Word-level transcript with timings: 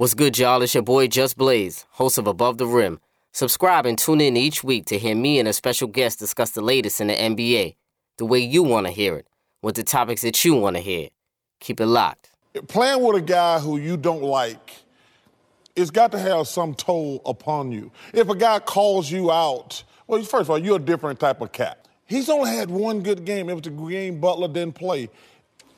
What's 0.00 0.14
good, 0.14 0.38
y'all? 0.38 0.62
It's 0.62 0.74
your 0.74 0.84
boy 0.84 1.08
Just 1.08 1.36
Blaze, 1.36 1.84
host 1.90 2.18
of 2.18 2.28
Above 2.28 2.58
the 2.58 2.68
Rim. 2.68 3.00
Subscribe 3.32 3.84
and 3.84 3.98
tune 3.98 4.20
in 4.20 4.36
each 4.36 4.62
week 4.62 4.86
to 4.86 4.96
hear 4.96 5.16
me 5.16 5.40
and 5.40 5.48
a 5.48 5.52
special 5.52 5.88
guest 5.88 6.20
discuss 6.20 6.52
the 6.52 6.60
latest 6.60 7.00
in 7.00 7.08
the 7.08 7.16
NBA, 7.16 7.74
the 8.16 8.24
way 8.24 8.38
you 8.38 8.62
want 8.62 8.86
to 8.86 8.92
hear 8.92 9.16
it, 9.16 9.26
with 9.60 9.74
the 9.74 9.82
topics 9.82 10.22
that 10.22 10.44
you 10.44 10.54
want 10.54 10.76
to 10.76 10.80
hear. 10.80 11.08
Keep 11.58 11.80
it 11.80 11.86
locked. 11.86 12.30
Playing 12.68 13.02
with 13.02 13.16
a 13.16 13.20
guy 13.20 13.58
who 13.58 13.76
you 13.76 13.96
don't 13.96 14.22
like, 14.22 14.70
it's 15.74 15.90
got 15.90 16.12
to 16.12 16.18
have 16.20 16.46
some 16.46 16.76
toll 16.76 17.20
upon 17.26 17.72
you. 17.72 17.90
If 18.14 18.28
a 18.28 18.36
guy 18.36 18.60
calls 18.60 19.10
you 19.10 19.32
out, 19.32 19.82
well, 20.06 20.22
first 20.22 20.42
of 20.42 20.50
all, 20.50 20.58
you're 20.58 20.76
a 20.76 20.78
different 20.78 21.18
type 21.18 21.40
of 21.40 21.50
cat. 21.50 21.88
He's 22.06 22.28
only 22.28 22.50
had 22.50 22.70
one 22.70 23.00
good 23.02 23.24
game. 23.24 23.48
It 23.50 23.54
was 23.54 23.62
the 23.62 23.70
game 23.70 24.20
Butler 24.20 24.46
didn't 24.46 24.76
play. 24.76 25.10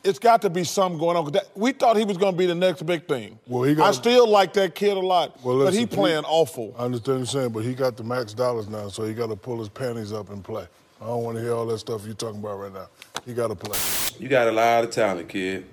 It's 0.03 0.19
got 0.19 0.41
to 0.43 0.51
be 0.51 0.65
something 0.65 0.99
going 0.99 1.17
on. 1.17 1.31
That, 1.33 1.49
we 1.55 1.73
thought 1.73 1.97
he 1.97 2.05
was 2.05 2.17
going 2.17 2.33
to 2.33 2.39
be 2.39 2.47
the 2.47 2.55
next 2.55 2.85
big 2.87 3.07
thing. 3.07 3.39
Well, 3.47 3.65
he 3.65 3.75
got- 3.75 3.89
I 3.89 3.93
still 3.93 4.27
like 4.29 4.53
that 4.55 4.75
kid 4.75 4.97
a 4.97 5.01
lot, 5.01 5.37
Well, 5.45 5.59
but 5.59 5.65
listen, 5.65 5.81
he 5.81 5.87
playing 5.87 6.25
awful. 6.25 6.75
I 6.79 6.85
understand 6.85 7.19
what 7.21 7.33
you're 7.33 7.43
saying, 7.43 7.53
but 7.53 7.65
he 7.65 7.75
got 7.75 7.97
the 7.97 8.05
max 8.05 8.33
dollars 8.33 8.69
now, 8.69 8.89
so 8.89 9.05
he 9.05 9.13
got 9.13 9.29
to 9.29 9.37
pull 9.37 9.59
his 9.59 9.69
panties 9.69 10.13
up 10.13 10.31
and 10.31 10.43
play. 10.43 10.67
I 11.03 11.07
don't 11.07 11.23
want 11.23 11.37
to 11.37 11.43
hear 11.43 11.55
all 11.55 11.67
that 11.67 11.79
stuff 11.79 12.05
you're 12.07 12.15
talking 12.15 12.41
about 12.41 12.59
right 12.61 12.73
now. 12.73 12.89
He 13.27 13.35
got 13.35 13.49
to 13.49 13.55
play. 13.55 13.79
You 14.19 14.29
got 14.29 14.49
a 14.49 14.53
lot 14.53 14.85
of 14.85 14.91
talent, 14.91 15.29
kid. 15.29 15.67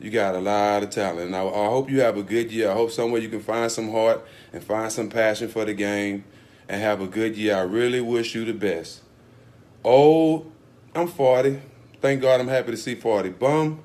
You 0.00 0.10
got 0.10 0.34
a 0.34 0.40
lot 0.40 0.82
of 0.82 0.90
talent. 0.90 1.20
And 1.26 1.36
I, 1.36 1.42
I 1.44 1.66
hope 1.66 1.88
you 1.90 2.00
have 2.00 2.16
a 2.16 2.22
good 2.24 2.50
year. 2.50 2.70
I 2.70 2.74
hope 2.74 2.90
somewhere 2.90 3.20
you 3.20 3.28
can 3.28 3.40
find 3.40 3.70
some 3.70 3.90
heart 3.90 4.24
and 4.52 4.62
find 4.62 4.90
some 4.90 5.08
passion 5.08 5.48
for 5.48 5.64
the 5.64 5.74
game 5.74 6.24
and 6.68 6.80
have 6.80 7.00
a 7.00 7.06
good 7.06 7.36
year. 7.36 7.56
I 7.56 7.60
really 7.62 8.00
wish 8.00 8.34
you 8.34 8.44
the 8.44 8.52
best. 8.52 9.00
Oh, 9.84 10.46
I'm 10.94 11.06
40. 11.06 11.60
Thank 12.02 12.20
God 12.20 12.40
I'm 12.40 12.48
happy 12.48 12.72
to 12.72 12.76
see 12.76 12.96
40. 12.96 13.28
Bum, 13.30 13.80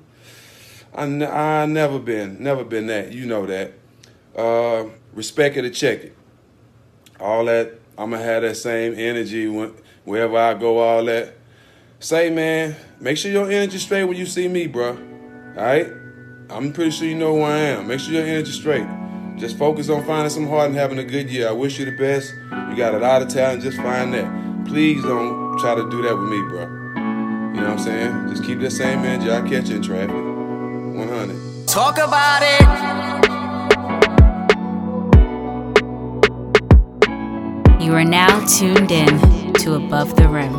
I, 0.92 1.02
n- 1.04 1.22
I 1.22 1.66
never 1.66 2.00
been, 2.00 2.42
never 2.42 2.64
been 2.64 2.88
that. 2.88 3.12
You 3.12 3.26
know 3.26 3.46
that. 3.46 3.74
Uh, 4.36 4.86
respect 5.12 5.56
it 5.56 5.64
or 5.64 5.70
check 5.70 6.02
it. 6.02 6.16
All 7.20 7.44
that, 7.44 7.78
I'm 7.96 8.10
going 8.10 8.20
to 8.20 8.26
have 8.28 8.42
that 8.42 8.56
same 8.56 8.94
energy 8.98 9.46
when, 9.46 9.72
wherever 10.04 10.36
I 10.36 10.54
go, 10.54 10.78
all 10.78 11.04
that. 11.04 11.36
Say, 12.00 12.28
man, 12.30 12.74
make 12.98 13.16
sure 13.18 13.30
your 13.30 13.48
energy 13.48 13.78
straight 13.78 14.02
when 14.04 14.16
you 14.16 14.26
see 14.26 14.48
me, 14.48 14.66
bro. 14.66 14.96
All 15.56 15.62
right? 15.62 15.86
I'm 16.50 16.72
pretty 16.72 16.90
sure 16.90 17.06
you 17.06 17.14
know 17.14 17.36
who 17.36 17.42
I 17.42 17.56
am. 17.56 17.86
Make 17.86 18.00
sure 18.00 18.14
your 18.14 18.26
energy 18.26 18.50
straight. 18.50 18.86
Just 19.36 19.56
focus 19.56 19.88
on 19.90 20.04
finding 20.04 20.30
some 20.30 20.48
heart 20.48 20.66
and 20.66 20.76
having 20.76 20.98
a 20.98 21.04
good 21.04 21.30
year. 21.30 21.48
I 21.50 21.52
wish 21.52 21.78
you 21.78 21.84
the 21.84 21.96
best. 21.96 22.34
You 22.70 22.76
got 22.76 22.94
a 22.94 22.98
lot 22.98 23.22
of 23.22 23.28
talent. 23.28 23.62
Just 23.62 23.76
find 23.76 24.12
that. 24.14 24.66
Please 24.66 25.04
don't 25.04 25.56
try 25.60 25.76
to 25.76 25.88
do 25.88 26.02
that 26.02 26.16
with 26.18 26.28
me, 26.28 26.40
bro. 26.48 26.77
You 27.58 27.64
know 27.64 27.70
what 27.70 27.80
I'm 27.80 27.84
saying? 27.84 28.28
Just 28.28 28.44
keep 28.44 28.60
that 28.60 28.70
same 28.70 29.00
energy. 29.00 29.28
I'll 29.28 29.42
catch 29.42 29.68
you 29.68 29.76
in 29.76 29.82
traffic. 29.82 30.14
100. 30.14 31.66
Talk 31.66 31.98
about 31.98 32.40
it! 32.40 32.60
You 37.82 37.94
are 37.94 38.04
now 38.04 38.46
tuned 38.46 38.92
in 38.92 39.52
to 39.54 39.74
Above 39.74 40.14
the 40.14 40.28
Rim. 40.28 40.52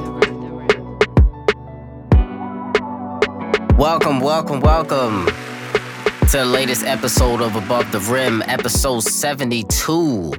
Welcome, 3.78 4.20
welcome, 4.20 4.60
welcome 4.60 5.26
to 6.32 6.38
the 6.40 6.46
latest 6.46 6.84
episode 6.84 7.40
of 7.40 7.56
Above 7.56 7.90
the 7.94 8.02
Rim, 8.12 8.44
episode 8.46 9.04
72. 9.04 10.34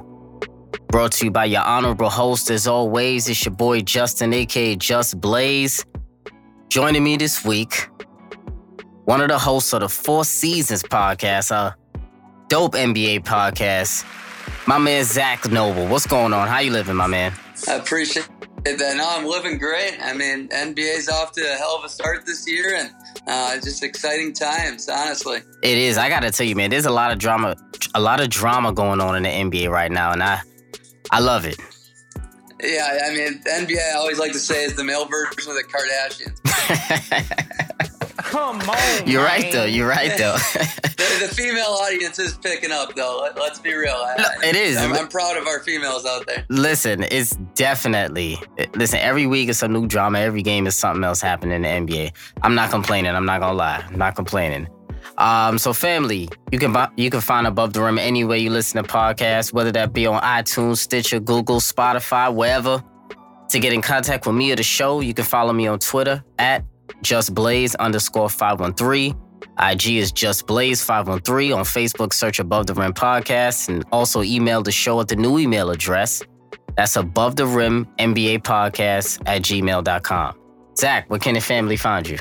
Brought 0.89 1.13
to 1.13 1.25
you 1.25 1.31
by 1.31 1.45
your 1.45 1.63
honorable 1.63 2.11
host, 2.11 2.51
as 2.51 2.67
always. 2.67 3.27
It's 3.27 3.43
your 3.45 3.55
boy 3.55 3.81
Justin, 3.81 4.31
aka 4.33 4.75
Just 4.75 5.19
Blaze. 5.19 5.83
Joining 6.71 7.03
me 7.03 7.17
this 7.17 7.43
week, 7.43 7.89
one 9.03 9.19
of 9.19 9.27
the 9.27 9.37
hosts 9.37 9.73
of 9.73 9.81
the 9.81 9.89
Four 9.89 10.23
Seasons 10.23 10.83
podcast, 10.83 11.51
a 11.51 11.75
dope 12.47 12.75
NBA 12.75 13.25
podcast, 13.25 14.05
my 14.67 14.77
man 14.77 15.03
Zak 15.03 15.51
Noble. 15.51 15.85
What's 15.87 16.07
going 16.07 16.31
on? 16.31 16.47
How 16.47 16.59
you 16.59 16.71
living, 16.71 16.95
my 16.95 17.07
man? 17.07 17.33
I 17.67 17.73
appreciate 17.73 18.29
it. 18.65 18.79
That 18.79 18.95
no, 18.95 19.05
I'm 19.05 19.25
living 19.25 19.57
great. 19.57 19.97
I 20.01 20.13
mean, 20.13 20.47
NBA's 20.47 21.09
off 21.09 21.33
to 21.33 21.41
a 21.41 21.57
hell 21.57 21.75
of 21.77 21.83
a 21.83 21.89
start 21.89 22.25
this 22.25 22.49
year, 22.49 22.73
and 22.77 22.89
uh, 23.27 23.55
just 23.55 23.83
exciting 23.83 24.31
times. 24.31 24.87
Honestly, 24.87 25.39
It 25.63 25.77
is. 25.77 25.97
I 25.97 26.07
gotta 26.07 26.31
tell 26.31 26.47
you, 26.47 26.55
man. 26.55 26.69
There's 26.69 26.85
a 26.85 26.89
lot 26.89 27.11
of 27.11 27.19
drama, 27.19 27.57
a 27.95 27.99
lot 27.99 28.21
of 28.21 28.29
drama 28.29 28.71
going 28.71 29.01
on 29.01 29.17
in 29.17 29.23
the 29.23 29.29
NBA 29.29 29.69
right 29.69 29.91
now, 29.91 30.13
and 30.13 30.23
I, 30.23 30.39
I 31.11 31.19
love 31.19 31.45
it. 31.45 31.57
Yeah. 32.63 33.05
I 33.05 33.13
mean, 33.13 33.41
NBA. 33.43 33.93
I 33.93 33.97
always 33.97 34.19
like 34.19 34.31
to 34.33 34.39
say 34.39 34.63
is 34.63 34.75
the 34.75 34.83
male 34.83 35.05
version 35.05 35.51
of 35.51 35.55
the 35.55 35.63
Kardashians. 35.63 36.37
Come 38.31 38.61
on. 38.61 38.77
You're 39.07 39.23
right, 39.23 39.51
though. 39.51 39.65
You're 39.65 39.87
right, 39.87 40.17
though. 40.17 40.37
The, 41.01 41.27
the 41.27 41.33
female 41.33 41.79
audience 41.81 42.19
is 42.19 42.37
picking 42.37 42.71
up, 42.71 42.93
though. 42.95 43.21
Let, 43.21 43.35
us 43.39 43.57
be 43.57 43.73
real. 43.73 43.91
I, 43.91 44.15
No, 44.19 44.47
it 44.47 44.55
is. 44.55 44.77
I'm, 44.77 44.93
I'm 44.93 45.07
proud 45.07 45.35
of 45.35 45.47
our 45.47 45.59
females 45.59 46.05
out 46.05 46.27
there. 46.27 46.45
listen, 46.47 47.03
it's 47.09 47.31
definitely. 47.55 48.37
Listen, 48.75 48.99
every 48.99 49.25
week 49.25 49.49
is 49.49 49.57
some 49.57 49.73
new 49.73 49.87
drama. 49.87 50.19
Every 50.19 50.43
game 50.43 50.67
is 50.67 50.75
something 50.75 51.03
else 51.03 51.19
happening 51.19 51.55
in 51.55 51.87
the 51.87 51.93
NBA. 51.93 52.11
I'm 52.43 52.53
not 52.53 52.69
complaining. 52.69 53.15
I'm 53.15 53.25
not 53.25 53.41
gonna 53.41 53.57
lie. 53.57 53.83
I'm 53.87 53.97
not 53.97 54.15
complaining. 54.15 54.67
Um, 55.17 55.57
so 55.57 55.73
family, 55.73 56.29
you 56.51 56.59
can 56.59 56.75
you 56.97 57.09
can 57.09 57.21
find 57.21 57.47
Above 57.47 57.73
the 57.73 57.81
Rim 57.81 57.97
anywhere 57.97 58.37
you 58.37 58.49
listen 58.49 58.83
to 58.83 58.89
podcasts, 58.89 59.53
whether 59.53 59.71
that 59.73 59.93
be 59.93 60.07
on 60.07 60.21
iTunes, 60.21 60.77
Stitcher, 60.77 61.19
Google, 61.19 61.59
Spotify, 61.59 62.33
wherever. 62.33 62.83
To 63.49 63.59
get 63.59 63.73
in 63.73 63.81
contact 63.81 64.25
with 64.25 64.35
me 64.35 64.51
or 64.51 64.55
the 64.55 64.63
show, 64.63 65.01
you 65.01 65.13
can 65.13 65.25
follow 65.25 65.51
me 65.51 65.67
on 65.67 65.79
Twitter 65.79 66.23
at 66.39 66.63
justblaze 67.03 67.75
underscore 67.77 68.29
513. 68.29 69.15
IG 69.59 69.97
is 69.97 70.13
justblaze513. 70.13 71.55
On 71.55 71.63
Facebook, 71.63 72.13
search 72.13 72.39
Above 72.39 72.67
the 72.67 72.73
Rim 72.73 72.93
Podcast 72.93 73.69
and 73.69 73.83
also 73.91 74.23
email 74.23 74.63
the 74.63 74.71
show 74.71 74.99
at 75.01 75.07
the 75.07 75.15
new 75.15 75.37
email 75.37 75.69
address. 75.69 76.23
That's 76.77 76.95
Above 76.95 77.35
the 77.35 77.45
Rim 77.45 77.85
NBA 77.99 78.43
Podcast 78.43 79.21
at 79.25 79.41
gmail.com. 79.41 80.39
Zak, 80.77 81.09
where 81.09 81.19
can 81.19 81.33
the 81.33 81.41
family 81.41 81.75
find 81.75 82.07
you? 82.07 82.17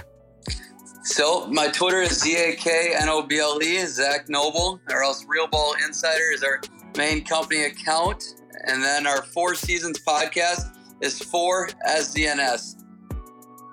So 1.03 1.47
my 1.47 1.69
Twitter 1.69 2.03
is 2.03 2.21
Z 2.21 2.37
A 2.37 2.56
K 2.56 2.94
N 2.99 3.09
O 3.09 3.22
B 3.22 3.38
L 3.38 3.62
E 3.62 3.78
Zak 3.87 4.28
Noble, 4.28 4.81
or 4.91 5.03
else 5.03 5.25
Real 5.27 5.47
Ball 5.47 5.74
Insider 5.84 6.30
is 6.33 6.42
our 6.42 6.60
main 6.97 7.24
company 7.24 7.65
account, 7.65 8.34
and 8.66 8.83
then 8.83 9.07
our 9.07 9.22
Four 9.22 9.54
Seasons 9.54 9.98
podcast 10.01 10.77
is 11.01 11.19
four 11.19 11.69
SNZS. 11.89 12.77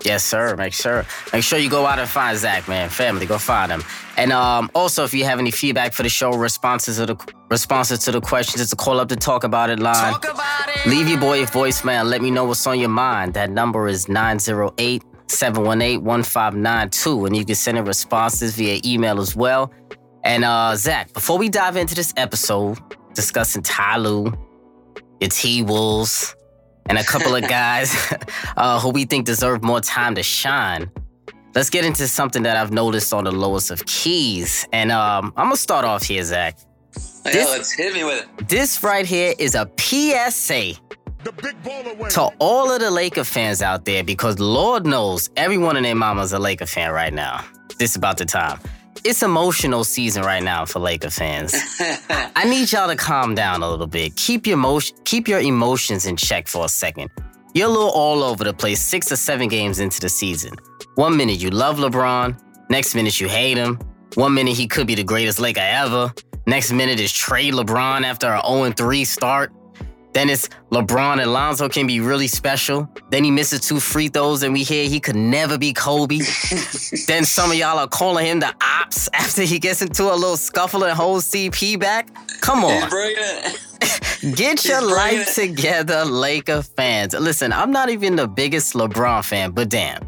Yes, 0.05 0.23
sir. 0.23 0.55
Make 0.55 0.73
sure 0.73 1.05
make 1.33 1.43
sure 1.43 1.59
you 1.59 1.69
go 1.69 1.85
out 1.85 1.99
and 1.99 2.07
find 2.07 2.37
Zak, 2.37 2.67
man. 2.69 2.87
Family, 2.89 3.25
go 3.25 3.37
find 3.37 3.71
him. 3.71 3.83
And 4.15 4.31
um, 4.31 4.71
also, 4.73 5.03
if 5.03 5.13
you 5.13 5.25
have 5.25 5.39
any 5.39 5.51
feedback 5.51 5.91
for 5.91 6.03
the 6.03 6.09
show, 6.09 6.31
responses 6.31 6.97
to 6.97 7.07
the 7.07 7.33
responses 7.49 7.99
to 8.05 8.11
the 8.11 8.21
questions, 8.21 8.61
it's 8.61 8.71
a 8.71 8.77
call 8.77 9.01
up 9.01 9.09
to 9.09 9.17
talk 9.17 9.43
about 9.43 9.69
it 9.69 9.79
line. 9.79 10.13
Talk 10.13 10.29
about 10.29 10.69
it. 10.69 10.89
Leave 10.89 11.09
your 11.09 11.19
boy 11.19 11.43
a 11.43 11.45
voicemail. 11.45 12.05
Let 12.05 12.21
me 12.21 12.31
know 12.31 12.45
what's 12.45 12.65
on 12.65 12.79
your 12.79 12.89
mind. 12.89 13.33
That 13.33 13.49
number 13.49 13.87
is 13.87 14.07
908 14.07 15.03
718 15.27 16.03
1592. 16.03 17.25
And 17.25 17.35
you 17.35 17.45
can 17.45 17.55
send 17.55 17.77
in 17.77 17.85
responses 17.85 18.55
via 18.55 18.79
email 18.85 19.19
as 19.19 19.35
well. 19.35 19.71
And 20.23 20.43
uh, 20.43 20.75
Zak, 20.75 21.13
before 21.13 21.37
we 21.37 21.49
dive 21.49 21.77
into 21.77 21.95
this 21.95 22.13
episode 22.17 22.77
discussing 23.13 23.63
Ty 23.63 23.97
Lue, 23.97 24.33
your 25.21 25.29
T 25.29 25.63
Wolves, 25.63 26.35
and 26.87 26.97
a 26.97 27.03
couple 27.03 27.35
of 27.35 27.41
guys 27.49 27.95
uh, 28.57 28.79
who 28.79 28.89
we 28.89 29.05
think 29.05 29.25
deserve 29.25 29.63
more 29.63 29.81
time 29.81 30.15
to 30.15 30.23
shine, 30.23 30.91
let's 31.55 31.69
get 31.69 31.85
into 31.85 32.07
something 32.07 32.43
that 32.43 32.57
I've 32.57 32.71
noticed 32.71 33.13
on 33.13 33.23
the 33.23 33.31
lowest 33.31 33.71
of 33.71 33.85
keys. 33.85 34.67
And 34.73 34.91
um, 34.91 35.33
I'm 35.37 35.45
gonna 35.45 35.57
start 35.57 35.85
off 35.85 36.03
here, 36.03 36.23
Zak. 36.23 36.57
Yeah, 37.25 37.31
This- 37.31 37.49
let's 37.49 37.71
hit 37.73 37.93
me 37.93 38.03
with 38.03 38.23
it. 38.39 38.47
This 38.47 38.83
right 38.83 39.05
here 39.05 39.33
is 39.39 39.55
a 39.55 39.69
PSA 39.77 40.73
to 42.09 42.29
all 42.39 42.71
of 42.71 42.79
the 42.79 42.91
Laker 42.91 43.23
fans 43.23 43.61
out 43.61 43.85
there 43.85 44.03
because 44.03 44.39
Lord 44.39 44.85
knows 44.85 45.29
everyone 45.35 45.77
in 45.77 45.83
their 45.83 45.95
mama's 45.95 46.33
a 46.33 46.39
Laker 46.39 46.65
fan 46.65 46.91
right 46.91 47.13
now. 47.13 47.43
This 47.79 47.91
is 47.91 47.95
about 47.95 48.17
the 48.17 48.25
time. 48.25 48.59
It's 49.03 49.23
emotional 49.23 49.83
season 49.83 50.23
right 50.23 50.43
now 50.43 50.65
for 50.65 50.79
Laker 50.79 51.09
fans. 51.09 51.53
I 52.35 52.45
need 52.45 52.71
y'all 52.71 52.87
to 52.87 52.95
calm 52.95 53.35
down 53.35 53.61
a 53.61 53.69
little 53.69 53.87
bit. 53.87 54.15
Keep 54.15 54.47
your 54.47 54.55
emotion, 54.55 54.97
keep 55.05 55.27
your 55.27 55.39
emotions 55.39 56.05
in 56.05 56.17
check 56.17 56.47
for 56.47 56.65
a 56.65 56.69
second. 56.69 57.09
You're 57.53 57.67
a 57.67 57.71
little 57.71 57.89
all 57.89 58.23
over 58.23 58.43
the 58.43 58.53
place 58.53 58.81
six 58.81 59.11
or 59.11 59.15
seven 59.15 59.47
games 59.47 59.79
into 59.79 59.99
the 59.99 60.09
season. 60.09 60.53
One 60.95 61.15
minute 61.15 61.39
you 61.39 61.49
love 61.49 61.77
LeBron, 61.77 62.39
next 62.69 62.95
minute 62.95 63.19
you 63.19 63.27
hate 63.27 63.57
him. 63.57 63.79
One 64.15 64.33
minute 64.33 64.55
he 64.55 64.67
could 64.67 64.87
be 64.87 64.95
the 64.95 65.03
greatest 65.03 65.39
Laker 65.39 65.61
ever. 65.61 66.13
Next 66.45 66.71
minute 66.71 66.99
is 66.99 67.11
trade 67.11 67.53
LeBron 67.53 68.03
after 68.03 68.33
a 68.33 68.41
0-3 68.41 69.05
start. 69.05 69.51
Then 70.17 70.31
it's 70.31 70.49
LeBron 70.71 71.21
and 71.21 71.31
Lonzo 71.31 71.69
can 71.69 71.85
be 71.85 71.99
really 71.99 72.25
special. 72.25 72.89
Then 73.11 73.23
he 73.23 73.29
misses 73.29 73.59
two 73.59 73.79
free 73.79 74.07
throws 74.07 74.41
and 74.41 74.51
we 74.51 74.63
hear 74.63 74.89
he 74.89 74.99
could 74.99 75.15
never 75.15 75.59
be 75.59 75.73
Kobe. 75.73 76.17
then 77.07 77.23
some 77.23 77.51
of 77.51 77.55
y'all 77.55 77.77
are 77.77 77.87
calling 77.87 78.25
him 78.25 78.39
the 78.39 78.51
ops 78.59 79.07
after 79.13 79.43
he 79.43 79.59
gets 79.59 79.83
into 79.83 80.05
a 80.05 80.15
little 80.15 80.35
scuffle 80.35 80.85
and 80.85 80.97
holds 80.97 81.29
CP 81.29 81.79
back. 81.79 82.09
Come 82.41 82.65
on. 82.65 82.89
Get 84.35 84.65
your 84.65 84.81
life 84.81 85.35
together, 85.35 86.03
Laker 86.03 86.63
fans. 86.63 87.13
Listen, 87.13 87.53
I'm 87.53 87.69
not 87.71 87.91
even 87.91 88.15
the 88.15 88.27
biggest 88.27 88.73
LeBron 88.73 89.23
fan, 89.23 89.51
but 89.51 89.69
damn. 89.69 90.01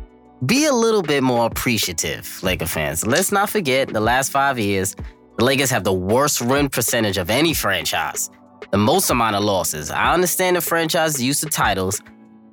Be 0.44 0.66
a 0.66 0.74
little 0.74 1.04
bit 1.04 1.22
more 1.22 1.46
appreciative, 1.46 2.42
Laker 2.42 2.66
fans. 2.66 3.06
Let's 3.06 3.32
not 3.32 3.52
forget 3.52 3.90
the 3.90 4.02
last 4.02 4.32
five 4.32 4.58
years, 4.58 4.96
the 5.38 5.46
Lakers 5.46 5.70
have 5.70 5.84
the 5.84 5.94
worst 5.94 6.42
win 6.42 6.68
percentage 6.68 7.20
of 7.20 7.30
any 7.30 7.54
franchise, 7.54 8.32
the 8.72 8.78
most 8.78 9.10
amount 9.10 9.36
of 9.36 9.44
losses. 9.44 9.92
I 9.92 10.14
understand 10.14 10.56
the 10.56 10.62
franchise 10.62 11.16
is 11.16 11.24
used 11.24 11.42
to 11.44 11.50
titles, 11.50 12.02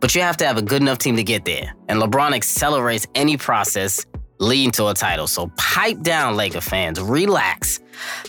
but 0.00 0.14
you 0.14 0.20
have 0.22 0.36
to 0.38 0.46
have 0.46 0.56
a 0.56 0.62
good 0.62 0.82
enough 0.82 0.98
team 0.98 1.16
to 1.16 1.22
get 1.22 1.44
there. 1.44 1.74
And 1.88 2.00
LeBron 2.00 2.34
accelerates 2.34 3.06
any 3.14 3.36
process 3.36 4.04
leading 4.38 4.70
to 4.72 4.88
a 4.88 4.94
title. 4.94 5.26
So 5.26 5.50
pipe 5.56 6.02
down, 6.02 6.36
Laker 6.36 6.60
fans. 6.60 7.00
Relax. 7.00 7.80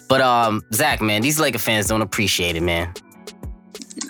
But 0.08 0.22
um, 0.22 0.62
Zak, 0.74 1.02
man, 1.02 1.22
these 1.22 1.40
Laker 1.40 1.60
fans 1.60 1.88
don't 1.88 2.02
appreciate 2.02 2.56
it, 2.56 2.62
man. 2.62 2.94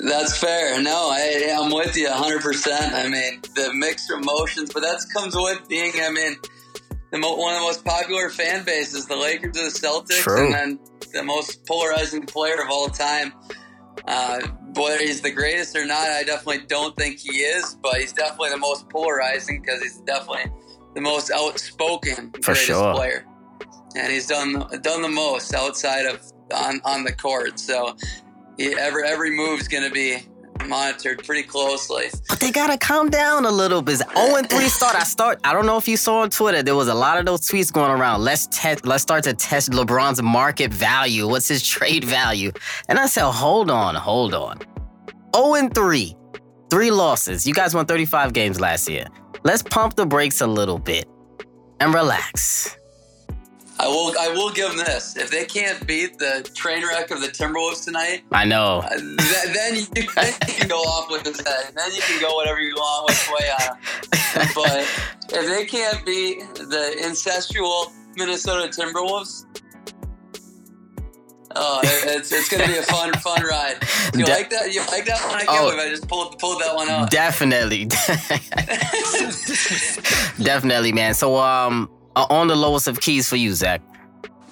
That's 0.04 0.38
fair. 0.38 0.81
No, 0.81 1.10
I, 1.12 1.58
I'm 1.60 1.72
with 1.72 1.96
you 1.96 2.08
100%. 2.08 2.94
I 2.94 3.08
mean, 3.08 3.42
the 3.56 3.74
mixed 3.74 4.12
emotions, 4.12 4.72
but 4.74 4.81
that 4.81 5.04
comes 5.13 5.36
with 5.36 5.68
being, 5.68 5.94
I 6.02 6.12
mean, 6.12 6.36
the 7.12 7.18
mo- 7.18 7.36
one 7.36 7.54
of 7.54 7.62
the 7.62 7.65
most 7.65 7.86
popular 7.86 8.30
fan 8.30 8.63
bases, 8.63 9.06
the 9.06 9.15
Lakers 9.15 9.57
or 9.57 9.63
the 9.63 9.69
Celtics, 9.69 10.24
True. 10.24 10.45
and 10.45 10.54
then 10.54 10.80
the 11.13 11.24
most 11.24 11.65
polarizing 11.65 12.25
player 12.25 12.62
of 12.62 12.69
all 12.69 12.88
time. 12.88 13.33
Uh, 14.07 14.39
whether 14.75 15.00
he's 15.00 15.21
the 15.21 15.31
greatest 15.31 15.75
or 15.75 15.86
not, 15.86 16.07
I 16.07 16.24
definitely 16.24 16.65
don't 16.68 16.95
think 16.95 17.19
he 17.19 17.39
is, 17.39 17.75
but 17.81 17.95
he's 17.95 18.13
definitely 18.13 18.51
the 18.51 18.57
most 18.57 18.88
polarizing 18.89 19.62
because 19.62 19.81
he's 19.81 19.98
definitely 20.01 20.51
the 20.94 21.01
most 21.01 21.31
outspoken 21.31 22.31
For 22.44 22.54
greatest 22.54 22.65
sure. 22.68 22.94
player, 22.94 23.25
and 23.95 24.12
he's 24.12 24.27
done 24.27 24.53
done 24.81 25.01
the 25.01 25.10
most 25.10 25.53
outside 25.53 26.06
of 26.06 26.21
on 26.53 26.80
on 26.86 27.03
the 27.03 27.12
court. 27.12 27.60
So 27.60 27.95
he, 28.57 28.74
every 28.77 29.07
every 29.07 29.31
move's 29.31 29.68
going 29.68 29.83
to 29.83 29.92
be 29.92 30.19
monitored 30.65 31.24
pretty 31.25 31.44
closely. 31.44 32.06
But 32.30 32.39
they 32.39 32.51
gotta 32.51 32.77
calm 32.77 33.09
down 33.09 33.45
a 33.45 33.51
little 33.51 33.81
bit. 33.81 33.98
0 33.98 34.36
and 34.36 34.50
3 34.50 34.68
start. 34.68 34.95
I 34.95 35.04
start. 35.04 35.39
I 35.44 35.54
don't 35.54 35.65
know 35.65 35.77
if 35.77 35.88
you 35.88 35.98
saw 35.98 36.19
on 36.21 36.30
Twitter. 36.30 36.63
There 36.63 36.75
was 36.75 36.88
a 36.88 36.94
lot 36.94 37.19
of 37.19 37.25
those 37.25 37.42
tweets 37.42 37.71
going 37.71 37.92
around. 37.92 38.24
Let's 38.24 38.48
test. 38.48 38.86
Let's 38.86 39.04
start 39.04 39.24
to 39.25 39.33
test 39.33 39.71
LeBron's 39.71 40.21
market 40.21 40.74
value. 40.74 41.27
What's 41.27 41.48
his 41.48 41.65
trade 41.65 42.04
value? 42.04 42.51
And 42.88 42.98
I 42.98 43.07
said, 43.07 43.30
hold 43.30 43.69
on, 43.69 43.95
hold 43.95 44.33
on. 44.33 44.59
0 45.36 45.54
and 45.56 45.74
3, 45.74 46.15
three 46.69 46.92
losses. 46.92 47.45
You 47.45 47.53
guys 47.53 47.75
won 47.75 47.86
35 47.86 48.33
games 48.33 48.60
last 48.60 48.89
year. 48.89 49.06
Let's 49.44 49.63
pump 49.63 49.95
the 49.95 50.06
brakes 50.06 50.42
a 50.42 50.48
little 50.48 50.80
bit 50.80 51.06
and 51.80 51.94
relax. 51.94 52.77
I 53.79 53.88
will 53.88 54.12
I 54.19 54.29
will 54.29 54.50
give 54.51 54.69
them 54.69 54.77
this: 54.77 55.15
if 55.15 55.29
they 55.29 55.45
can't 55.45 55.85
beat 55.85 56.18
the 56.18 56.50
train 56.56 56.83
wreck 56.88 57.12
of 57.12 57.21
the 57.21 57.27
Timberwolves 57.27 57.83
tonight, 57.85 58.24
I 58.31 58.44
know. 58.45 58.79
uh, 58.83 58.89
th- 58.89 59.53
then, 59.53 59.75
you, 59.75 59.85
then 60.15 60.33
you 60.47 60.53
can 60.56 60.68
go 60.68 60.79
off 60.79 61.12
with 61.12 61.24
this 61.24 61.38
head. 61.45 61.74
Then 61.75 61.91
you 61.94 62.01
can 62.01 62.19
go 62.21 62.33
whatever 62.35 62.59
you 62.59 62.74
want 62.75 63.09
which 63.09 63.29
way 63.29 63.50
on. 63.62 63.77
But 64.56 64.88
if 65.39 65.45
they 65.47 65.65
can't 65.65 66.03
beat 66.06 66.39
the 66.56 66.95
incestual 67.03 67.91
Minnesota 68.15 68.68
Timberwolves. 68.69 69.44
Oh, 71.59 71.79
it's, 71.83 72.31
it's 72.31 72.50
going 72.50 72.62
to 72.63 72.69
be 72.69 72.77
a 72.77 72.83
fun, 72.83 73.12
fun 73.13 73.41
ride. 73.41 73.77
You 74.13 74.25
De- 74.25 74.31
like 74.31 74.50
that? 74.51 74.71
You 74.74 74.81
like 74.91 75.06
that 75.06 75.19
one? 75.25 75.38
I 75.38 75.45
can't 75.45 75.50
Oh. 75.50 75.65
believe 75.71 75.79
I 75.79 75.89
just 75.89 76.07
pulled 76.07 76.38
pulled 76.38 76.62
that 76.62 76.75
one 76.75 76.88
out. 76.88 77.09
Definitely. 77.09 77.85
Definitely, 80.44 80.91
man. 80.91 81.15
So, 81.15 81.35
um, 81.38 81.89
on 82.30 82.48
the 82.48 82.56
lowest 82.56 82.88
of 82.88 83.00
keys 83.00 83.28
for 83.30 83.36
you, 83.36 83.54
Zak. 83.54 83.81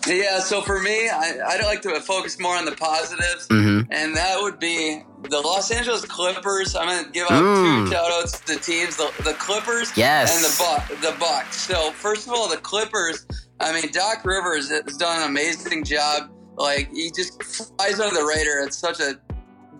Yeah, 0.07 0.39
so 0.39 0.61
for 0.61 0.79
me, 0.79 1.09
I, 1.09 1.39
I'd 1.47 1.63
like 1.63 1.81
to 1.81 1.99
focus 1.99 2.39
more 2.39 2.55
on 2.55 2.65
the 2.65 2.73
positives, 2.73 3.47
Mhm. 3.47 3.87
and 3.89 4.15
that 4.15 4.39
would 4.39 4.59
be 4.59 5.01
the 5.23 5.39
Los 5.41 5.71
Angeles 5.71 6.05
Clippers. 6.05 6.75
I'm 6.75 6.87
going 6.87 7.05
to 7.05 7.09
give 7.11 7.23
out 7.23 7.41
Mm. 7.41 7.85
two 7.85 7.91
shout 7.91 8.11
outs 8.11 8.39
to 8.41 8.55
teams 8.57 8.97
the, 8.97 9.11
the 9.23 9.33
Clippers 9.33 9.91
Yes. 9.95 10.35
and 10.35 10.45
the, 10.45 10.55
Buck, 10.59 11.01
the 11.01 11.17
Bucks. 11.19 11.59
So, 11.61 11.91
first 11.93 12.27
of 12.27 12.33
all, 12.33 12.47
the 12.47 12.57
Clippers, 12.57 13.25
I 13.59 13.71
mean, 13.73 13.91
Doc 13.91 14.21
Rivers 14.23 14.69
has 14.69 14.95
done 14.97 15.21
an 15.23 15.27
amazing 15.27 15.83
job. 15.83 16.29
Like, 16.55 16.91
he 16.93 17.09
just 17.09 17.41
flies 17.41 17.99
under 17.99 18.13
the 18.15 18.25
radar. 18.25 18.59
It's 18.59 18.77
such 18.77 18.99
a 18.99 19.19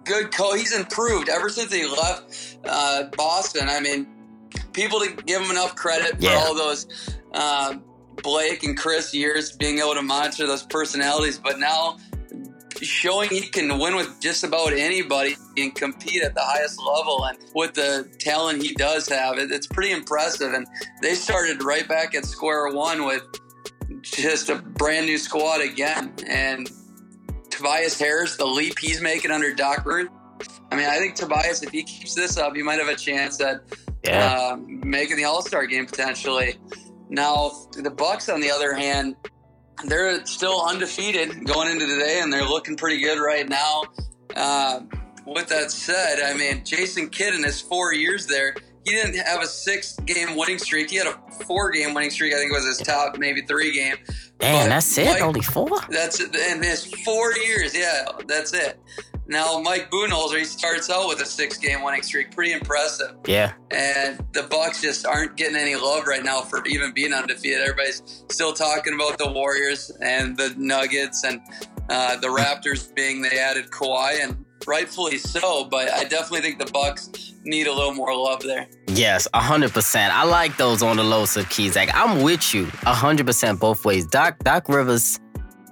good 0.06 0.34
coach. 0.34 0.58
He's 0.58 0.74
improved 0.76 1.30
ever 1.30 1.50
since 1.50 1.72
he 1.72 1.86
left 1.86 2.58
uh, 2.68 3.04
Boston. 3.16 3.70
I 3.70 3.80
mean, 3.80 4.08
people 4.76 5.00
didn't 5.00 5.26
give 5.26 5.42
him 5.42 5.50
enough 5.50 5.76
credit 5.76 6.18
for 6.18 6.26
Yeah. 6.26 6.36
all 6.36 6.54
those 6.54 6.86
uh, 7.34 7.76
Blake 8.22 8.64
and 8.64 8.78
Chris 8.78 9.14
years 9.14 9.52
being 9.54 9.80
able 9.80 9.94
to 9.96 10.02
monitor 10.02 10.46
those 10.46 10.64
personalities, 10.64 11.40
but 11.40 11.60
now 11.60 11.98
showing 12.82 13.30
he 13.30 13.42
can 13.42 13.80
win 13.80 13.96
with 13.96 14.20
just 14.20 14.44
about 14.44 14.74
anybody 14.74 15.36
and 15.58 15.74
compete 15.74 16.22
at 16.22 16.36
the 16.36 16.42
highest 16.42 16.78
level 16.80 17.24
and 17.26 17.38
with 17.56 17.74
the 17.74 18.06
talent 18.20 18.62
he 18.62 18.74
does 18.74 19.08
have 19.08 19.38
it, 19.38 19.50
it's 19.50 19.66
pretty 19.66 19.92
impressive 19.92 20.54
and 20.54 20.68
they 21.02 21.16
started 21.16 21.64
right 21.64 21.88
back 21.88 22.14
at 22.16 22.26
square 22.26 22.68
one 22.74 23.06
with 23.06 23.24
just 24.02 24.50
a 24.50 24.56
brand 24.56 25.06
new 25.06 25.18
squad 25.18 25.62
again 25.62 26.12
and 26.28 26.70
Tobias 27.50 27.98
Harris 27.98 28.36
the 28.36 28.46
leap 28.46 28.78
he's 28.78 29.00
making 29.00 29.32
under 29.32 29.54
Doc 29.54 29.86
Rivers 29.86 30.12
I 30.70 30.76
mean 30.76 30.86
I 30.86 30.98
think 30.98 31.16
Tobias 31.16 31.64
if 31.64 31.70
he 31.72 31.82
keeps 31.84 32.14
this 32.14 32.38
up 32.38 32.58
he 32.58 32.62
might 32.62 32.80
have 32.80 32.90
a 32.90 32.96
chance 32.96 33.40
at 33.40 33.62
Yeah. 34.06 34.54
uh, 34.54 34.58
making 34.68 35.18
the 35.18 35.24
All 35.26 35.42
Star 35.42 35.66
game 35.66 35.86
potentially. 35.86 36.58
Now 37.10 37.52
the 37.74 37.92
Bucks, 37.92 38.30
on 38.30 38.40
the 38.42 38.50
other 38.52 38.74
hand, 38.74 39.16
they're 39.86 40.26
still 40.26 40.62
undefeated 40.66 41.46
going 41.46 41.70
into 41.70 41.86
today, 41.86 42.20
and 42.22 42.32
they're 42.32 42.44
looking 42.48 42.76
pretty 42.78 43.02
good 43.02 43.20
right 43.20 43.48
now. 43.48 43.84
Uh, 44.36 44.82
with 45.26 45.48
that 45.48 45.72
said, 45.72 46.20
I 46.22 46.34
mean 46.36 46.64
Jason 46.64 47.10
Kidd 47.10 47.34
in 47.34 47.44
his 47.44 47.60
four 47.62 47.94
years 47.94 48.26
there, 48.28 48.56
he 48.86 48.92
didn't 48.92 49.16
have 49.16 49.42
a 49.42 49.48
six-game 49.48 50.36
winning 50.36 50.60
streak. 50.60 50.92
He 50.92 50.98
had 50.98 51.08
a 51.08 51.18
four-game 51.46 51.94
winning 51.96 52.12
streak. 52.12 52.34
I 52.34 52.38
think 52.38 52.52
it 52.52 52.56
was 52.56 52.66
his 52.78 52.86
top, 52.86 53.18
maybe 53.18 53.42
three-game. 53.42 53.96
Damn, 54.40 54.66
But 54.66 54.70
that's 54.70 54.98
it. 54.98 55.06
Mike- 55.08 55.22
Only 55.24 55.42
four. 55.42 55.80
That's 55.90 56.20
it. 56.20 56.36
In 56.36 56.62
his 56.62 56.86
four 57.04 57.34
years, 57.34 57.76
yeah, 57.76 58.06
that's 58.28 58.54
it. 58.54 58.78
Now 59.28 59.60
Mike 59.60 59.90
Budenholzer, 59.90 60.38
he 60.40 60.46
starts 60.46 60.90
out 60.90 61.08
with 61.08 61.20
a 61.22 61.26
six-game 61.26 61.82
winning 61.84 62.04
streak. 62.04 62.32
Pretty 62.32 62.54
impressive 62.54 63.16
Yeah. 63.26 63.54
and 63.72 64.24
the 64.34 64.44
Bucks 64.44 64.82
just 64.82 65.06
aren't 65.06 65.36
getting 65.36 65.56
any 65.56 65.76
love 65.76 66.06
right 66.06 66.24
now 66.24 66.42
for 66.42 66.64
even 66.68 66.94
being 66.94 67.12
undefeated. 67.14 67.62
Everybody's 67.62 68.02
still 68.30 68.54
talking 68.54 68.94
about 68.94 69.18
the 69.18 69.28
Warriors 69.32 69.92
and 70.02 70.38
the 70.38 70.54
Nuggets 70.58 71.24
and 71.24 71.42
uh, 71.90 72.18
the 72.18 72.28
Raptors 72.28 72.94
being 72.96 73.22
they 73.22 73.40
added 73.40 73.70
Kawhi, 73.72 74.24
and 74.24 74.44
rightfully 74.68 75.18
so. 75.18 75.66
But 75.66 75.92
I 75.92 76.04
definitely 76.04 76.42
think 76.42 76.60
the 76.60 76.72
Bucks 76.72 77.10
need 77.44 77.68
a 77.68 77.74
little 77.74 77.94
more 77.94 78.16
love 78.16 78.42
there. 78.42 78.68
Yes, 78.88 79.28
hundred 79.34 79.72
percent. 79.72 80.12
I 80.14 80.24
like 80.24 80.56
those 80.58 80.82
on 80.82 80.98
the 80.98 81.04
low 81.04 81.26
sub 81.26 81.48
keys. 81.50 81.76
Like 81.76 81.90
I'm 81.94 82.22
with 82.24 82.54
you, 82.54 82.66
hundred 82.86 83.26
percent 83.28 83.60
both 83.60 83.86
ways. 83.86 84.06
Doc 84.08 84.38
Doc 84.44 84.68
Rivers 84.70 85.20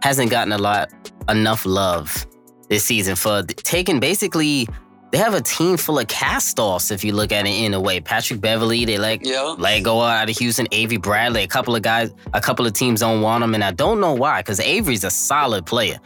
hasn't 0.03 0.29
gotten 0.29 0.53
a 0.53 0.57
lot 0.57 0.91
enough 1.29 1.65
love 1.65 2.27
this 2.73 2.83
season 2.85 3.15
for 3.15 3.43
taking 3.43 3.99
basically. 3.99 4.67
They 5.11 5.19
have 5.19 5.35
a 5.35 5.41
team 5.41 5.77
full 5.77 5.99
of 5.99 6.07
cast-offs. 6.07 6.89
If 6.89 7.03
you 7.03 7.13
look 7.13 7.31
at 7.31 7.45
it 7.45 7.51
in 7.63 7.75
a 7.75 7.79
way, 7.79 7.99
Patrick 7.99 8.41
Beverley, 8.41 8.83
they 8.83 8.97
like 8.97 9.21
Yeah. 9.23 9.53
let 9.59 9.83
go 9.83 10.01
out 10.01 10.27
of 10.27 10.35
Houston. 10.39 10.67
Avery 10.71 10.97
Bradley, 10.97 11.43
a 11.43 11.47
couple 11.47 11.75
of 11.75 11.83
guys, 11.83 12.09
a 12.33 12.41
couple 12.41 12.65
of 12.65 12.73
teams 12.73 13.01
don't 13.01 13.21
want 13.21 13.43
him, 13.43 13.53
and 13.53 13.63
I 13.63 13.69
don't 13.69 13.99
know 13.99 14.13
why. 14.13 14.39
Because 14.41 14.59
Avery's 14.59 15.03
a 15.03 15.11
solid 15.11 15.67
player. 15.67 15.99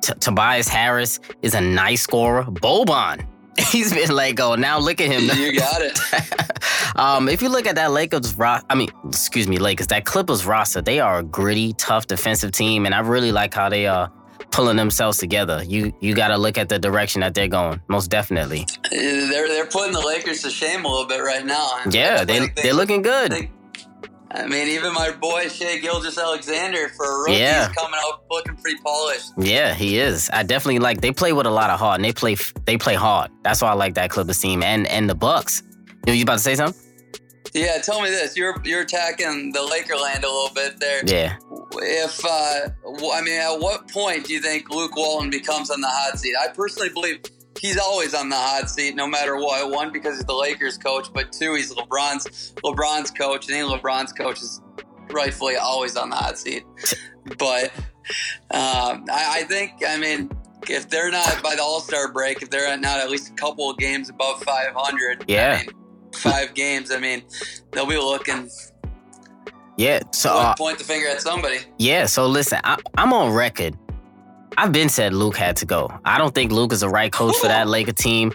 T- 0.00 0.14
Tobias 0.18 0.66
Harris 0.66 1.20
is 1.42 1.52
a 1.52 1.60
nice 1.60 2.00
scorer. 2.00 2.44
Boban, 2.44 3.26
he's 3.70 3.92
been 3.92 4.10
let 4.16 4.32
go. 4.36 4.54
Now 4.54 4.78
look 4.78 5.02
at 5.02 5.08
him. 5.08 5.24
You 5.38 5.52
got 5.58 5.82
it. 5.82 5.98
Um, 6.96 7.28
if 7.28 7.42
you 7.42 7.48
look 7.48 7.66
at 7.68 7.76
that 7.76 7.92
Lakers 7.92 8.34
roster, 8.36 8.66
I 8.70 8.74
mean, 8.74 8.88
excuse 9.06 9.46
me, 9.46 9.58
Lakers, 9.58 9.86
that 9.88 10.04
Clippers 10.04 10.44
roster, 10.44 10.80
they 10.82 10.98
are 10.98 11.18
a 11.20 11.22
gritty, 11.22 11.72
tough 11.74 12.08
defensive 12.08 12.50
team, 12.50 12.86
and 12.86 12.94
I 12.94 13.00
really 13.00 13.30
like 13.30 13.54
how 13.54 13.68
they 13.68 13.86
are 13.86 14.10
pulling 14.50 14.76
themselves 14.76 15.18
together. 15.18 15.62
You 15.64 15.92
you 16.00 16.14
got 16.14 16.28
to 16.28 16.36
look 16.38 16.58
at 16.58 16.68
the 16.68 16.78
direction 16.78 17.20
that 17.20 17.34
they're 17.34 17.48
going, 17.48 17.80
most 17.88 18.10
definitely. 18.10 18.66
They're 18.90 19.48
they're 19.48 19.66
putting 19.66 19.92
the 19.92 20.00
Lakers 20.00 20.42
to 20.42 20.50
shame 20.50 20.84
a 20.84 20.88
little 20.88 21.06
bit 21.06 21.18
right 21.22 21.44
now. 21.44 21.80
Yeah, 21.90 22.24
they, 22.24 22.40
Like, 22.40 22.56
they're 22.56 22.72
looking 22.74 23.02
good. 23.02 23.32
they- 23.32 23.50
I 24.30 24.46
mean, 24.46 24.68
even 24.68 24.92
my 24.92 25.10
boy 25.12 25.48
Shai 25.48 25.78
Gilgeous-Alexander 25.78 26.90
for 26.98 27.06
a 27.06 27.18
rookie 27.20 27.38
Yeah. 27.40 27.62
is 27.70 27.74
coming 27.74 27.98
out 28.04 28.24
looking 28.30 28.56
pretty 28.56 28.78
polished. 28.84 29.30
Yeah, 29.38 29.72
he 29.72 29.98
is. 29.98 30.28
I 30.30 30.42
definitely 30.42 30.80
like. 30.80 31.00
They 31.00 31.12
play 31.12 31.32
with 31.32 31.46
a 31.46 31.50
lot 31.50 31.70
of 31.70 31.78
heart, 31.80 31.96
and 31.96 32.04
they 32.04 32.12
play 32.12 32.36
they 32.66 32.76
play 32.76 32.94
hard. 32.94 33.30
That's 33.42 33.62
why 33.62 33.70
I 33.70 33.72
like 33.72 33.94
that 33.94 34.10
Clippers 34.10 34.38
team 34.38 34.62
and 34.62 34.86
and 34.86 35.08
the 35.08 35.14
Bucks. 35.14 35.62
You, 36.06 36.12
you 36.12 36.24
about 36.24 36.34
to 36.34 36.38
say 36.40 36.54
something? 36.56 36.78
Yeah, 37.54 37.78
tell 37.78 38.02
me 38.02 38.10
this: 38.10 38.36
you're 38.36 38.56
you're 38.64 38.82
attacking 38.82 39.52
the 39.52 39.62
Laker 39.62 39.96
land 39.96 40.24
a 40.24 40.28
little 40.28 40.54
bit 40.54 40.78
there. 40.80 41.02
Yeah. 41.06 41.36
If 41.72 42.24
uh, 42.24 42.68
I 43.12 43.22
mean, 43.22 43.40
at 43.40 43.56
what 43.58 43.88
point 43.90 44.26
do 44.26 44.34
you 44.34 44.40
think 44.40 44.70
Luke 44.70 44.96
Walton 44.96 45.30
becomes 45.30 45.70
on 45.70 45.80
the 45.80 45.88
hot 45.88 46.18
seat? 46.18 46.34
I 46.40 46.48
personally 46.48 46.88
believe 46.90 47.20
he's 47.60 47.78
always 47.78 48.14
on 48.14 48.28
the 48.28 48.36
hot 48.36 48.70
seat, 48.70 48.94
no 48.94 49.06
matter 49.06 49.36
what. 49.36 49.70
One, 49.70 49.92
because 49.92 50.16
he's 50.16 50.24
the 50.24 50.34
Lakers 50.34 50.78
coach, 50.78 51.12
but 51.12 51.32
two, 51.32 51.54
he's 51.54 51.72
LeBron's 51.74 52.52
LeBron's 52.64 53.10
coach, 53.10 53.48
and 53.48 53.56
think 53.56 53.68
LeBron's 53.68 54.12
coach 54.12 54.40
is 54.42 54.60
rightfully 55.10 55.56
always 55.56 55.96
on 55.96 56.10
the 56.10 56.16
hot 56.16 56.38
seat. 56.38 56.64
But 57.38 57.70
um, 58.50 59.04
I, 59.10 59.40
I 59.40 59.44
think, 59.48 59.82
I 59.86 59.98
mean, 59.98 60.30
if 60.68 60.88
they're 60.88 61.10
not 61.10 61.42
by 61.42 61.56
the 61.56 61.62
All 61.62 61.80
Star 61.80 62.12
break, 62.12 62.42
if 62.42 62.50
they're 62.50 62.74
not 62.78 63.00
at 63.00 63.10
least 63.10 63.30
a 63.30 63.34
couple 63.34 63.70
of 63.70 63.76
games 63.78 64.08
above 64.08 64.42
500, 64.42 65.24
Yeah. 65.28 65.60
I 65.60 65.66
mean, 65.66 65.74
five 66.14 66.54
games, 66.54 66.90
I 66.90 66.98
mean, 66.98 67.22
they'll 67.72 67.86
be 67.86 67.96
looking 67.96 68.48
Yeah. 69.76 70.00
So 70.12 70.30
uh, 70.30 70.54
point 70.56 70.78
the 70.78 70.84
finger 70.84 71.08
at 71.08 71.20
somebody. 71.20 71.58
yeah. 71.78 72.06
So 72.06 72.26
listen, 72.26 72.60
I, 72.64 72.78
I'm 72.96 73.12
on 73.12 73.32
record. 73.32 73.76
I've 74.56 74.72
been 74.72 74.88
said 74.88 75.12
Luke 75.12 75.36
had 75.36 75.56
to 75.58 75.66
go. 75.66 75.88
I 76.04 76.18
don't 76.18 76.34
think 76.34 76.50
Luke 76.50 76.72
is 76.72 76.80
the 76.80 76.88
right 76.88 77.12
coach 77.12 77.36
for 77.36 77.46
that 77.46 77.68
Laker 77.68 77.92
team. 77.92 78.32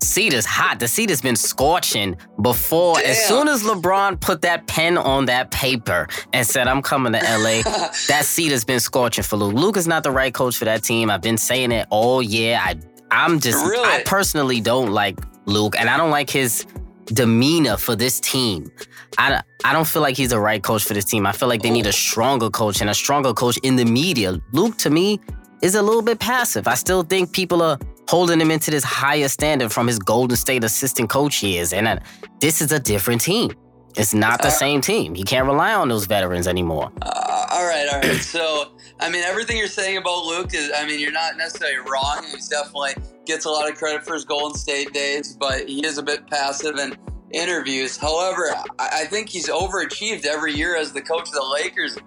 Seat 0.00 0.34
is 0.34 0.44
hot. 0.44 0.78
The 0.78 0.86
seat 0.86 1.08
has 1.08 1.20
been 1.22 1.34
scorching 1.34 2.16
before. 2.42 3.00
As 3.00 3.26
soon 3.26 3.48
as 3.48 3.62
LeBron 3.64 4.20
put 4.20 4.42
that 4.42 4.66
pen 4.68 4.98
on 4.98 5.24
that 5.24 5.50
paper 5.50 6.06
and 6.34 6.46
said, 6.46 6.68
I'm 6.68 6.82
coming 6.82 7.14
to 7.14 7.18
LA, 7.18 7.62
that 8.08 8.22
seat 8.24 8.52
has 8.52 8.64
been 8.64 8.78
scorching 8.78 9.24
for 9.24 9.36
Luke. 9.36 9.54
Luke 9.54 9.76
is 9.76 9.88
not 9.88 10.02
the 10.04 10.10
right 10.12 10.32
coach 10.32 10.56
for 10.58 10.66
that 10.66 10.84
team. 10.84 11.10
I've 11.10 11.22
been 11.22 11.38
saying 11.38 11.72
it 11.72 11.88
all 11.90 12.22
year. 12.22 12.60
I 12.62 12.76
I'm 13.10 13.40
just 13.40 13.64
Really? 13.64 13.88
I 13.88 14.02
personally 14.04 14.60
don't 14.60 14.92
like 14.92 15.18
Luke 15.46 15.74
and 15.78 15.88
I 15.88 15.96
don't 15.96 16.10
like 16.10 16.28
his 16.28 16.66
demeanor 17.06 17.76
for 17.76 17.96
this 17.96 18.20
team. 18.20 18.70
I, 19.18 19.42
I 19.64 19.72
don't 19.72 19.86
feel 19.86 20.02
like 20.02 20.16
he's 20.16 20.30
the 20.30 20.40
right 20.40 20.62
coach 20.62 20.84
for 20.84 20.94
this 20.94 21.04
team. 21.04 21.26
I 21.26 21.32
feel 21.32 21.48
like 21.48 21.62
they 21.62 21.70
need 21.70 21.86
a 21.86 21.92
stronger 21.92 22.50
coach 22.50 22.80
and 22.80 22.90
a 22.90 22.94
stronger 22.94 23.32
coach 23.32 23.56
in 23.58 23.76
the 23.76 23.84
media. 23.84 24.40
Luke, 24.52 24.76
to 24.78 24.90
me, 24.90 25.20
is 25.62 25.74
a 25.74 25.82
little 25.82 26.02
bit 26.02 26.18
passive. 26.18 26.68
I 26.68 26.74
still 26.74 27.02
think 27.02 27.32
people 27.32 27.62
are 27.62 27.78
holding 28.08 28.40
him 28.40 28.50
into 28.50 28.70
this 28.70 28.84
higher 28.84 29.28
standard 29.28 29.72
from 29.72 29.86
his 29.86 29.98
Golden 29.98 30.36
State 30.36 30.64
assistant 30.64 31.08
coach 31.10 31.42
years. 31.42 31.72
And 31.72 31.88
uh, 31.88 31.98
this 32.40 32.60
is 32.60 32.72
a 32.72 32.78
different 32.78 33.20
team. 33.20 33.52
It's 33.96 34.12
not 34.12 34.42
the 34.42 34.48
Uh, 34.48 34.50
same 34.50 34.80
team. 34.82 35.14
He 35.14 35.22
can't 35.22 35.46
rely 35.46 35.72
on 35.74 35.88
those 35.88 36.04
veterans 36.06 36.46
anymore. 36.46 36.92
Uh, 37.00 37.46
all 37.50 37.64
right, 37.64 37.88
all 37.90 38.00
right. 38.00 38.20
So, 38.20 38.75
I 38.98 39.10
mean, 39.10 39.22
everything 39.22 39.56
you're 39.58 39.66
saying 39.66 39.98
about 39.98 40.24
Luke 40.24 40.54
is, 40.54 40.70
I 40.74 40.86
mean, 40.86 41.00
you're 41.00 41.12
not 41.12 41.36
necessarily 41.36 41.78
wrong. 41.90 42.24
He's 42.32 42.48
definitely 42.48 42.94
gets 43.26 43.44
a 43.44 43.50
lot 43.50 43.70
of 43.70 43.76
credit 43.76 44.04
for 44.04 44.14
his 44.14 44.24
Golden 44.24 44.56
State 44.56 44.92
days, 44.92 45.36
but 45.38 45.68
he 45.68 45.84
is 45.84 45.98
a 45.98 46.02
bit 46.02 46.26
passive 46.28 46.76
in 46.78 46.96
interviews. 47.30 47.96
However, 47.96 48.48
I, 48.78 49.02
I 49.02 49.04
think 49.06 49.28
he's 49.28 49.48
overachieved 49.48 50.24
every 50.24 50.54
year 50.54 50.76
as 50.76 50.92
the 50.92 51.02
coach 51.02 51.28
of 51.28 51.34
the 51.34 51.44
Lakers. 51.44 51.98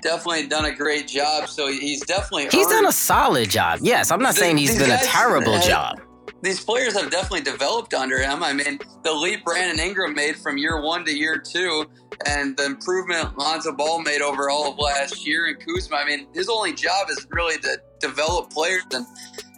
Definitely 0.00 0.46
done 0.46 0.64
a 0.64 0.74
great 0.74 1.08
job. 1.08 1.48
So 1.48 1.66
he's 1.66 2.00
definitely 2.06 2.44
He's 2.44 2.66
earned- 2.66 2.70
done 2.70 2.86
a 2.86 2.92
solid 2.92 3.50
job. 3.50 3.80
Yes, 3.82 4.10
I'm 4.10 4.22
not 4.22 4.34
The- 4.34 4.40
saying 4.40 4.56
he's 4.56 4.78
done 4.78 4.90
a 4.90 4.98
terrible 5.02 5.58
job. 5.60 6.00
These 6.42 6.64
players 6.64 6.98
have 7.00 7.10
definitely 7.10 7.40
developed 7.40 7.94
under 7.94 8.18
him. 8.18 8.42
I 8.42 8.52
mean, 8.52 8.78
the 9.02 9.12
leap 9.12 9.44
Brandon 9.44 9.78
Ingram 9.78 10.14
made 10.14 10.36
from 10.36 10.56
year 10.56 10.80
one 10.80 11.04
to 11.04 11.12
year 11.12 11.36
two, 11.38 11.86
and 12.26 12.56
the 12.56 12.66
improvement 12.66 13.36
Lonzo 13.36 13.72
Ball 13.72 14.02
made 14.02 14.20
over 14.20 14.48
all 14.50 14.72
of 14.72 14.78
last 14.78 15.26
year, 15.26 15.46
and 15.46 15.58
Kuzma. 15.58 15.96
I 15.96 16.04
mean, 16.04 16.26
his 16.34 16.48
only 16.48 16.72
job 16.72 17.08
is 17.10 17.26
really 17.30 17.58
to 17.58 17.80
develop 18.00 18.50
players, 18.50 18.84
and 18.92 19.06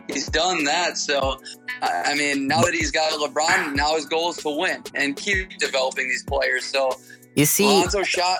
he's 0.08 0.28
done 0.28 0.64
that. 0.64 0.96
So, 0.96 1.40
I 1.82 2.14
mean, 2.14 2.46
now 2.46 2.62
that 2.62 2.74
he's 2.74 2.90
got 2.90 3.12
LeBron, 3.12 3.74
now 3.74 3.94
his 3.94 4.06
goal 4.06 4.30
is 4.30 4.38
to 4.38 4.50
win 4.50 4.82
and 4.94 5.16
keep 5.16 5.58
developing 5.58 6.08
these 6.08 6.24
players. 6.24 6.64
So, 6.64 6.96
You 7.36 7.44
see, 7.44 7.66
Lonzo's 7.66 8.08
shot 8.08 8.38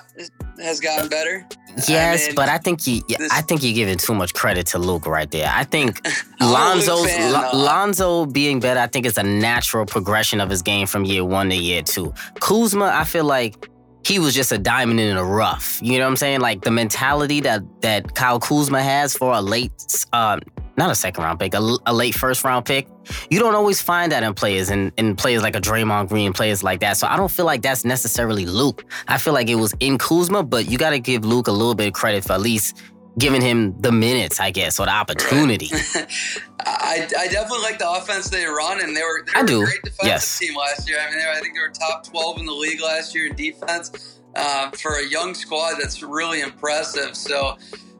has 0.59 0.81
gotten 0.81 1.09
better. 1.09 1.47
Yes, 1.89 2.27
mean, 2.27 2.35
but 2.35 2.49
I 2.49 2.59
think 2.59 2.87
you, 2.87 3.03
this- 3.09 3.31
I 3.33 3.41
think 3.43 3.63
you're 3.63 3.75
giving 3.75 3.97
too 3.99 4.15
much 4.15 4.35
credit 4.35 4.67
to 4.69 4.79
Luke 4.79 5.07
right 5.07 5.31
there. 5.31 5.51
I 5.53 5.65
think 5.65 6.01
I'm 6.41 6.49
a 6.49 6.51
Luke 6.51 6.53
Lonzo's 6.59 7.07
fan, 7.07 7.33
though. 7.33 7.51
Lonzo 7.59 8.27
being 8.27 8.61
better. 8.61 8.81
I 8.81 8.87
think 8.87 9.07
is 9.07 9.17
a 9.19 9.23
natural 9.23 9.87
progression 9.87 10.41
of 10.41 10.51
his 10.51 10.63
game 10.63 10.87
from 10.87 11.05
year 11.05 11.25
one 11.25 11.49
to 11.51 11.57
year 11.57 11.83
two. 11.83 12.13
Kuzma, 12.41 12.87
I 12.95 13.05
feel 13.05 13.25
like 13.25 13.70
he 14.05 14.19
was 14.19 14.35
just 14.35 14.53
a 14.53 14.59
diamond 14.59 15.01
in 15.01 15.17
the 15.17 15.25
rough. 15.25 15.81
You 15.83 15.99
know 15.99 16.05
what 16.05 16.11
I'm 16.11 16.17
saying? 16.17 16.41
Like 16.41 16.63
the 16.63 16.71
mentality 16.71 17.41
that 17.41 17.63
that 17.83 18.15
Kyle 18.15 18.41
Kuzma 18.41 18.83
has 18.83 19.15
for 19.15 19.35
a 19.35 19.41
late, 19.41 19.73
um, 20.13 20.41
not 20.77 20.91
a 20.91 20.95
second 20.95 21.23
round 21.25 21.39
pick, 21.39 21.55
a, 21.55 21.77
a 21.87 21.93
late 21.93 22.15
first 22.15 22.45
round 22.45 22.65
pick. 22.65 22.89
You 23.29 23.39
don't 23.39 23.55
always 23.55 23.83
find 23.83 24.13
that 24.13 24.23
in 24.23 24.35
players, 24.35 24.71
and 24.71 24.93
in 24.97 25.17
players 25.17 25.43
like 25.43 25.57
a 25.57 25.61
Draymond 25.61 26.09
Green, 26.09 26.33
players 26.33 26.63
like 26.63 26.81
that. 26.81 26.97
So 26.97 27.07
I 27.07 27.17
don't 27.17 27.31
feel 27.31 27.47
like 27.47 27.63
that's 27.63 27.85
necessarily 27.85 28.47
Luke. 28.47 28.85
I 29.09 29.19
feel 29.19 29.35
like 29.35 29.49
it 29.49 29.57
was 29.57 29.75
in 29.81 29.99
Kuzma, 29.99 30.43
but 30.43 30.71
you 30.71 30.79
got 30.79 30.91
to 30.91 30.99
give 30.99 31.25
Luke 31.25 31.49
a 31.49 31.53
little 31.53 31.75
bit 31.75 31.89
of 31.89 31.93
credit 31.93 32.25
for 32.25 32.33
at 32.33 32.41
least 32.41 32.81
giving 33.19 33.43
him 33.43 33.79
the 33.81 33.93
minutes, 33.93 34.41
I 34.41 34.51
guess, 34.51 34.79
or 34.79 34.87
the 34.87 34.93
opportunity. 34.93 35.71
I, 36.61 37.09
I 37.19 37.29
definitely 37.29 37.63
like 37.63 37.79
the 37.79 37.91
offense 37.91 38.29
they 38.29 38.45
run, 38.47 38.81
and 38.83 38.97
they 38.97 39.03
were, 39.03 39.25
they 39.27 39.41
I 39.41 39.43
do, 39.43 39.63
a 39.63 39.65
great 39.65 39.83
defensive 39.83 40.07
yes. 40.07 40.39
team 40.39 40.57
last 40.57 40.89
year. 40.89 40.99
I 41.01 41.11
mean, 41.11 41.19
they 41.19 41.25
were, 41.25 41.33
I 41.33 41.41
think 41.41 41.55
they 41.55 41.61
were 41.61 41.71
top 41.71 42.07
12 42.07 42.39
in 42.39 42.47
the 42.47 42.53
league 42.53 42.81
last 42.81 43.15
year 43.15 43.27
in 43.27 43.37
defense 43.37 44.21
uh, 44.37 44.71
for 44.71 44.99
a 44.99 45.07
young 45.07 45.35
squad. 45.35 45.77
That's 45.81 46.03
really 46.03 46.41
impressive. 46.41 47.17
So 47.17 47.57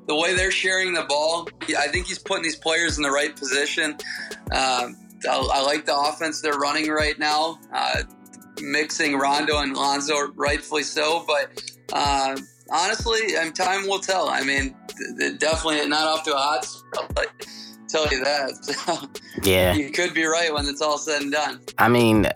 the 0.07 0.15
way 0.15 0.35
they're 0.35 0.51
sharing 0.51 0.93
the 0.93 1.05
ball, 1.05 1.49
I 1.79 1.89
think 1.89 2.07
he's 2.07 2.19
putting 2.19 2.45
these 2.45 2.57
players 2.57 2.97
in 2.97 3.03
the 3.03 3.11
right 3.11 3.35
position. 3.35 3.93
Um, 4.53 4.97
I, 5.29 5.49
I 5.53 5.63
like 5.63 5.87
the 5.87 5.97
offense 5.97 6.41
they're 6.41 6.53
running 6.53 6.89
right 6.89 7.19
now, 7.19 7.59
uh, 7.73 8.03
mixing 8.61 9.17
Rondo 9.17 9.59
and 9.59 9.77
Lonzo, 9.77 10.33
rightfully 10.35 10.83
so. 10.83 11.25
But 11.27 11.73
honestly, 12.71 13.37
um, 13.37 13.53
time 13.53 13.87
will 13.87 14.01
tell. 14.01 14.29
I 14.29 14.43
mean, 14.43 14.75
definitely 15.39 15.87
not 15.89 16.07
off 16.07 16.25
to 16.25 16.35
a 16.35 16.39
hot 16.39 16.65
start. 16.65 17.47
Tell 17.89 18.07
you 18.09 18.23
that. 18.25 18.53
So 18.87 19.09
yeah. 19.43 19.75
you 19.75 19.91
could 19.91 20.15
be 20.15 20.25
right 20.25 20.53
when 20.53 20.67
it's 20.67 20.81
all 20.81 20.99
said 20.99 21.23
and 21.23 21.33
done. 21.33 21.61
I 21.79 21.89
mean, 21.89 22.27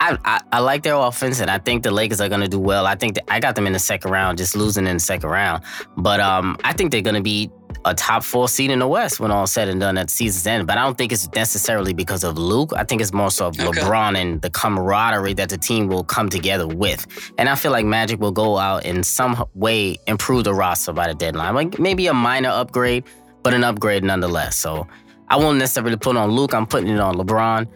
I, 0.00 0.18
I 0.24 0.40
I 0.52 0.58
like 0.58 0.82
their 0.82 0.96
offense, 0.96 1.40
and 1.40 1.50
I 1.50 1.58
think 1.58 1.82
the 1.82 1.90
Lakers 1.90 2.20
are 2.20 2.28
gonna 2.28 2.48
do 2.48 2.58
well. 2.58 2.86
I 2.86 2.96
think 2.96 3.14
that 3.14 3.24
I 3.32 3.38
got 3.38 3.54
them 3.54 3.66
in 3.66 3.72
the 3.72 3.78
second 3.78 4.10
round, 4.10 4.38
just 4.38 4.56
losing 4.56 4.86
in 4.86 4.96
the 4.96 5.00
second 5.00 5.30
round. 5.30 5.62
But 5.96 6.20
um, 6.20 6.58
I 6.64 6.72
think 6.72 6.90
they're 6.90 7.02
gonna 7.02 7.22
be 7.22 7.50
a 7.84 7.94
top 7.94 8.22
four 8.22 8.48
seed 8.48 8.70
in 8.70 8.78
the 8.78 8.86
West 8.86 9.18
when 9.20 9.30
all 9.30 9.46
said 9.46 9.68
and 9.68 9.80
done 9.80 9.98
at 9.98 10.08
the 10.08 10.12
season's 10.12 10.46
end. 10.46 10.66
But 10.66 10.78
I 10.78 10.84
don't 10.84 10.96
think 10.96 11.12
it's 11.12 11.28
necessarily 11.34 11.92
because 11.92 12.22
of 12.24 12.38
Luke. 12.38 12.72
I 12.76 12.84
think 12.84 13.00
it's 13.00 13.12
more 13.12 13.30
so 13.30 13.48
of 13.48 13.58
Okay. 13.58 13.80
LeBron 13.80 14.16
and 14.16 14.40
the 14.40 14.50
camaraderie 14.50 15.34
that 15.34 15.48
the 15.48 15.58
team 15.58 15.88
will 15.88 16.04
come 16.04 16.28
together 16.28 16.66
with. 16.66 17.06
And 17.38 17.48
I 17.48 17.54
feel 17.54 17.72
like 17.72 17.84
Magic 17.84 18.20
will 18.20 18.32
go 18.32 18.58
out 18.58 18.84
in 18.84 19.02
some 19.02 19.44
way 19.54 19.98
improve 20.06 20.44
the 20.44 20.54
roster 20.54 20.92
by 20.92 21.08
the 21.08 21.14
deadline. 21.14 21.54
Like 21.54 21.78
maybe 21.78 22.06
a 22.06 22.14
minor 22.14 22.50
upgrade, 22.50 23.04
but 23.42 23.52
an 23.54 23.64
upgrade 23.64 24.04
nonetheless. 24.04 24.56
So 24.56 24.86
I 25.28 25.36
won't 25.36 25.58
necessarily 25.58 25.96
put 25.96 26.16
on 26.16 26.30
Luke. 26.30 26.54
I'm 26.54 26.66
putting 26.66 26.88
it 26.90 27.00
on 27.00 27.16
LeBron 27.16 27.66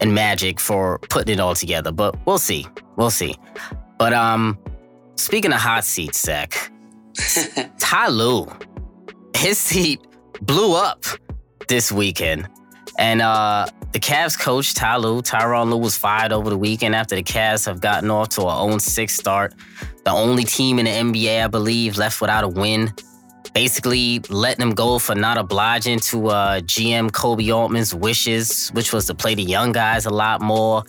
and 0.00 0.14
Magic 0.14 0.58
for 0.60 0.98
putting 1.10 1.34
it 1.34 1.40
all 1.40 1.54
together. 1.54 1.92
But 1.92 2.16
we'll 2.26 2.38
see. 2.38 2.66
We'll 2.96 3.10
see. 3.10 3.34
But 3.98 4.12
um, 4.12 4.58
speaking 5.16 5.52
of 5.52 5.60
hot 5.60 5.84
seats, 5.84 6.20
Zak, 6.22 6.70
Ty 7.78 8.08
Lue, 8.08 8.46
his 9.36 9.58
seat 9.58 10.00
blew 10.40 10.74
up 10.74 11.04
this 11.68 11.90
weekend. 11.92 12.48
And 12.98 13.22
uh 13.22 13.66
the 13.92 14.00
Cavs 14.00 14.38
coach, 14.38 14.72
Ty 14.72 14.96
Lue, 14.96 15.20
Tyronn 15.20 15.68
Lue 15.68 15.76
was 15.76 15.98
fired 15.98 16.32
over 16.32 16.48
the 16.48 16.56
weekend 16.56 16.94
after 16.94 17.14
the 17.14 17.22
Cavs 17.22 17.66
have 17.66 17.80
gotten 17.80 18.10
off 18.10 18.30
to 18.30 18.40
a 18.42 18.44
0-6 18.44 19.10
start. 19.10 19.52
The 20.04 20.10
only 20.10 20.44
team 20.44 20.78
in 20.78 20.86
the 20.86 20.90
NBA, 20.90 21.44
I 21.44 21.46
believe, 21.46 21.98
left 21.98 22.22
without 22.22 22.42
a 22.42 22.48
win. 22.48 22.92
Basically 23.52 24.20
letting 24.30 24.60
them 24.60 24.74
go 24.74 24.98
for 24.98 25.14
not 25.14 25.36
obliging 25.36 25.98
to 26.00 26.28
uh, 26.28 26.60
GM 26.60 27.10
Koby 27.10 27.54
Altman's 27.54 27.94
wishes, 27.94 28.70
which 28.70 28.94
was 28.94 29.04
to 29.06 29.14
play 29.14 29.34
the 29.34 29.42
young 29.42 29.72
guys 29.72 30.06
a 30.06 30.10
lot 30.10 30.40
more. 30.40 30.84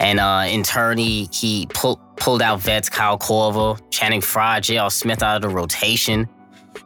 And 0.00 0.18
uh, 0.18 0.46
in 0.48 0.64
turn, 0.64 0.98
he, 0.98 1.28
he 1.32 1.68
pull, 1.72 1.96
pulled 2.16 2.42
out 2.42 2.60
vets 2.60 2.88
Kyle 2.88 3.18
Korver, 3.18 3.80
Channing 3.92 4.20
Frye, 4.20 4.58
J.R. 4.58 4.90
Smith 4.90 5.22
out 5.22 5.36
of 5.36 5.42
the 5.42 5.48
rotation. 5.48 6.28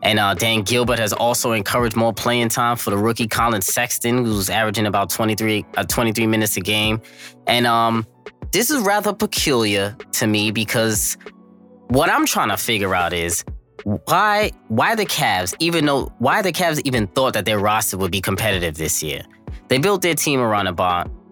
And 0.02 0.18
uh, 0.18 0.34
Dan 0.34 0.62
Gilbert 0.62 0.98
has 0.98 1.12
also 1.12 1.52
encouraged 1.52 1.96
more 1.96 2.12
playing 2.12 2.48
time 2.48 2.76
for 2.76 2.90
the 2.90 2.98
rookie 2.98 3.28
Collin 3.28 3.62
Sexton, 3.62 4.24
who's 4.24 4.48
averaging 4.50 4.86
about 4.86 5.10
23, 5.10 5.64
uh, 5.76 5.84
23 5.84 6.26
minutes 6.26 6.56
a 6.56 6.60
game. 6.60 7.00
And 7.46 7.66
um, 7.66 8.06
this 8.52 8.70
is 8.70 8.82
rather 8.82 9.12
peculiar 9.12 9.96
to 10.12 10.26
me 10.26 10.50
because 10.50 11.16
what 11.88 12.10
I'm 12.10 12.26
trying 12.26 12.48
to 12.48 12.56
figure 12.56 12.94
out 12.94 13.12
is 13.12 13.44
why 13.84 14.52
why 14.68 14.94
the 14.94 15.06
Cavs, 15.06 15.54
even 15.58 15.86
though 15.86 16.12
why 16.18 16.42
the 16.42 16.52
Cavs 16.52 16.80
even 16.84 17.06
thought 17.08 17.34
that 17.34 17.44
their 17.44 17.58
roster 17.58 17.96
would 17.98 18.12
be 18.12 18.20
competitive 18.20 18.76
this 18.76 19.02
year. 19.02 19.22
They 19.68 19.78
built 19.78 20.02
their 20.02 20.14
team 20.14 20.40
around 20.40 20.66
a 20.68 20.82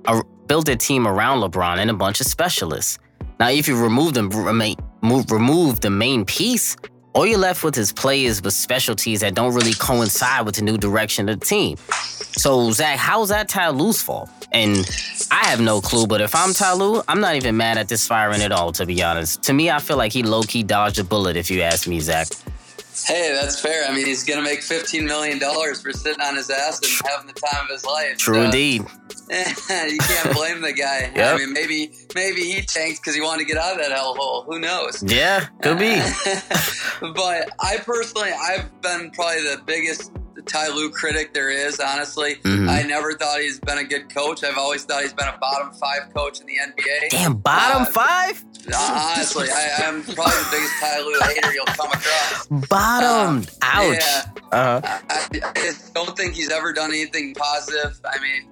uh, 0.07 0.23
built 0.47 0.67
their 0.67 0.77
team 0.77 1.07
around 1.07 1.41
LeBron 1.43 1.79
and 1.79 1.91
a 1.91 1.95
bunch 1.95 2.21
of 2.21 2.27
specialists. 2.27 2.99
Now, 3.39 3.51
if 3.51 3.69
you 3.69 3.81
remove 3.81 4.15
them, 4.15 4.31
remove 4.31 5.81
the 5.81 5.91
main 5.91 6.25
piece, 6.25 6.77
all 7.13 7.27
you're 7.27 7.39
left 7.39 7.65
with 7.65 7.77
is 7.77 7.93
players 7.93 8.43
with 8.43 8.55
specialties 8.55 9.21
that 9.21 9.35
don't 9.35 9.55
really 9.55 9.75
coincide 9.75 10.47
with 10.47 10.57
the 10.57 10.63
new 10.63 10.79
direction 10.79 11.29
of 11.29 11.41
the 11.41 11.47
team. 11.47 11.77
So, 12.37 12.71
Zak, 12.71 12.99
how's 12.99 13.31
that 13.31 13.49
Ty 13.49 13.71
Lue's 13.71 14.01
fault? 14.01 14.31
And 14.53 14.89
I 15.31 15.47
have 15.47 15.61
no 15.61 15.81
clue, 15.81 16.07
but 16.07 16.21
if 16.21 16.35
I'm 16.35 16.53
Ty 16.53 16.75
Lue, 16.75 17.03
I'm 17.07 17.21
not 17.21 17.37
even 17.37 17.57
mad 17.57 17.79
at 17.79 17.89
this 17.89 18.07
firing 18.07 18.43
at 18.43 18.51
all, 18.53 18.73
to 18.73 18.87
be 18.87 19.03
honest. 19.03 19.43
To 19.45 19.53
me, 19.53 19.71
I 19.71 19.79
feel 19.79 19.97
like 19.97 20.13
he 20.13 20.23
low 20.23 20.43
key 20.43 20.63
dodged 20.63 20.99
a 20.99 21.05
bullet, 21.05 21.37
if 21.37 21.51
you 21.51 21.63
ask 21.63 21.87
me, 21.87 22.01
Zak. 22.01 22.29
Hey, 23.07 23.33
that's 23.33 23.61
fair. 23.61 23.89
I 23.89 23.95
mean, 23.95 24.07
he's 24.07 24.25
going 24.25 24.39
to 24.39 24.45
make 24.45 24.61
$15 24.61 25.07
million 25.07 25.39
for 25.41 25.93
sitting 25.93 26.21
on 26.21 26.37
his 26.37 26.51
ass 26.51 26.81
and 26.83 27.11
having 27.11 27.29
the 27.29 27.33
time 27.33 27.65
of 27.65 27.71
his 27.71 27.85
life. 27.85 28.19
True 28.19 28.35
so, 28.35 28.43
indeed. 28.43 28.85
you 29.89 29.99
can't 29.99 30.35
blame 30.35 30.61
the 30.61 30.73
guy. 30.73 31.13
Yep. 31.15 31.35
I 31.35 31.39
mean, 31.39 31.53
maybe 31.53 31.93
maybe 32.17 32.43
he 32.43 32.63
tanked 32.63 33.01
because 33.01 33.15
he 33.15 33.21
wanted 33.21 33.47
to 33.47 33.49
get 33.53 33.59
out 33.59 33.73
of 33.73 33.79
that 33.79 33.97
hellhole. 33.97 34.45
Who 34.47 34.59
knows? 34.59 35.05
Yeah, 35.07 35.47
could 35.63 35.79
be. 35.79 35.95
but 37.01 37.51
I 37.61 37.77
personally, 37.85 38.31
I've 38.33 38.83
been 38.83 39.13
probably 39.13 39.43
the 39.43 39.63
biggest 39.65 40.11
Ty 40.47 40.69
Lue 40.69 40.91
critic 40.91 41.33
there 41.33 41.49
is, 41.49 41.79
honestly. 41.79 42.37
Mm-hmm. 42.37 42.69
I 42.69 42.83
never 42.83 43.15
thought 43.15 43.41
he's 43.41 43.61
been 43.61 43.79
a 43.79 43.85
good 43.85 44.13
coach. 44.13 44.43
I've 44.43 44.59
always 44.59 44.85
thought 44.85 45.03
he's 45.03 45.13
been 45.13 45.29
a 45.29 45.39
bottom 45.39 45.73
five 45.75 46.13
coach 46.13 46.41
in 46.41 46.47
the 46.47 46.57
NBA. 46.57 47.11
Damn, 47.11 47.37
bottom 47.37 47.83
uh, 47.83 47.87
five? 47.87 48.45
Honestly, 48.75 49.49
I, 49.49 49.85
am 49.85 50.03
probably 50.03 50.33
the 50.33 50.49
biggest 50.51 50.75
Ty 50.81 51.01
Lue 51.01 51.21
hater 51.21 51.53
you'll 51.53 51.67
come 51.67 51.93
across. 51.93 52.47
Bottom. 52.69 53.37
Um, 53.39 53.47
Ouch. 53.63 53.99
Yeah. 54.01 54.23
Uh-huh. 54.53 54.99
I, 55.09 55.41
I 55.45 55.73
don't 55.95 56.17
think 56.17 56.35
he's 56.35 56.51
ever 56.51 56.73
done 56.73 56.91
anything 56.91 57.35
positive. 57.35 58.01
I 58.05 58.21
mean, 58.21 58.49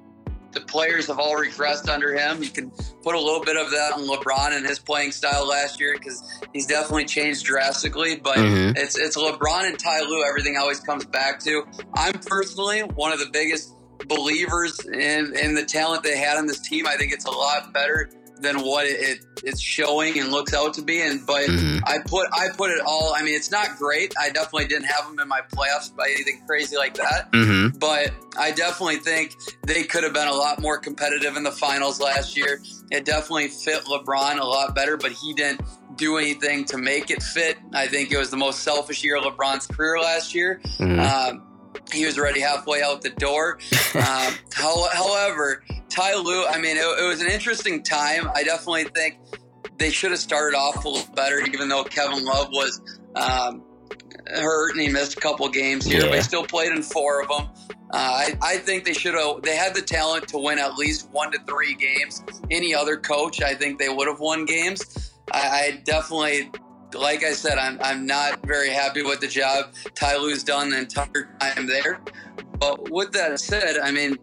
the 0.52 0.60
players 0.60 1.06
have 1.06 1.18
all 1.18 1.34
regressed 1.34 1.88
under 1.88 2.14
him. 2.14 2.42
You 2.42 2.50
can 2.50 2.70
put 3.02 3.14
a 3.14 3.20
little 3.20 3.44
bit 3.44 3.56
of 3.56 3.70
that 3.70 3.92
on 3.94 4.06
LeBron 4.08 4.56
and 4.56 4.66
his 4.66 4.78
playing 4.78 5.12
style 5.12 5.46
last 5.46 5.80
year 5.80 5.94
because 5.94 6.22
he's 6.52 6.66
definitely 6.66 7.04
changed 7.04 7.44
drastically. 7.44 8.16
But 8.16 8.38
mm-hmm. 8.38 8.76
it's 8.76 8.98
it's 8.98 9.16
LeBron 9.16 9.68
and 9.68 9.78
Ty 9.78 10.00
Lue. 10.00 10.24
Everything 10.26 10.56
always 10.56 10.80
comes 10.80 11.04
back 11.04 11.40
to. 11.40 11.64
I'm 11.94 12.14
personally 12.14 12.80
one 12.80 13.12
of 13.12 13.18
the 13.18 13.30
biggest 13.32 13.74
believers 14.06 14.78
in 14.86 15.36
in 15.36 15.54
the 15.54 15.64
talent 15.64 16.02
they 16.02 16.16
had 16.16 16.38
on 16.38 16.46
this 16.46 16.60
team. 16.60 16.86
I 16.86 16.96
think 16.96 17.12
it's 17.12 17.26
a 17.26 17.30
lot 17.30 17.72
better 17.72 18.10
than 18.40 18.60
what 18.60 18.86
it, 18.86 19.00
it, 19.00 19.26
it's 19.44 19.60
showing 19.60 20.18
and 20.18 20.30
looks 20.30 20.54
out 20.54 20.74
to 20.74 20.82
be. 20.82 21.00
And 21.00 21.26
but 21.26 21.46
mm-hmm. 21.46 21.84
I 21.84 21.98
put 22.04 22.28
I 22.32 22.48
put 22.56 22.70
it 22.70 22.80
all. 22.84 23.14
I 23.14 23.22
mean, 23.22 23.34
it's 23.34 23.50
not 23.50 23.76
great. 23.78 24.14
I 24.20 24.30
definitely 24.30 24.66
didn't 24.66 24.86
have 24.86 25.06
them 25.06 25.18
in 25.18 25.28
my 25.28 25.40
playoffs 25.52 25.94
by 25.94 26.08
anything 26.08 26.42
crazy 26.46 26.76
like 26.76 26.94
that. 26.94 27.30
Mm-hmm. 27.32 27.78
But 27.78 28.12
I 28.38 28.52
definitely 28.52 28.96
think 28.96 29.34
they 29.66 29.84
could 29.84 30.04
have 30.04 30.12
been 30.12 30.28
a 30.28 30.34
lot 30.34 30.60
more 30.60 30.78
competitive 30.78 31.36
in 31.36 31.42
the 31.42 31.52
finals 31.52 32.00
last 32.00 32.36
year. 32.36 32.60
It 32.90 33.04
definitely 33.04 33.48
fit 33.48 33.84
LeBron 33.84 34.38
a 34.38 34.44
lot 34.44 34.74
better, 34.74 34.96
but 34.96 35.12
he 35.12 35.34
didn't 35.34 35.60
do 35.96 36.16
anything 36.16 36.64
to 36.66 36.78
make 36.78 37.10
it 37.10 37.22
fit. 37.22 37.58
I 37.74 37.88
think 37.88 38.12
it 38.12 38.18
was 38.18 38.30
the 38.30 38.36
most 38.36 38.60
selfish 38.60 39.02
year 39.04 39.16
of 39.16 39.24
LeBron's 39.24 39.66
career 39.66 39.98
last 39.98 40.34
year. 40.34 40.60
Mm-hmm. 40.78 41.00
Um, 41.00 41.47
he 41.92 42.04
was 42.04 42.18
already 42.18 42.40
halfway 42.40 42.82
out 42.82 43.02
the 43.02 43.10
door. 43.10 43.58
um, 43.94 44.34
however, 44.52 45.62
Ty 45.88 46.14
Lue, 46.16 46.46
I 46.46 46.60
mean, 46.60 46.76
it, 46.76 46.80
it, 46.80 47.08
was 47.08 47.20
an 47.20 47.28
interesting 47.28 47.82
time. 47.82 48.30
I 48.34 48.42
definitely 48.42 48.84
think 48.84 49.18
they 49.78 49.90
should 49.90 50.10
have 50.10 50.20
started 50.20 50.56
off 50.56 50.84
a 50.84 50.88
little 50.88 51.14
better, 51.14 51.40
even 51.40 51.68
though 51.68 51.84
Kevin 51.84 52.24
Love 52.24 52.48
was 52.50 52.80
um, 53.14 53.62
hurt 54.26 54.72
and 54.72 54.80
he 54.80 54.88
missed 54.88 55.16
a 55.16 55.20
couple 55.20 55.48
games 55.48 55.84
here, 55.84 56.00
yeah. 56.00 56.08
but 56.08 56.16
he 56.16 56.22
still 56.22 56.44
played 56.44 56.72
in 56.72 56.82
four 56.82 57.22
of 57.22 57.28
them. 57.28 57.48
Uh, 57.90 57.96
I, 57.96 58.38
I, 58.42 58.56
think 58.58 58.84
they 58.84 58.92
should 58.92 59.14
have. 59.14 59.40
They 59.40 59.56
had 59.56 59.74
the 59.74 59.80
talent 59.80 60.28
to 60.28 60.38
win 60.38 60.58
at 60.58 60.74
least 60.74 61.08
one 61.10 61.32
to 61.32 61.38
three 61.48 61.74
games. 61.74 62.22
Any 62.50 62.74
other 62.74 62.98
coach, 62.98 63.40
I 63.40 63.54
think 63.54 63.78
they 63.78 63.88
would 63.88 64.06
have 64.06 64.20
won 64.20 64.44
games. 64.44 65.14
I, 65.32 65.48
I 65.48 65.82
definitely 65.84 66.50
like 66.94 67.22
I 67.24 67.32
said, 67.32 67.58
I'm, 67.58 67.78
I'm 67.82 68.06
not 68.06 68.44
very 68.46 68.70
happy 68.70 69.02
with 69.02 69.20
the 69.20 69.28
job 69.28 69.72
Ty 69.94 70.16
Lue's 70.16 70.44
done 70.44 70.70
the 70.70 70.78
entire 70.78 71.28
time 71.40 71.66
there. 71.66 72.00
But 72.58 72.90
with 72.90 73.12
that 73.12 73.38
said, 73.40 73.78
I 73.78 73.90
mean, 73.90 74.16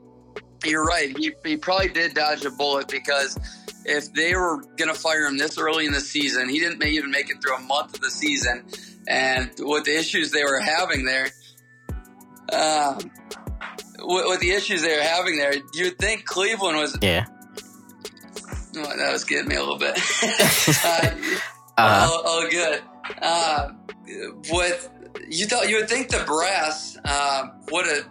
you're 0.65 0.83
right. 0.83 1.15
He, 1.17 1.33
he 1.43 1.57
probably 1.57 1.89
did 1.89 2.13
dodge 2.13 2.43
a 2.45 2.51
bullet 2.51 2.87
because 2.87 3.37
if 3.85 4.11
they 4.13 4.35
were 4.35 4.61
going 4.77 4.93
to 4.93 4.99
fire 4.99 5.25
him 5.25 5.37
this 5.37 5.57
early 5.57 5.85
in 5.85 5.91
the 5.91 5.99
season, 5.99 6.49
he 6.49 6.59
didn't 6.59 6.83
even 6.83 7.11
make 7.11 7.29
it 7.29 7.41
through 7.41 7.55
a 7.55 7.61
month 7.61 7.95
of 7.95 8.01
the 8.01 8.11
season. 8.11 8.65
And 9.07 9.51
with 9.59 9.85
the 9.85 9.95
issues 9.95 10.31
they 10.31 10.43
were 10.43 10.59
having 10.59 11.05
there, 11.05 11.29
um, 12.51 12.97
with, 13.99 14.25
with, 14.27 14.39
the 14.39 14.51
issues 14.51 14.81
they 14.81 14.95
were 14.95 15.03
having 15.03 15.37
there, 15.37 15.53
you'd 15.73 15.97
think 15.99 16.25
Cleveland 16.25 16.77
was. 16.77 16.97
Yeah. 17.01 17.25
Oh, 18.77 18.97
that 18.97 19.11
was 19.11 19.23
getting 19.23 19.47
me 19.47 19.55
a 19.55 19.59
little 19.59 19.77
bit. 19.77 19.97
uh, 20.85 21.11
uh-huh. 21.77 22.07
Oh, 22.09 22.21
oh, 22.25 22.49
good. 22.49 22.81
Uh, 23.21 23.69
with 24.51 24.89
you 25.27 25.45
thought 25.45 25.69
you 25.69 25.77
would 25.77 25.89
think 25.89 26.09
the 26.09 26.23
brass 26.25 26.97
uh, 27.05 27.47
would 27.71 27.85
have 27.87 28.07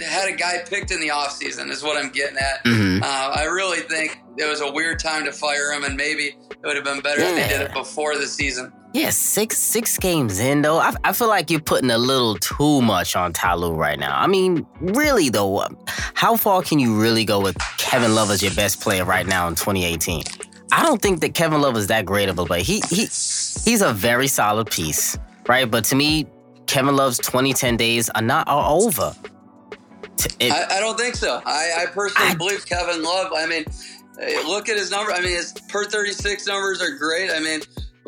had 0.00 0.28
a 0.28 0.36
guy 0.36 0.58
picked 0.68 0.90
in 0.90 1.00
the 1.00 1.08
offseason 1.08 1.70
is 1.70 1.82
what 1.82 2.02
I'm 2.02 2.10
getting 2.10 2.38
at. 2.38 2.64
Mm-hmm. 2.64 3.02
Uh, 3.02 3.06
I 3.06 3.44
really 3.44 3.80
think 3.80 4.20
it 4.36 4.48
was 4.48 4.60
a 4.60 4.70
weird 4.70 4.98
time 4.98 5.24
to 5.24 5.32
fire 5.32 5.72
him, 5.72 5.84
and 5.84 5.96
maybe 5.96 6.36
it 6.50 6.58
would 6.64 6.76
have 6.76 6.84
been 6.84 7.00
better 7.00 7.20
yeah. 7.20 7.28
if 7.28 7.34
they 7.36 7.58
did 7.58 7.60
it 7.68 7.74
before 7.74 8.16
the 8.16 8.26
season. 8.26 8.72
Yeah, 8.92 9.10
six 9.10 9.56
six 9.56 9.98
games 9.98 10.40
in 10.40 10.62
though. 10.62 10.78
I, 10.78 10.92
I 11.04 11.12
feel 11.12 11.28
like 11.28 11.48
you're 11.48 11.60
putting 11.60 11.90
a 11.90 11.98
little 11.98 12.34
too 12.36 12.82
much 12.82 13.14
on 13.14 13.32
Ty 13.32 13.54
Lue 13.54 13.72
right 13.72 13.98
now. 13.98 14.18
I 14.18 14.26
mean, 14.26 14.66
really 14.80 15.28
though, 15.28 15.64
how 16.14 16.36
far 16.36 16.62
can 16.62 16.80
you 16.80 17.00
really 17.00 17.24
go 17.24 17.40
with 17.40 17.56
Kevin 17.78 18.16
Love 18.16 18.30
as 18.30 18.42
your 18.42 18.54
best 18.54 18.80
player 18.80 19.04
right 19.04 19.26
now 19.26 19.46
in 19.46 19.54
2018? 19.54 20.24
I 20.72 20.82
don't 20.82 21.00
think 21.00 21.20
that 21.20 21.34
Kevin 21.34 21.60
Love 21.60 21.76
is 21.76 21.88
that 21.88 22.06
great 22.06 22.28
of 22.28 22.38
a 22.38 22.44
player. 22.44 22.62
He 22.62 22.82
he 22.88 23.02
he's 23.02 23.82
a 23.82 23.92
very 23.92 24.28
solid 24.28 24.70
piece, 24.70 25.18
right? 25.46 25.70
But 25.70 25.84
to 25.86 25.96
me, 25.96 26.26
Kevin 26.66 26.96
Love's 26.96 27.18
2010 27.18 27.76
days 27.76 28.08
are 28.10 28.22
not 28.22 28.48
are 28.48 28.70
over. 28.70 29.14
It, 30.38 30.52
I, 30.52 30.76
I, 30.76 30.80
don't 30.80 30.98
think 30.98 31.16
so. 31.16 31.42
I, 31.46 31.72
I 31.78 31.86
personally 31.86 32.28
I, 32.28 32.34
believe 32.34 32.66
Kevin 32.66 33.02
Love. 33.02 33.32
I 33.34 33.46
mean, 33.46 33.64
eh, 34.20 34.42
look 34.46 34.68
at 34.68 34.76
his 34.76 34.90
number. 34.90 35.12
I 35.12 35.20
mean, 35.20 35.30
his 35.30 35.52
per 35.68 35.84
36 35.84 36.46
numbers 36.46 36.82
are 36.82 36.90
great. 36.90 37.30
I 37.30 37.40
mean, 37.40 37.60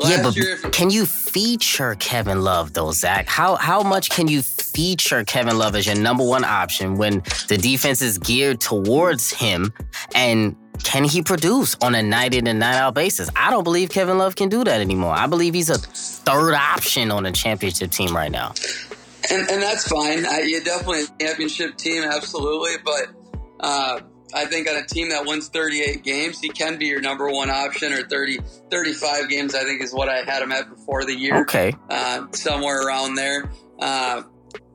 yeah, 0.09 0.23
but 0.23 0.37
year, 0.37 0.57
can 0.71 0.91
you 0.91 1.07
feature 1.07 1.95
Kevin 1.97 2.43
Love 2.43 2.73
though, 2.73 2.93
Zak? 2.93 3.29
How 3.29 3.57
how 3.57 3.83
much 3.83 4.11
can 4.11 4.29
you 4.29 4.43
feature 4.43 5.25
Kevin 5.25 5.59
Love 5.59 5.75
as 5.75 5.87
your 5.87 5.97
number 5.97 6.25
one 6.25 6.45
option 6.45 6.97
when 6.97 7.23
the 7.49 7.59
defense 7.59 8.03
is 8.03 8.19
geared 8.19 8.61
towards 8.61 9.31
him 9.31 9.73
and 10.15 10.57
can 10.83 11.05
he 11.05 11.23
produce 11.23 11.77
on 11.81 11.95
a 11.95 12.03
night 12.03 12.35
in 12.35 12.47
and 12.47 12.59
night 12.59 12.77
out 12.77 12.95
basis? 12.95 13.29
I 13.37 13.51
don't 13.51 13.65
believe 13.65 13.91
Kevin 13.91 14.19
Love 14.19 14.37
can 14.37 14.49
do 14.49 14.65
that 14.65 14.81
anymore. 14.81 15.13
I 15.13 15.27
believe 15.27 15.55
he's 15.55 15.71
a 15.71 15.79
third 15.79 16.55
option 16.55 17.11
on 17.11 17.27
a 17.27 17.33
championship 17.33 17.91
team 17.91 18.15
right 18.15 18.33
now. 18.33 18.55
And, 19.31 19.49
and 19.49 19.63
that's 19.63 19.87
fine. 19.87 20.27
I, 20.27 20.41
you're 20.41 20.63
definitely 20.63 21.05
a 21.05 21.25
championship 21.25 21.77
team, 21.77 22.03
absolutely. 22.03 22.73
But 22.85 23.09
uh, 23.61 24.01
I 24.35 24.47
think 24.47 24.69
on 24.69 24.77
a 24.77 24.87
team 24.87 25.11
that 25.11 25.27
wins 25.27 25.49
38 25.49 26.03
games, 26.03 26.41
he 26.41 26.49
can 26.49 26.79
be 26.79 26.87
your 26.87 27.01
number 27.01 27.31
one 27.31 27.51
option 27.51 27.93
or 27.93 28.03
30, 28.03 28.39
35 28.71 29.29
games, 29.29 29.55
I 29.55 29.65
think 29.65 29.83
is 29.83 29.93
what 29.93 30.09
I 30.09 30.23
had 30.23 30.43
him 30.43 30.53
at 30.53 30.69
before 30.71 31.05
the 31.05 31.15
year. 31.15 31.43
Okay. 31.43 31.75
Uh, 31.91 32.27
somewhere 32.33 32.87
around 32.87 33.15
there. 33.15 33.51
Uh, 33.79 34.23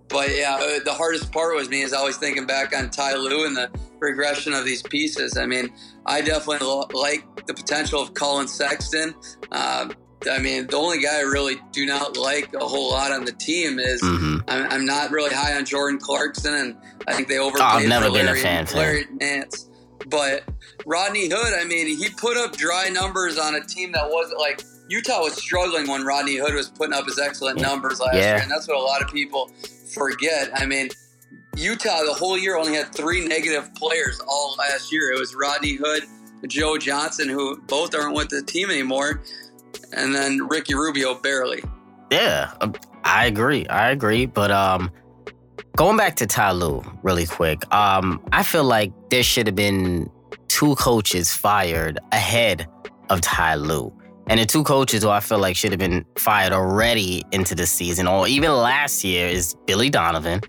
but 0.09 0.35
yeah, 0.35 0.55
uh, 0.55 0.83
the 0.83 0.93
hardest 0.93 1.31
part 1.31 1.55
was 1.55 1.69
me 1.69 1.81
is 1.81 1.93
always 1.93 2.17
thinking 2.17 2.45
back 2.45 2.75
on 2.75 2.89
Ty 2.89 3.15
Lue 3.15 3.45
and 3.45 3.55
the 3.55 3.69
regression 3.99 4.53
of 4.53 4.63
these 4.63 4.81
pieces. 4.81 5.37
I 5.37 5.45
mean, 5.45 5.73
I 6.05 6.21
definitely 6.21 6.67
like 6.93 7.45
the 7.45 7.53
potential 7.53 8.01
of 8.01 8.13
Collin 8.13 8.47
Sexton. 8.47 9.15
Uh, 9.51 9.89
I 10.29 10.39
mean, 10.39 10.67
the 10.67 10.77
only 10.77 11.01
guy 11.01 11.19
I 11.19 11.21
really 11.21 11.57
do 11.71 11.85
not 11.85 12.17
like 12.17 12.53
a 12.53 12.65
whole 12.65 12.89
lot 12.91 13.11
on 13.11 13.25
the 13.25 13.31
team 13.31 13.79
is 13.79 14.01
mm-hmm. 14.01 14.37
I'm, 14.47 14.71
I'm, 14.71 14.85
not 14.85 15.11
really 15.11 15.33
high 15.33 15.55
on 15.55 15.63
Jordan 15.63 15.99
Clarkson, 15.99 16.53
and 16.53 16.77
I 17.07 17.13
think 17.13 17.27
they 17.27 17.37
overpaid 17.37 17.61
oh, 17.61 17.77
I've 17.77 17.87
never 17.87 18.11
been 18.11 18.25
Larry, 18.25 18.39
a 18.39 18.43
fan. 18.43 18.67
Larry 18.73 19.05
Nance. 19.11 19.69
But 20.07 20.43
Rodney 20.85 21.29
Hood, 21.29 21.53
I 21.59 21.65
mean, 21.65 21.87
he 21.87 22.09
put 22.09 22.35
up 22.37 22.57
dry 22.57 22.89
numbers 22.89 23.37
on 23.37 23.55
a 23.55 23.61
team 23.61 23.91
that 23.91 24.09
wasn't 24.09 24.39
like 24.39 24.63
Utah 24.89 25.21
was 25.21 25.35
struggling 25.35 25.87
when 25.87 26.05
Rodney 26.05 26.37
Hood 26.37 26.53
was 26.53 26.69
putting 26.69 26.93
up 26.93 27.05
his 27.05 27.19
excellent 27.19 27.61
numbers 27.61 27.99
last 27.99 28.15
yeah. 28.15 28.35
year, 28.35 28.41
and 28.41 28.51
that's 28.51 28.67
what 28.67 28.77
a 28.77 28.81
lot 28.81 29.01
of 29.01 29.11
people 29.11 29.51
forget. 29.93 30.49
I 30.55 30.65
mean, 30.65 30.89
Utah 31.55 32.03
the 32.03 32.13
whole 32.13 32.37
year 32.37 32.57
only 32.57 32.73
had 32.73 32.93
three 32.93 33.27
negative 33.27 33.73
players 33.75 34.19
all 34.27 34.55
last 34.57 34.91
year. 34.91 35.11
It 35.11 35.19
was 35.19 35.35
Rodney 35.35 35.73
Hood, 35.73 36.03
Joe 36.47 36.77
Johnson, 36.77 37.27
who 37.27 37.59
both 37.61 37.95
aren't 37.95 38.15
with 38.15 38.29
the 38.29 38.41
team 38.41 38.69
anymore, 38.69 39.23
and 39.93 40.13
then 40.13 40.47
Ricky 40.47 40.75
Rubio 40.75 41.15
barely. 41.15 41.63
Yeah, 42.11 42.53
um, 42.61 42.73
I 43.03 43.25
agree. 43.25 43.67
I 43.67 43.89
agree. 43.91 44.25
But 44.25 44.51
um, 44.51 44.91
going 45.75 45.97
back 45.97 46.15
to 46.17 46.25
Ty 46.27 46.51
Lue 46.51 46.83
really 47.03 47.25
quick, 47.25 47.71
um, 47.73 48.21
I 48.31 48.43
feel 48.43 48.63
like 48.63 48.91
there 49.09 49.23
should 49.23 49.47
have 49.47 49.55
been 49.55 50.09
two 50.47 50.75
coaches 50.75 51.33
fired 51.33 51.99
ahead 52.11 52.67
of 53.09 53.21
Ty 53.21 53.55
Lue. 53.55 53.93
And 54.29 54.39
the 54.39 54.45
two 54.45 54.63
coaches 54.63 55.03
who 55.03 55.09
I 55.09 55.21
feel 55.21 55.39
like 55.39 55.55
should 55.55 55.71
have 55.71 55.79
been 55.79 56.05
fired 56.17 56.51
already 56.51 57.23
into 57.31 57.55
the 57.55 57.65
season 57.65 58.07
or 58.07 58.27
even 58.27 58.51
last 58.51 59.03
year 59.03 59.27
is 59.27 59.55
Billy 59.65 59.89
Donovan 59.89 60.41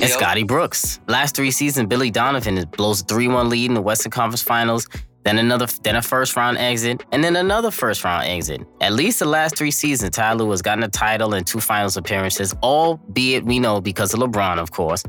and 0.00 0.08
Yep. 0.08 0.10
Scotty 0.10 0.44
Brooks. 0.44 1.00
Last 1.08 1.34
three 1.34 1.50
seasons, 1.50 1.88
Billy 1.88 2.10
Donovan 2.10 2.64
blows 2.76 3.00
a 3.00 3.04
3-1 3.04 3.48
lead 3.48 3.66
in 3.66 3.74
the 3.74 3.82
Western 3.82 4.12
Conference 4.12 4.42
Finals, 4.42 4.86
then 5.26 5.38
another 5.38 5.66
then 5.82 5.96
a 5.96 6.02
first 6.02 6.36
round 6.36 6.56
exit, 6.58 7.02
and 7.10 7.24
then 7.24 7.34
another 7.34 7.72
first 7.72 8.04
round 8.04 8.26
exit. 8.26 8.60
At 8.80 8.92
least 8.92 9.18
the 9.18 9.26
last 9.26 9.56
three 9.56 9.72
seasons, 9.72 10.14
Ty 10.14 10.34
Lue 10.34 10.50
has 10.52 10.62
gotten 10.62 10.84
a 10.84 10.88
title 10.88 11.34
and 11.34 11.44
two 11.44 11.58
finals 11.58 11.96
appearances, 11.96 12.54
albeit 12.62 13.44
we 13.44 13.58
know 13.58 13.80
because 13.80 14.14
of 14.14 14.20
LeBron, 14.20 14.58
of 14.58 14.70
course. 14.70 15.02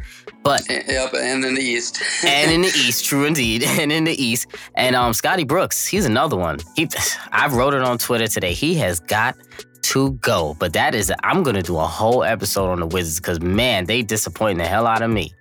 But 0.44 0.64
Yep, 0.70 1.14
and 1.14 1.46
in 1.46 1.54
the 1.54 1.62
East. 1.62 2.02
and 2.26 2.52
in 2.52 2.62
the 2.62 2.68
East, 2.70 3.06
true 3.06 3.26
indeed, 3.26 3.64
and 3.80 3.92
in 3.92 4.06
the 4.06 4.24
East. 4.24 4.48
And 4.74 4.96
um, 4.96 5.14
Scotty 5.14 5.44
Brooks, 5.44 5.86
he's 5.86 6.06
another 6.06 6.36
one. 6.36 6.58
He, 6.76 6.90
I 7.32 7.48
wrote 7.50 7.76
it 7.76 7.84
on 7.84 8.00
Twitter 8.00 8.28
today. 8.28 8.54
He 8.54 8.74
has 8.76 9.00
got 9.00 9.36
to 9.84 10.14
go. 10.14 10.56
But 10.58 10.74
that 10.74 10.96
is, 10.96 11.14
I'm 11.24 11.44
gonna 11.44 11.62
do 11.62 11.78
a 11.78 11.86
whole 11.86 12.24
episode 12.24 12.72
on 12.72 12.80
the 12.80 12.88
Wizards 12.88 13.20
because 13.20 13.40
man, 13.40 13.86
they 13.86 14.02
disappointing 14.02 14.58
the 14.58 14.66
hell 14.66 14.88
out 14.88 15.04
of 15.04 15.12
me. 15.12 15.32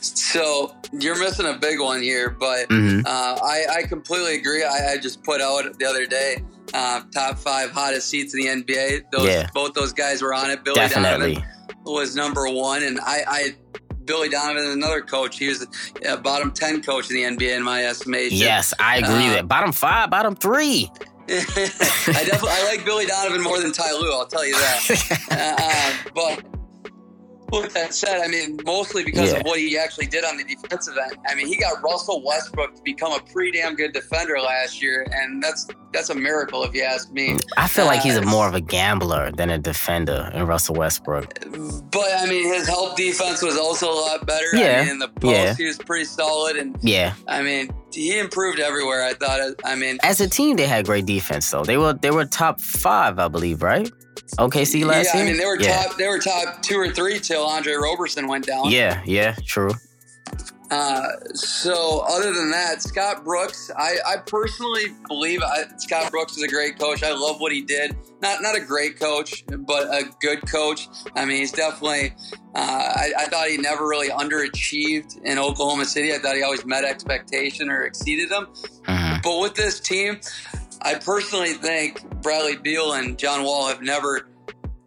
So 0.00 0.74
you're 0.92 1.18
missing 1.18 1.46
a 1.46 1.54
big 1.58 1.80
one 1.80 2.02
here, 2.02 2.30
but 2.30 2.68
Mhm. 2.68 3.04
uh, 3.06 3.38
I, 3.42 3.66
I 3.78 3.82
completely 3.84 4.34
agree. 4.36 4.64
I, 4.64 4.92
I 4.92 4.96
just 4.98 5.22
put 5.22 5.40
out 5.40 5.78
the 5.78 5.84
other 5.86 6.06
day 6.06 6.42
uh, 6.72 7.02
top 7.12 7.38
five 7.38 7.70
hottest 7.70 8.08
seats 8.08 8.34
in 8.34 8.40
the 8.40 8.46
NBA. 8.48 9.02
Those 9.12 9.28
Yeah. 9.28 9.48
both 9.54 9.74
those 9.74 9.92
guys 9.92 10.22
were 10.22 10.34
on 10.34 10.50
it. 10.50 10.64
Billy 10.64 10.76
Definitely. 10.76 11.34
Donovan 11.34 11.48
was 11.84 12.16
number 12.16 12.48
one, 12.48 12.82
and 12.82 12.98
I, 13.00 13.22
I 13.28 13.54
Billy 14.04 14.28
Donovan, 14.28 14.66
another 14.66 15.00
coach. 15.00 15.38
He 15.38 15.48
was 15.48 15.66
a 16.06 16.16
bottom 16.16 16.50
ten 16.52 16.82
coach 16.82 17.10
in 17.10 17.16
the 17.16 17.22
NBA 17.22 17.56
in 17.56 17.62
my 17.62 17.84
estimation. 17.86 18.36
Yes, 18.38 18.74
I 18.78 18.98
agree. 18.98 19.28
Uh, 19.28 19.32
that 19.34 19.48
bottom 19.48 19.72
five, 19.72 20.10
bottom 20.10 20.34
three. 20.36 20.90
I 21.28 21.34
definitely 21.34 22.50
I 22.50 22.64
like 22.68 22.84
Billy 22.84 23.06
Donovan 23.06 23.42
more 23.42 23.58
than 23.60 23.72
Ty 23.72 23.92
Lue. 23.92 24.12
I'll 24.12 24.26
tell 24.26 24.44
you 24.46 24.52
that. 24.54 25.20
uh, 26.06 26.10
but 26.14 26.44
with 27.52 27.72
that 27.74 27.94
said, 27.94 28.20
I 28.20 28.28
mean 28.28 28.58
mostly 28.64 29.04
because 29.04 29.32
Yeah. 29.32 29.38
of 29.38 29.46
what 29.46 29.58
he 29.58 29.78
actually 29.78 30.06
did 30.06 30.24
on 30.24 30.36
the 30.36 30.44
defensive 30.44 30.96
end. 30.96 31.16
I 31.28 31.34
mean 31.34 31.46
he 31.46 31.56
got 31.56 31.82
Russell 31.82 32.22
Westbrook 32.24 32.74
to 32.76 32.82
become 32.82 33.12
a 33.12 33.20
pretty 33.32 33.58
damn 33.58 33.74
good 33.74 33.92
defender 33.92 34.38
last 34.40 34.82
year, 34.82 35.06
and 35.12 35.42
that's 35.42 35.66
that's 35.92 36.10
a 36.10 36.14
miracle 36.14 36.64
if 36.64 36.74
you 36.74 36.82
ask 36.82 37.12
me. 37.12 37.36
I 37.56 37.68
feel 37.68 37.84
like 37.86 38.00
he's 38.00 38.16
a 38.16 38.22
Uh, 38.22 38.26
more 38.26 38.48
of 38.48 38.54
a 38.54 38.60
gambler 38.60 39.30
than 39.30 39.50
a 39.50 39.58
defender 39.58 40.30
in 40.34 40.44
Russell 40.46 40.74
Westbrook. 40.74 41.34
But 41.92 42.08
I 42.18 42.26
mean 42.26 42.52
his 42.52 42.66
help 42.66 42.96
defense 42.96 43.42
was 43.42 43.56
also 43.56 43.90
a 43.92 43.94
lot 43.94 44.26
better. 44.26 44.46
Yeah. 44.54 44.78
I 44.80 44.82
mean 44.82 44.90
in 44.92 44.98
the 44.98 45.08
post 45.08 45.32
Yeah. 45.34 45.54
he 45.54 45.64
was 45.66 45.78
pretty 45.78 46.04
solid, 46.06 46.56
and 46.56 46.76
Yeah. 46.82 47.12
I 47.28 47.42
mean 47.42 47.70
he 47.92 48.18
improved 48.18 48.58
everywhere. 48.58 49.04
I 49.04 49.14
thought. 49.14 49.40
I 49.64 49.76
mean 49.76 49.98
As 50.02 50.20
a 50.20 50.28
team, 50.28 50.56
they 50.56 50.66
had 50.66 50.84
great 50.86 51.06
defense 51.06 51.48
though. 51.50 51.62
They 51.64 51.76
were 51.76 51.92
they 51.92 52.10
were 52.10 52.24
top 52.24 52.60
five, 52.60 53.18
I 53.20 53.28
believe, 53.28 53.62
right? 53.62 53.88
OKC 54.38 54.84
last 54.84 55.06
yeah, 55.06 55.16
year. 55.16 55.26
I 55.26 55.28
mean 55.30 55.38
they 55.38 55.46
were 55.46 55.60
yeah. 55.60 55.84
top 55.84 55.96
they 55.96 56.08
were 56.08 56.18
top 56.18 56.62
two 56.62 56.78
or 56.78 56.90
three 56.90 57.18
till 57.18 57.44
Andre 57.44 57.74
Roberson 57.74 58.26
went 58.26 58.46
down. 58.46 58.70
Yeah, 58.70 59.02
yeah, 59.04 59.36
true. 59.44 59.70
Uh, 60.70 61.08
so 61.34 62.04
other 62.08 62.32
than 62.32 62.50
that, 62.50 62.82
Scott 62.82 63.22
Brooks, 63.22 63.70
I, 63.76 63.96
I 64.06 64.16
personally 64.16 64.86
believe 65.06 65.42
I, 65.42 65.64
Scott 65.76 66.10
Brooks 66.10 66.36
is 66.36 66.42
a 66.42 66.48
great 66.48 66.78
coach. 66.78 67.02
I 67.02 67.12
love 67.12 67.40
what 67.40 67.52
he 67.52 67.60
did. 67.60 67.94
Not 68.22 68.42
not 68.42 68.56
a 68.56 68.60
great 68.60 68.98
coach, 68.98 69.44
but 69.46 69.82
a 69.88 70.04
good 70.20 70.40
coach. 70.50 70.88
I 71.14 71.26
mean, 71.26 71.36
he's 71.36 71.52
definitely. 71.52 72.14
Uh, 72.54 72.92
I, 72.96 73.12
I 73.18 73.24
thought 73.26 73.48
he 73.48 73.58
never 73.58 73.86
really 73.86 74.08
underachieved 74.08 75.22
in 75.24 75.38
Oklahoma 75.38 75.84
City. 75.84 76.14
I 76.14 76.18
thought 76.18 76.34
he 76.34 76.42
always 76.42 76.64
met 76.64 76.84
expectation 76.84 77.68
or 77.68 77.82
exceeded 77.82 78.30
them. 78.30 78.46
Mhm. 78.88 79.22
But 79.22 79.40
with 79.40 79.54
this 79.54 79.80
team, 79.80 80.20
I 80.84 80.94
personally 80.96 81.54
think 81.54 82.04
Bradley 82.22 82.56
Beal 82.56 82.92
and 82.92 83.18
John 83.18 83.42
Wall 83.44 83.66
have 83.68 83.80
never 83.82 84.28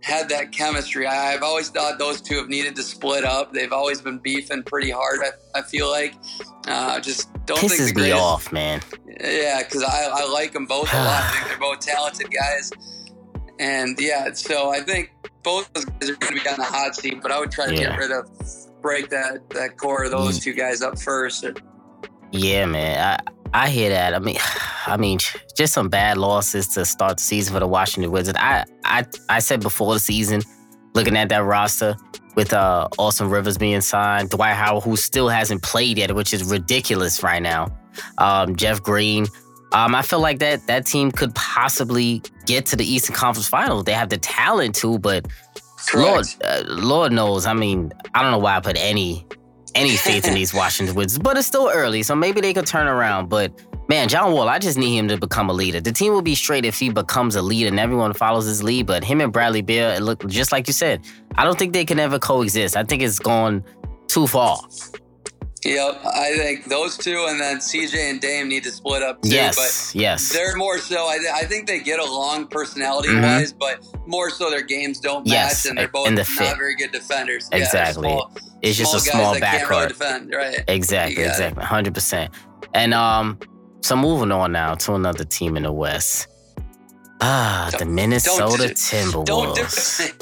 had 0.03 0.29
that 0.29 0.51
chemistry. 0.51 1.05
I, 1.07 1.33
I've 1.33 1.41
always 1.43 1.69
thought 1.69 1.97
those 1.99 2.21
two 2.21 2.37
have 2.37 2.47
needed 2.49 2.75
to 2.77 2.83
split 2.83 3.23
up. 3.25 3.51
They've 3.51 3.73
always 3.73 3.99
been 4.01 4.19
beefing 4.19 4.63
pretty 4.63 4.91
hard. 4.91 5.19
I, 5.21 5.59
I 5.59 5.61
feel 5.63 5.89
like 5.89 6.13
uh, 6.67 6.99
just 6.99 7.29
don't 7.45 7.59
think 7.59 7.71
the 7.71 7.77
Pisses 7.77 7.87
me 7.87 7.93
greatest. 7.93 8.21
off, 8.21 8.51
man. 8.53 8.81
Yeah, 9.19 9.63
because 9.63 9.83
I, 9.83 10.09
I 10.13 10.29
like 10.31 10.53
them 10.53 10.65
both 10.67 10.93
a 10.93 10.97
lot. 10.97 11.23
I 11.23 11.31
think 11.31 11.47
they're 11.49 11.59
both 11.59 11.79
talented 11.79 12.27
guys. 12.31 12.71
And 13.59 13.99
yeah, 13.99 14.31
so 14.33 14.69
I 14.69 14.81
think 14.81 15.11
both 15.41 15.73
those 15.73 15.85
guys 15.85 16.09
are 16.11 16.15
going 16.15 16.37
to 16.37 16.43
be 16.43 16.47
on 16.49 16.57
the 16.57 16.63
hot 16.63 16.95
seat, 16.95 17.19
but 17.21 17.31
I 17.31 17.39
would 17.39 17.51
try 17.51 17.65
to 17.65 17.73
Yeah. 17.73 17.89
get 17.89 17.97
rid 17.97 18.11
of, 18.11 18.29
break 18.83 19.09
that, 19.09 19.49
that 19.49 19.77
core 19.77 20.03
of 20.03 20.11
those 20.11 20.39
two 20.39 20.53
guys 20.53 20.83
up 20.83 20.99
first. 20.99 21.43
Yeah, 22.31 22.65
man. 22.67 23.19
I 23.19 23.31
I 23.53 23.69
hear 23.69 23.89
that. 23.89 24.13
I 24.13 24.19
mean, 24.19 24.37
I 24.87 24.97
mean, 24.97 25.19
just 25.55 25.73
some 25.73 25.89
bad 25.89 26.17
losses 26.17 26.67
to 26.69 26.85
start 26.85 27.17
the 27.17 27.23
season 27.23 27.53
for 27.53 27.59
the 27.59 27.67
Washington 27.67 28.11
Wizards. 28.11 28.37
I 28.39 28.65
I 28.83 29.05
I 29.29 29.39
said 29.39 29.61
before 29.61 29.93
the 29.93 29.99
season, 29.99 30.41
looking 30.93 31.17
at 31.17 31.29
that 31.29 31.43
roster 31.43 31.95
with 32.35 32.53
uh 32.53 32.87
Austin 32.97 33.29
Rivers 33.29 33.57
being 33.57 33.81
signed, 33.81 34.29
Dwight 34.29 34.55
Howard, 34.55 34.83
who 34.83 34.95
still 34.95 35.29
hasn't 35.29 35.63
played 35.63 35.97
yet, 35.97 36.13
which 36.15 36.33
is 36.33 36.43
ridiculous 36.43 37.23
right 37.23 37.41
now. 37.41 37.67
Um, 38.17 38.55
Jeff 38.55 38.81
Green. 38.81 39.25
Um, 39.73 39.95
I 39.95 40.01
feel 40.01 40.21
like 40.21 40.39
that 40.39 40.65
that 40.67 40.85
team 40.85 41.11
could 41.11 41.35
possibly 41.35 42.21
get 42.45 42.65
to 42.67 42.77
the 42.77 42.85
Eastern 42.85 43.15
Conference 43.15 43.49
Finals. 43.49 43.83
They 43.83 43.91
have 43.91 44.09
the 44.09 44.17
talent 44.17 44.75
to, 44.75 44.97
but 44.99 45.25
Lord, 45.93 46.25
uh, 46.43 46.63
Lord 46.67 47.11
knows. 47.11 47.45
I 47.45 47.53
mean, 47.53 47.91
I 48.13 48.21
don't 48.21 48.31
know 48.31 48.37
why 48.37 48.55
I 48.55 48.59
put 48.61 48.77
any 48.77 49.25
any 49.75 49.95
faith 50.07 50.27
in 50.27 50.33
these 50.33 50.53
Washington 50.53 50.95
Wizards, 50.95 51.19
but 51.19 51.37
it's 51.37 51.47
still 51.47 51.69
early, 51.73 52.03
so 52.03 52.15
maybe 52.15 52.41
they 52.41 52.53
could 52.53 52.65
turn 52.67 52.87
around. 52.87 53.29
But 53.29 53.51
man, 53.89 54.07
John 54.09 54.31
Wall, 54.33 54.49
I 54.49 54.59
just 54.59 54.77
need 54.77 54.95
him 54.97 55.07
to 55.09 55.17
become 55.17 55.49
a 55.49 55.53
leader. 55.53 55.79
The 55.79 55.91
team 55.91 56.13
will 56.13 56.21
be 56.21 56.35
straight 56.35 56.65
if 56.65 56.77
he 56.79 56.89
becomes 56.89 57.35
a 57.35 57.41
leader 57.41 57.69
and 57.69 57.79
everyone 57.79 58.13
follows 58.13 58.45
his 58.45 58.61
lead. 58.63 58.85
But 58.87 59.03
him 59.03 59.21
and 59.21 59.31
Bradley 59.31 59.61
Beal, 59.61 59.89
it 59.89 60.01
look 60.01 60.25
just 60.27 60.51
like 60.51 60.67
you 60.67 60.73
said. 60.73 61.01
I 61.35 61.43
don't 61.43 61.57
think 61.57 61.73
they 61.73 61.85
can 61.85 61.99
ever 61.99 62.19
coexist. 62.19 62.75
I 62.75 62.83
think 62.83 63.01
it's 63.01 63.19
gone 63.19 63.63
too 64.07 64.27
far. 64.27 64.59
Yep, 65.65 66.01
I 66.05 66.37
think 66.37 66.65
those 66.65 66.97
two, 66.97 67.25
and 67.27 67.41
then 67.41 67.57
CJ 67.57 68.11
and 68.11 68.21
Dame 68.21 68.47
need 68.47 68.63
to 68.63 68.71
split 68.71 69.01
up 69.01 69.21
too. 69.23 69.29
Yes, 69.29 69.55
but 69.93 69.99
yes. 69.99 70.31
they're 70.31 70.55
more 70.55 70.77
so. 70.77 71.07
I, 71.07 71.17
th- 71.17 71.31
I 71.33 71.43
think 71.45 71.67
they 71.67 71.79
get 71.79 71.99
along 71.99 72.47
personality 72.47 73.09
Mhm. 73.09 73.23
wise, 73.23 73.53
but 73.53 73.83
more 74.05 74.29
so 74.29 74.49
their 74.51 74.61
games 74.61 74.99
don't 74.99 75.25
match, 75.25 75.33
Yes, 75.33 75.65
and 75.65 75.77
they're 75.77 75.87
both 75.87 76.07
and 76.07 76.17
the 76.17 76.21
not 76.21 76.47
fit. 76.49 76.57
very 76.57 76.75
good 76.75 76.91
defenders. 76.91 77.49
Yeah, 77.51 77.91
they're 78.61 78.73
small- 78.73 78.95
It's 78.95 79.03
just 79.03 79.07
a 79.07 79.11
small 79.11 79.35
backcourt. 79.35 79.87
defend, 79.89 80.33
right? 80.33 80.63
Exactly, 80.67 81.21
You 81.23 81.27
got 81.29 81.39
it. 81.39 81.53
exactly. 81.53 81.63
100%. 81.63 82.29
And 82.73 82.93
um, 82.93 83.39
so 83.81 83.95
moving 83.95 84.31
on 84.31 84.51
now 84.51 84.75
to 84.75 84.93
another 84.95 85.23
team 85.23 85.55
in 85.57 85.63
the 85.63 85.71
West. 85.71 86.27
Ah, 87.19 87.71
the 87.79 87.85
Minnesota 87.85 88.57
Don't 88.67 89.55
do 89.55 89.63
Timberwolves. 89.63 90.13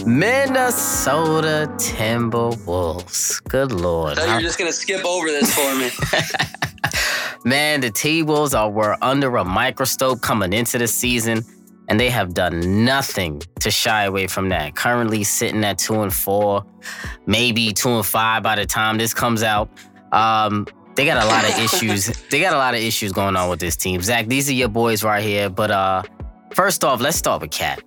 Minnesota 0.06 1.68
Timberwolves. 1.76 3.42
Good 3.44 3.70
lord. 3.72 4.18
You're 4.18 4.40
just 4.40 4.58
gonna 4.58 4.72
skip 4.72 5.04
over 5.04 5.26
this 5.28 5.54
for 5.54 5.74
me. 5.76 5.90
Man, 7.44 7.80
the 7.80 7.90
T 7.90 8.22
Wolves 8.22 8.52
are 8.54 8.68
were 8.70 8.96
under 9.02 9.36
a 9.36 9.44
microscope 9.44 10.20
coming 10.22 10.52
into 10.52 10.76
the 10.78 10.86
season, 10.88 11.44
and 11.90 11.98
they 11.98 12.08
have 12.08 12.32
done 12.32 12.84
nothing 12.84 13.42
to 13.58 13.70
shy 13.70 14.04
away 14.04 14.28
from 14.28 14.48
that. 14.48 14.76
Currently 14.76 15.24
sitting 15.24 15.64
at 15.64 15.76
two 15.76 16.00
and 16.02 16.14
four, 16.14 16.64
maybe 17.26 17.72
two 17.72 17.90
and 17.90 18.06
five 18.06 18.44
by 18.44 18.54
the 18.54 18.64
time 18.64 18.96
this 18.96 19.12
comes 19.12 19.42
out. 19.42 19.68
Um, 20.12 20.66
they 20.94 21.04
got 21.04 21.22
a 21.22 21.26
lot 21.26 21.44
of 21.44 21.58
issues. 21.64 22.06
They 22.28 22.40
got 22.40 22.54
a 22.54 22.58
lot 22.58 22.74
of 22.74 22.80
issues 22.80 23.10
going 23.10 23.34
on 23.34 23.50
with 23.50 23.58
this 23.58 23.76
team. 23.76 24.00
Zak, 24.02 24.28
these 24.28 24.48
are 24.48 24.54
your 24.54 24.68
boys 24.68 25.02
right 25.02 25.22
here. 25.22 25.50
But 25.50 25.72
uh, 25.72 26.02
first 26.54 26.84
off, 26.84 27.00
let's 27.00 27.16
start 27.16 27.42
with 27.42 27.50
KAT. 27.50 27.82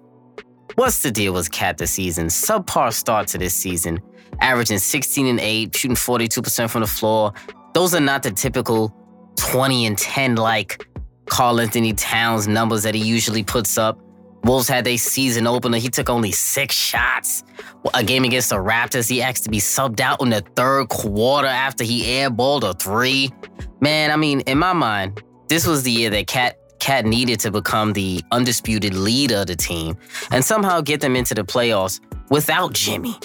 What's 0.76 1.02
the 1.02 1.10
deal 1.10 1.34
with 1.34 1.50
KAT 1.50 1.78
this 1.78 1.92
season? 1.92 2.28
Subpar 2.28 2.92
start 2.92 3.28
to 3.30 3.38
this 3.38 3.54
season, 3.54 4.02
averaging 4.42 4.80
16 4.80 5.28
and 5.28 5.40
8, 5.40 5.76
shooting 5.76 5.96
42% 5.96 6.70
from 6.70 6.82
the 6.82 6.88
floor. 6.88 7.34
Those 7.74 7.96
are 7.96 8.02
not 8.02 8.24
the 8.24 8.32
typical 8.32 8.94
20 9.38 9.86
and 9.86 9.98
10 9.98 10.36
like 10.36 10.86
Karl-Anthony 11.26 11.94
Towns 11.94 12.48
numbers 12.48 12.84
that 12.84 12.96
he 12.96 13.02
usually 13.02 13.44
puts 13.44 13.78
up. 13.78 14.00
Wolves 14.44 14.68
had 14.68 14.86
their 14.86 14.98
season 14.98 15.48
opener. 15.48 15.78
He 15.78 15.90
took 15.90 16.10
only 16.10 16.32
six 16.32 16.76
shots. 16.76 17.44
A 17.94 18.04
game 18.04 18.26
against 18.26 18.50
the 18.50 18.58
Raptors, 18.58 19.10
he 19.10 19.22
asked 19.22 19.46
to 19.46 19.50
be 19.50 19.60
subbed 19.60 20.02
out 20.02 20.22
in 20.22 20.30
the 20.30 20.42
third 20.56 20.90
quarter 20.90 21.48
after 21.48 21.84
he 21.84 22.04
airballed 22.04 22.64
a 22.64 22.74
three. 22.74 23.32
Man, 23.80 24.12
I 24.12 24.18
mean, 24.18 24.42
in 24.42 24.58
my 24.58 24.74
mind, 24.74 25.24
this 25.48 25.66
was 25.66 25.84
the 25.84 25.92
year 25.92 26.10
that 26.10 26.28
KAT 26.28 26.58
KAT 26.80 27.06
needed 27.06 27.40
to 27.40 27.52
become 27.52 27.94
the 27.94 28.22
undisputed 28.32 28.94
leader 28.94 29.38
of 29.38 29.48
the 29.48 29.56
team 29.56 29.98
and 30.32 30.44
somehow 30.44 30.82
get 30.82 31.00
them 31.00 31.16
into 31.16 31.34
the 31.34 31.44
playoffs 31.44 32.02
without 32.30 32.74
Jimmy. 32.74 33.16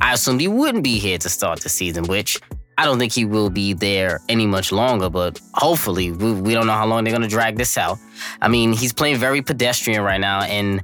I 0.00 0.14
assumed 0.14 0.40
he 0.40 0.48
wouldn't 0.48 0.82
be 0.82 0.98
here 0.98 1.18
to 1.18 1.28
start 1.28 1.60
the 1.60 1.68
season, 1.68 2.04
which 2.04 2.40
I 2.82 2.84
don't 2.86 2.98
think 2.98 3.12
he 3.12 3.24
will 3.24 3.48
be 3.48 3.74
there 3.74 4.20
any 4.28 4.44
much 4.44 4.72
longer, 4.72 5.08
but 5.08 5.40
hopefully, 5.54 6.10
we, 6.10 6.32
we 6.32 6.52
don't 6.52 6.66
know 6.66 6.72
how 6.72 6.84
long 6.84 7.04
they're 7.04 7.12
going 7.12 7.22
to 7.22 7.28
drag 7.28 7.56
this 7.56 7.78
out. 7.78 7.96
I 8.40 8.48
mean, 8.48 8.72
he's 8.72 8.92
playing 8.92 9.18
very 9.18 9.40
pedestrian 9.40 10.02
right 10.02 10.20
now, 10.20 10.42
and 10.42 10.82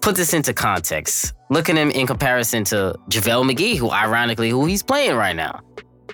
put 0.00 0.16
this 0.16 0.32
into 0.32 0.54
context. 0.54 1.34
Look 1.50 1.68
at 1.68 1.76
him 1.76 1.90
in 1.90 2.06
comparison 2.06 2.64
to 2.64 2.94
JaVale 3.10 3.50
McGee, 3.50 3.76
who 3.76 3.90
ironically, 3.90 4.48
who 4.48 4.64
he's 4.64 4.82
playing 4.82 5.16
right 5.16 5.36
now. 5.36 5.60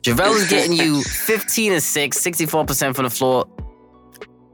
JaVale 0.03 0.35
is 0.35 0.49
getting 0.51 0.73
you 0.73 1.01
15 1.29 1.75
and 1.75 1.83
6, 1.83 2.19
64% 2.19 2.97
from 2.97 3.05
the 3.05 3.11
floor. 3.11 3.47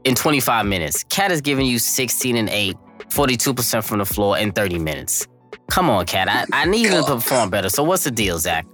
in 0.05 0.13
25 0.13 0.65
minutes. 0.67 1.03
KAT 1.05 1.31
is 1.31 1.41
giving 1.41 1.65
you 1.65 1.79
16 1.79 2.35
and 2.35 2.49
8, 2.49 2.77
42% 3.09 3.83
from 3.83 3.97
the 3.97 4.05
floor 4.05 4.37
in 4.37 4.51
30 4.51 4.77
minutes. 4.79 5.27
Come 5.69 5.89
on, 5.89 6.05
KAT. 6.05 6.29
I, 6.29 6.45
I 6.53 6.65
need 6.65 6.85
him 6.87 7.03
to 7.03 7.15
perform 7.15 7.49
better. 7.49 7.69
So 7.69 7.83
what's 7.83 8.03
the 8.03 8.11
deal, 8.11 8.37
Zak? 8.37 8.65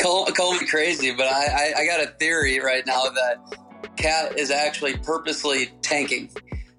Call, 0.00 0.26
call 0.26 0.52
me 0.54 0.66
crazy, 0.66 1.12
but 1.12 1.26
I, 1.26 1.46
I, 1.46 1.72
I 1.80 1.86
got 1.86 2.00
a 2.02 2.06
theory 2.18 2.58
right 2.60 2.84
now 2.86 3.02
that 3.04 3.36
KAT 3.96 4.38
is 4.38 4.50
actually 4.50 4.96
purposely 4.98 5.70
tanking. 5.82 6.30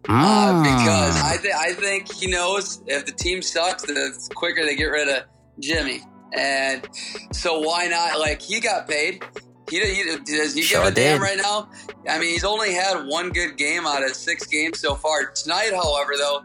Uh, 0.09 0.51
Mm. 0.51 0.63
because 0.63 1.21
I, 1.21 1.37
th- 1.37 1.53
I 1.53 1.73
think 1.73 2.11
he 2.11 2.25
knows 2.27 2.81
if 2.87 3.05
the 3.05 3.11
team 3.11 3.41
sucks, 3.43 3.83
the 3.83 4.29
quicker 4.33 4.65
they 4.65 4.75
get 4.75 4.85
rid 4.85 5.07
of 5.07 5.23
Jimmy. 5.59 6.01
And 6.33 6.87
so 7.31 7.59
why 7.59 7.85
not? 7.87 8.19
Like 8.19 8.41
he 8.41 8.59
got 8.59 8.87
paid. 8.89 9.23
He, 9.69 9.79
he 9.79 10.03
does 10.25 10.55
he 10.55 10.63
Sure 10.63 10.83
give 10.85 10.91
a 10.93 10.95
damn 10.95 11.21
right 11.21 11.37
now? 11.37 11.69
I 12.09 12.17
mean, 12.19 12.31
he's 12.31 12.43
only 12.43 12.73
had 12.73 13.05
one 13.05 13.29
good 13.29 13.57
game 13.57 13.85
out 13.85 14.03
of 14.03 14.15
six 14.15 14.47
games 14.47 14.79
so 14.79 14.95
far. 14.95 15.31
Tonight, 15.31 15.71
however, 15.71 16.13
though, 16.17 16.43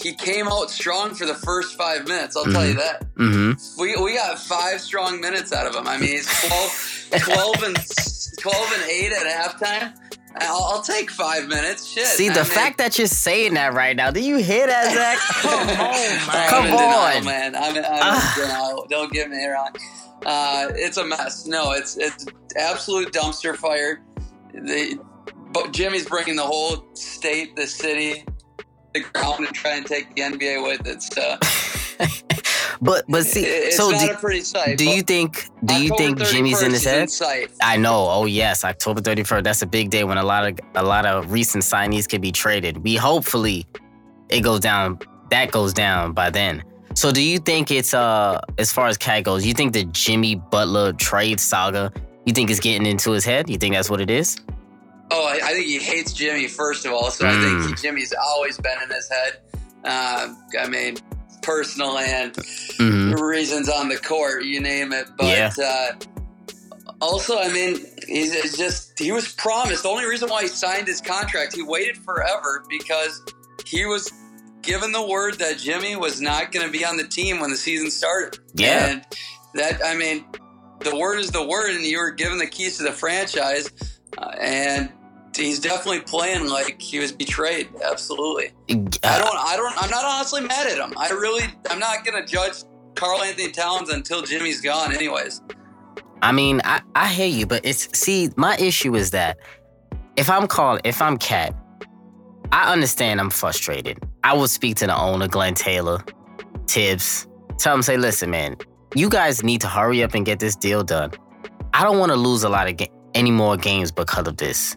he 0.00 0.12
came 0.14 0.48
out 0.48 0.70
strong 0.70 1.14
for 1.14 1.26
the 1.26 1.34
first 1.34 1.76
five 1.76 2.06
minutes. 2.06 2.36
I'll 2.36 2.44
tell 2.44 2.66
you 2.66 2.74
that. 2.74 3.02
Mm-hmm. 3.14 3.80
We, 3.80 3.96
we 3.96 4.14
got 4.14 4.38
five 4.38 4.80
strong 4.80 5.20
minutes 5.20 5.52
out 5.52 5.66
of 5.66 5.74
him. 5.74 5.86
I 5.88 5.98
mean, 5.98 6.10
he's 6.10 6.26
12, 6.46 7.08
12 7.22 7.62
and 7.64 7.76
12 8.40 8.72
and 8.74 8.90
eight 8.90 9.12
at 9.12 9.26
halftime. 9.26 9.94
I'll, 10.40 10.62
I'll 10.64 10.82
take 10.82 11.10
five 11.10 11.48
minutes. 11.48 11.86
Shit. 11.86 12.06
See, 12.06 12.28
I 12.28 12.32
the 12.34 12.40
mean- 12.40 12.44
fact 12.50 12.78
that 12.78 12.96
you're 12.98 13.06
saying 13.08 13.54
that 13.54 13.74
right 13.74 13.96
now, 13.96 14.10
do 14.10 14.20
you 14.20 14.36
hear 14.36 14.66
that, 14.66 14.92
Zak? 14.94 15.18
Come 15.42 15.68
on, 15.68 15.68
I'm 16.30 16.48
Come 16.50 16.64
in 16.66 16.70
denial, 16.72 17.18
on. 17.18 17.24
man. 17.24 17.56
I'm, 17.56 17.76
in- 17.76 17.84
I'm 17.84 18.14
in 18.14 18.42
denial. 18.48 18.86
Don't 18.88 19.12
get 19.12 19.30
me 19.30 19.44
wrong. 19.46 19.70
Uh, 20.24 20.68
it's 20.74 20.96
a 20.96 21.04
mess. 21.04 21.46
No, 21.46 21.72
it's 21.72 21.96
it's 21.96 22.26
absolute 22.56 23.12
dumpster 23.12 23.56
fire. 23.56 24.02
The, 24.52 24.98
but 25.52 25.72
Jimmy's 25.72 26.06
bringing 26.06 26.36
the 26.36 26.42
whole 26.42 26.86
state, 26.94 27.54
the 27.56 27.66
city, 27.66 28.24
the 28.94 29.00
ground, 29.12 29.46
and 29.46 29.54
try 29.54 29.76
and 29.76 29.86
take 29.86 30.14
the 30.14 30.22
NBA 30.22 30.62
with 30.62 30.86
it. 30.86 31.02
So 31.02 31.36
But 32.80 33.04
but 33.08 33.24
see, 33.26 33.44
it's 33.44 33.76
so 33.76 33.90
not 33.90 34.00
do, 34.00 34.12
a 34.12 34.16
pretty 34.16 34.42
sight. 34.42 34.78
do 34.78 34.88
you 34.88 35.02
think 35.02 35.48
do 35.64 35.74
you 35.82 35.90
think 35.96 36.18
Jimmy's 36.18 36.62
in 36.62 36.70
31st 36.70 36.72
his 36.72 36.84
head? 36.84 37.10
sight. 37.10 37.50
I 37.60 37.76
know. 37.76 38.06
Oh 38.08 38.26
yes, 38.26 38.64
October 38.64 39.00
31st. 39.00 39.42
That's 39.42 39.62
a 39.62 39.66
big 39.66 39.90
day 39.90 40.04
when 40.04 40.18
a 40.18 40.22
lot 40.22 40.46
of 40.46 40.58
a 40.76 40.84
lot 40.84 41.04
of 41.04 41.32
recent 41.32 41.64
signees 41.64 42.08
could 42.08 42.20
be 42.20 42.30
traded. 42.30 42.78
We 42.78 42.96
hopefully 42.96 43.66
it 44.28 44.42
goes 44.42 44.60
down. 44.60 45.00
That 45.30 45.50
goes 45.50 45.72
down 45.74 46.12
by 46.12 46.30
then. 46.30 46.62
So 46.94 47.12
do 47.12 47.22
you 47.22 47.38
think 47.38 47.70
it's 47.70 47.94
uh 47.94 48.40
as 48.58 48.72
far 48.72 48.86
as 48.86 48.96
KAT 48.96 49.24
goes? 49.24 49.44
You 49.44 49.54
think 49.54 49.72
the 49.72 49.84
Jimmy 49.84 50.36
Butler 50.36 50.92
trade 50.92 51.40
saga? 51.40 51.92
You 52.26 52.32
think 52.32 52.50
it's 52.50 52.60
getting 52.60 52.86
into 52.86 53.10
his 53.10 53.24
head? 53.24 53.50
You 53.50 53.56
think 53.58 53.74
that's 53.74 53.90
what 53.90 54.00
it 54.00 54.10
is? 54.10 54.38
Oh, 55.10 55.26
I, 55.26 55.40
I 55.42 55.52
think 55.54 55.66
he 55.66 55.78
hates 55.78 56.12
Jimmy 56.12 56.48
first 56.48 56.84
of 56.86 56.92
all. 56.92 57.10
So 57.10 57.26
I 57.26 57.32
think 57.32 57.58
Mm. 57.60 57.68
he, 57.68 57.74
Jimmy's 57.74 58.14
always 58.20 58.58
been 58.58 58.76
in 58.82 58.90
his 58.90 59.08
head. 59.08 59.38
Uh, 59.84 60.34
I 60.60 60.68
mean, 60.68 60.96
personal 61.42 61.98
and 61.98 62.36
hmm 62.78 63.12
reasons 63.12 63.68
on 63.68 63.88
the 63.88 63.96
court, 63.96 64.44
you 64.44 64.60
name 64.60 64.92
it. 64.92 65.06
But 65.16 65.58
Yeah. 65.58 65.64
uh, 65.64 65.92
also, 67.00 67.38
I 67.38 67.48
mean, 67.52 67.86
he's 68.06 68.56
just 68.56 68.98
he 68.98 69.12
was 69.12 69.32
promised. 69.32 69.82
The 69.84 69.88
only 69.88 70.04
reason 70.04 70.28
why 70.28 70.42
he 70.42 70.48
signed 70.48 70.86
his 70.88 71.00
contract, 71.00 71.54
he 71.54 71.62
waited 71.62 71.96
forever 71.98 72.64
because 72.68 73.22
he 73.66 73.86
was 73.86 74.10
given 74.62 74.92
the 74.92 75.06
word 75.06 75.38
that 75.38 75.58
Jimmy 75.58 75.96
was 75.96 76.20
not 76.20 76.52
going 76.52 76.66
to 76.66 76.72
be 76.72 76.84
on 76.84 76.96
the 76.96 77.06
team 77.06 77.40
when 77.40 77.50
the 77.50 77.56
season 77.56 77.90
started. 77.90 78.38
Yeah. 78.54 78.86
and 78.86 79.04
that 79.54 79.80
I 79.84 79.94
mean, 79.96 80.24
the 80.80 80.96
word 80.96 81.18
is 81.20 81.30
the 81.30 81.46
word, 81.46 81.70
and 81.70 81.84
you 81.84 81.98
were 81.98 82.10
given 82.10 82.38
the 82.38 82.46
keys 82.46 82.76
to 82.78 82.82
the 82.84 82.92
franchise, 82.92 83.70
uh, 84.18 84.32
and. 84.38 84.92
He's 85.38 85.60
definitely 85.60 86.00
playing 86.00 86.48
like 86.48 86.80
he 86.80 86.98
was 86.98 87.12
betrayed. 87.12 87.68
Absolutely. 87.82 88.52
I 88.70 88.74
don't. 88.74 89.02
I 89.02 89.54
don't. 89.56 89.82
I'm 89.82 89.90
not 89.90 90.04
honestly 90.04 90.40
mad 90.42 90.66
at 90.66 90.78
him. 90.78 90.92
I 90.96 91.10
really. 91.10 91.44
I'm 91.70 91.78
not 91.78 92.04
gonna 92.04 92.26
judge 92.26 92.64
Karl-Anthony 92.94 93.52
Towns 93.52 93.90
until 93.90 94.22
Jimmy's 94.22 94.60
gone. 94.60 94.92
Anyways. 94.92 95.40
I 96.20 96.32
mean, 96.32 96.60
I, 96.64 96.80
I 96.96 97.08
hear 97.08 97.28
you, 97.28 97.46
but 97.46 97.64
it's 97.64 97.96
see, 97.96 98.30
my 98.36 98.56
issue 98.56 98.96
is 98.96 99.12
that 99.12 99.38
if 100.16 100.28
I'm 100.28 100.48
called, 100.48 100.80
if 100.82 101.00
I'm 101.00 101.16
KAT, 101.16 101.54
I 102.50 102.72
understand 102.72 103.20
I'm 103.20 103.30
frustrated. 103.30 104.02
I 104.24 104.32
will 104.32 104.48
speak 104.48 104.76
to 104.78 104.86
the 104.86 104.98
owner, 105.00 105.28
Glenn 105.28 105.54
Taylor, 105.54 106.04
Thibs, 106.66 107.28
tell 107.58 107.74
him, 107.74 107.82
say, 107.82 107.96
listen, 107.96 108.30
man, 108.30 108.56
you 108.94 109.08
guys 109.08 109.44
need 109.44 109.60
to 109.60 109.68
hurry 109.68 110.02
up 110.02 110.14
and 110.14 110.26
get 110.26 110.40
this 110.40 110.56
deal 110.56 110.82
done. 110.82 111.12
I 111.72 111.84
don't 111.84 111.98
want 111.98 112.10
to 112.10 112.16
lose 112.16 112.42
a 112.42 112.48
lot 112.48 112.68
of 112.68 112.76
ga- 112.76 112.90
any 113.14 113.30
more 113.30 113.56
games 113.56 113.92
because 113.92 114.26
of 114.26 114.38
this. 114.38 114.76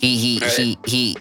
He 0.00 0.16
he 0.18 0.40
Right. 0.40 0.50
he 0.52 0.78
he 0.86 1.16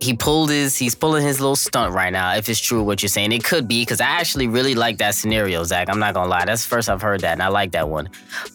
he 0.00 0.14
pulled 0.14 0.50
his 0.50 0.76
he's 0.76 0.94
pulling 0.96 1.22
his 1.24 1.40
little 1.40 1.56
stunt 1.56 1.94
right 1.94 2.12
now. 2.12 2.34
If 2.34 2.48
it's 2.48 2.58
true 2.60 2.82
what 2.82 3.02
you're 3.02 3.08
saying, 3.08 3.30
it 3.32 3.44
could 3.44 3.68
be 3.68 3.82
because 3.82 4.00
I 4.00 4.06
actually 4.06 4.48
really 4.48 4.74
like 4.74 4.98
that 4.98 5.14
scenario, 5.14 5.62
Zak. 5.64 5.88
I'm 5.88 6.00
not 6.00 6.14
gonna 6.14 6.28
lie. 6.28 6.44
That's 6.44 6.64
the 6.64 6.68
first 6.68 6.88
I've 6.88 7.00
heard 7.02 7.20
that, 7.20 7.32
and 7.32 7.42
I 7.42 7.48
like 7.48 7.72
that 7.72 7.88
one. 7.88 8.08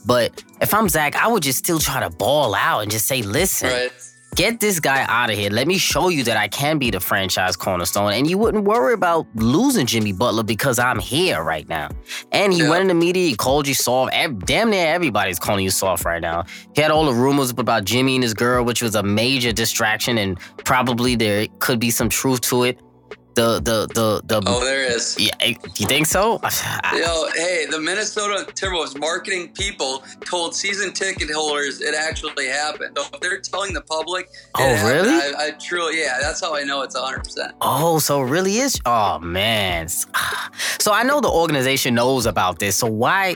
But 0.05 0.43
if 0.59 0.73
I'm 0.73 0.89
Zach, 0.89 1.15
I 1.15 1.27
would 1.27 1.43
just 1.43 1.59
still 1.59 1.79
try 1.79 2.01
to 2.01 2.09
ball 2.09 2.53
out 2.53 2.81
and 2.81 2.91
just 2.91 3.07
say, 3.07 3.21
listen, 3.21 3.69
Right. 3.69 3.91
Get 4.37 4.59
this 4.59 4.79
guy 4.79 5.03
out 5.09 5.31
of 5.31 5.35
here. 5.35 5.49
Let 5.49 5.67
me 5.67 5.79
show 5.79 6.09
you 6.09 6.23
that 6.25 6.37
I 6.37 6.47
can 6.47 6.77
be 6.77 6.91
the 6.91 6.99
franchise 6.99 7.55
cornerstone. 7.55 8.13
And 8.13 8.29
you 8.29 8.37
wouldn't 8.37 8.63
worry 8.65 8.93
about 8.93 9.25
losing 9.35 9.87
Jimmy 9.87 10.13
Butler 10.13 10.43
because 10.43 10.77
I'm 10.77 10.99
here 10.99 11.41
right 11.43 11.67
now. 11.67 11.89
And 12.31 12.53
he 12.53 12.59
Yeah. 12.61 12.69
went 12.69 12.83
in 12.83 12.87
the 12.87 12.93
media, 12.93 13.27
he 13.27 13.35
called 13.35 13.67
you 13.67 13.73
soft. 13.73 14.13
Damn 14.45 14.69
near 14.69 14.93
everybody's 14.93 15.39
calling 15.39 15.63
you 15.63 15.71
soft 15.71 16.05
right 16.05 16.21
now. 16.21 16.45
He 16.75 16.81
had 16.81 16.91
all 16.91 17.05
the 17.05 17.13
rumors 17.13 17.49
about 17.49 17.83
Jimmy 17.83 18.13
and 18.15 18.23
his 18.23 18.35
girl, 18.35 18.63
which 18.63 18.81
was 18.81 18.93
a 18.93 19.01
major 19.03 19.51
distraction, 19.51 20.19
and 20.19 20.39
probably 20.63 21.15
there 21.15 21.47
could 21.57 21.79
be 21.79 21.89
some 21.89 22.07
truth 22.07 22.41
to 22.41 22.63
it. 22.63 22.79
The 23.37 23.59
the 23.61 23.85
the 23.93 24.21
the 24.25 24.41
Oh, 24.49 24.65
there 24.65 24.83
is. 24.83 25.15
yeah, 25.19 25.29
eh, 25.41 25.53
you 25.77 25.85
think 25.85 26.07
so? 26.07 26.39
Yo, 26.93 27.27
hey, 27.35 27.67
the 27.69 27.79
Minnesota 27.79 28.51
Timberwolves 28.51 28.97
marketing 28.99 29.49
people 29.53 30.03
told 30.25 30.55
season 30.55 30.91
ticket 30.91 31.29
holders 31.29 31.79
it 31.79 31.93
actually 31.93 32.47
happened. 32.47 32.97
So 32.97 33.05
if 33.13 33.19
they're 33.19 33.39
telling 33.39 33.73
the 33.73 33.81
public, 33.81 34.25
it 34.25 34.31
Oh, 34.55 34.63
happened, 34.63 35.07
really? 35.07 35.21
I, 35.21 35.33
I 35.47 35.51
truly, 35.51 35.99
yeah, 36.01 36.17
that's 36.19 36.41
how 36.41 36.55
I 36.55 36.63
know 36.63 36.81
it's 36.81 36.95
100. 36.95 37.23
percent 37.25 37.53
Oh, 37.61 37.99
so 37.99 38.23
it 38.23 38.25
really 38.25 38.57
is. 38.57 38.81
Oh 38.87 39.19
man. 39.19 39.87
So 40.79 40.91
I 40.93 41.03
know 41.03 41.19
the 41.21 41.29
organization 41.29 41.93
knows 41.93 42.25
about 42.25 42.57
this. 42.59 42.75
So 42.77 42.87
why 42.87 43.35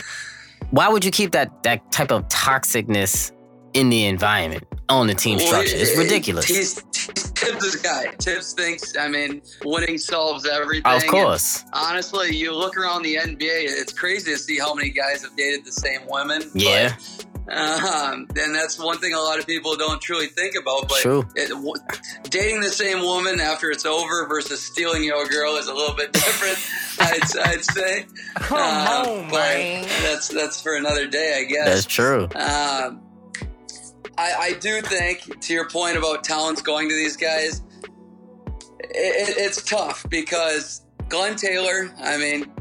why 0.70 0.88
would 0.88 1.02
you 1.04 1.10
keep 1.10 1.30
that 1.32 1.62
that 1.62 1.80
type 1.92 2.10
of 2.12 2.28
toxicness 2.28 3.32
in 3.74 3.90
the 3.90 4.06
environment 4.06 4.66
on 4.88 5.06
the 5.06 5.14
team 5.14 5.38
structure? 5.38 5.76
It's 5.76 5.96
ridiculous. 5.96 6.46
He's, 6.46 6.80
he's 6.94 7.30
Thibs' 7.30 7.76
guy. 7.76 8.06
Thibs 8.20 8.52
thinks, 8.54 8.96
I 8.96 9.08
mean, 9.08 9.42
winning 9.64 9.98
solves 9.98 10.46
everything. 10.46 10.90
Of 10.90 11.02
and 11.02 11.10
course. 11.10 11.64
honestly, 11.72 12.34
you 12.34 12.54
look 12.54 12.76
around 12.76 13.02
the 13.02 13.16
NBA, 13.16 13.38
it's 13.40 13.92
crazy 13.92 14.32
to 14.32 14.38
see 14.38 14.58
how 14.58 14.74
many 14.74 14.90
guys 14.90 15.22
have 15.22 15.36
dated 15.36 15.64
the 15.64 15.72
same 15.72 16.00
women. 16.08 16.42
Yeah. 16.54 16.94
But, 16.96 17.26
um, 17.46 18.26
and 18.36 18.54
that's 18.54 18.78
one 18.78 18.98
thing 18.98 19.12
a 19.12 19.20
lot 19.20 19.38
of 19.38 19.46
people 19.46 19.76
don't 19.76 20.00
truly 20.00 20.28
think 20.28 20.54
about. 20.56 20.88
But 20.88 20.98
True. 20.98 21.26
It, 21.36 21.50
w- 21.50 21.74
dating 22.30 22.62
the 22.62 22.70
same 22.70 23.02
woman 23.02 23.38
after 23.38 23.70
it's 23.70 23.84
over 23.84 24.26
versus 24.26 24.62
stealing 24.62 25.04
your 25.04 25.26
girl 25.26 25.56
is 25.56 25.66
a 25.66 25.74
little 25.74 25.94
bit 25.94 26.12
different. 26.14 26.58
I'd, 26.98 27.48
I'd 27.48 27.64
say. 27.64 28.06
Come 28.36 28.58
on, 28.58 29.30
man. 29.30 29.82
That's 30.02 30.28
that's 30.28 30.62
for 30.62 30.74
another 30.74 31.06
day, 31.06 31.38
I 31.40 31.44
guess. 31.44 31.66
That's 31.66 31.86
true. 31.86 32.28
Um, 32.34 33.02
I, 34.16 34.34
I 34.38 34.52
do 34.60 34.80
think, 34.82 35.40
to 35.40 35.52
your 35.52 35.68
point 35.68 35.96
about 35.96 36.24
talents 36.24 36.62
going 36.62 36.88
to 36.88 36.94
these 36.94 37.16
guys, 37.16 37.62
it, 38.80 39.28
it, 39.28 39.36
it's 39.38 39.62
tough 39.62 40.06
because 40.08 40.86
Glenn 41.08 41.36
Taylor, 41.36 41.92
I 42.02 42.16
mean, 42.16 42.52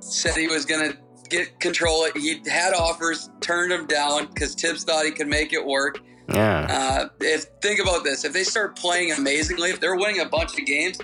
said 0.00 0.34
he 0.36 0.48
was 0.48 0.64
going 0.64 0.92
to 0.92 0.98
get 1.28 1.60
control. 1.60 2.04
It. 2.04 2.16
He 2.16 2.40
had 2.48 2.72
offers, 2.74 3.30
turned 3.40 3.70
them 3.70 3.86
down 3.86 4.26
because 4.26 4.54
Thibs 4.54 4.84
thought 4.84 5.04
he 5.04 5.10
could 5.10 5.28
make 5.28 5.52
it 5.52 5.64
work. 5.64 6.00
Yeah. 6.28 6.66
Uh, 6.68 7.08
if 7.20 7.44
think 7.62 7.80
about 7.80 8.04
this, 8.04 8.24
if 8.24 8.32
they 8.32 8.44
start 8.44 8.76
playing 8.76 9.12
amazingly, 9.12 9.70
if 9.70 9.80
they're 9.80 9.96
winning 9.96 10.20
a 10.20 10.28
bunch 10.28 10.58
of 10.58 10.66
games, 10.66 10.98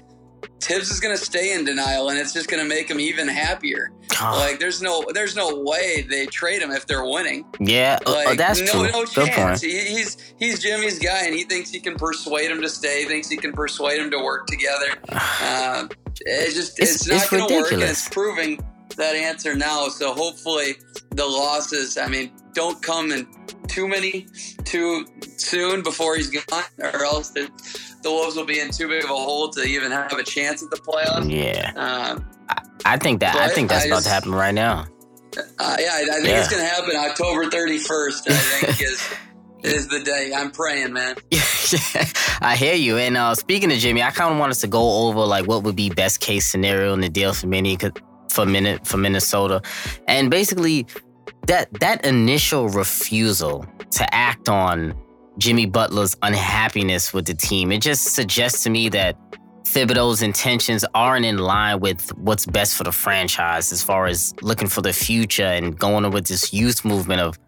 Thibs 0.60 0.90
is 0.90 1.00
going 1.00 1.16
to 1.16 1.22
stay 1.22 1.52
in 1.54 1.64
denial, 1.64 2.08
and 2.08 2.18
it's 2.18 2.32
just 2.32 2.48
going 2.48 2.62
to 2.62 2.68
make 2.68 2.90
him 2.90 2.98
even 3.00 3.28
happier. 3.28 3.90
Oh, 4.20 4.36
Like, 4.38 4.58
there's 4.58 4.80
no, 4.80 5.04
there's 5.12 5.34
no 5.36 5.62
way 5.62 6.06
they 6.08 6.26
trade 6.26 6.62
him 6.62 6.70
if 6.70 6.86
they're 6.86 7.04
winning. 7.04 7.44
yeah. 7.60 7.98
uh, 8.06 8.10
uh, 8.10 8.22
Like, 8.26 8.38
that's 8.38 8.60
no, 8.60 8.66
true. 8.88 8.90
No 8.92 9.04
chance. 9.04 9.60
He, 9.60 9.78
he's 9.80 10.34
he's 10.38 10.60
Jimmy's 10.60 10.98
guy, 10.98 11.24
and 11.26 11.34
he 11.34 11.44
thinks 11.44 11.70
he 11.70 11.80
can 11.80 11.96
persuade 11.96 12.50
him 12.50 12.60
to 12.62 12.68
stay. 12.68 13.02
He 13.02 13.08
Thinks 13.08 13.28
he 13.28 13.36
can 13.36 13.52
persuade 13.52 14.00
him 14.00 14.10
to 14.10 14.18
work 14.18 14.46
together. 14.46 14.86
Uh, 15.42 15.88
it 16.20 16.54
just 16.54 16.78
It's- 16.78 16.94
it's, 16.96 17.08
not 17.08 17.16
it's 17.22 17.30
going 17.30 17.48
to 17.48 17.54
work, 17.54 17.72
and 17.72 17.82
it's 17.82 18.08
proving 18.08 18.64
that 18.96 19.14
answer 19.16 19.54
now. 19.54 19.88
So 19.88 20.12
hopefully 20.14 20.74
the 21.10 21.26
losses, 21.26 21.96
I 21.98 22.08
mean, 22.08 22.32
don't 22.54 22.80
come 22.82 23.10
in 23.12 23.26
too 23.68 23.88
many 23.88 24.26
too 24.64 25.06
soon 25.36 25.82
before 25.82 26.16
he's 26.16 26.30
gone, 26.30 26.62
or 26.78 27.04
else 27.04 27.30
the, 27.30 27.48
the 28.02 28.10
Wolves 28.10 28.36
will 28.36 28.44
be 28.46 28.60
in 28.60 28.70
too 28.70 28.88
big 28.88 29.04
of 29.04 29.10
a 29.10 29.14
hole 29.14 29.48
to 29.50 29.62
even 29.62 29.90
have 29.90 30.12
a 30.12 30.22
chance 30.22 30.62
at 30.62 30.70
the 30.70 30.76
playoffs. 30.76 31.30
Yeah. 31.30 31.72
Um, 31.76 32.24
I 32.84 32.96
think 32.98 33.20
that 33.20 33.34
I 33.36 33.48
think 33.48 33.68
that's 33.70 33.84
I 33.84 33.86
about 33.88 33.96
just- 33.96 34.06
to 34.06 34.12
happen 34.12 34.32
right 34.34 34.54
now. 34.54 34.86
uh, 35.36 35.76
yeah, 35.80 35.90
I, 35.92 36.00
I 36.02 36.14
think 36.16 36.28
Yeah. 36.28 36.40
it's 36.40 36.50
going 36.50 36.62
to 36.62 36.68
happen 36.68 36.94
October 36.96 37.46
31st. 37.46 38.30
I 38.30 38.34
think 38.34 38.80
is 38.82 39.08
is 39.64 39.88
the 39.88 40.00
day. 40.00 40.30
I'm 40.36 40.50
praying, 40.50 40.92
man. 40.92 41.16
I 42.42 42.54
hear 42.56 42.74
you. 42.74 42.98
And 42.98 43.16
uh, 43.16 43.34
speaking 43.34 43.72
of 43.72 43.78
Jimmy, 43.78 44.02
I 44.02 44.10
kind 44.10 44.30
of 44.32 44.38
want 44.38 44.50
us 44.50 44.60
to 44.60 44.66
go 44.68 45.08
over 45.08 45.20
like 45.20 45.46
what 45.48 45.62
would 45.62 45.74
be 45.74 45.88
best 45.88 46.20
case 46.20 46.46
scenario 46.46 46.92
in 46.92 47.00
the 47.00 47.08
deal 47.08 47.32
for 47.32 47.46
Minnie 47.46 47.76
for 48.34 48.44
minute 48.44 48.86
for 48.86 48.96
Minnesota, 48.96 49.62
and 50.08 50.30
basically 50.30 50.86
that 51.46 51.72
that 51.80 52.04
initial 52.04 52.68
refusal 52.68 53.66
to 53.92 54.14
act 54.14 54.48
on 54.48 54.94
Jimmy 55.38 55.66
Butler's 55.66 56.16
unhappiness 56.22 57.12
with 57.12 57.26
the 57.26 57.34
team. 57.34 57.72
It 57.72 57.82
just 57.82 58.14
suggests 58.14 58.62
to 58.64 58.70
me 58.70 58.88
that 58.90 59.16
Thibodeau's 59.64 60.22
intentions 60.22 60.84
aren't 60.94 61.24
in 61.24 61.38
line 61.38 61.80
with 61.80 62.16
what's 62.18 62.46
best 62.46 62.76
for 62.76 62.84
the 62.84 62.92
franchise 62.92 63.72
as 63.72 63.82
far 63.82 64.06
as 64.06 64.34
looking 64.42 64.68
for 64.68 64.82
the 64.82 64.92
future 64.92 65.44
and 65.46 65.76
going 65.76 66.08
with 66.10 66.26
this 66.26 66.52
youth 66.52 66.84
movement 66.84 67.20
of 67.20 67.38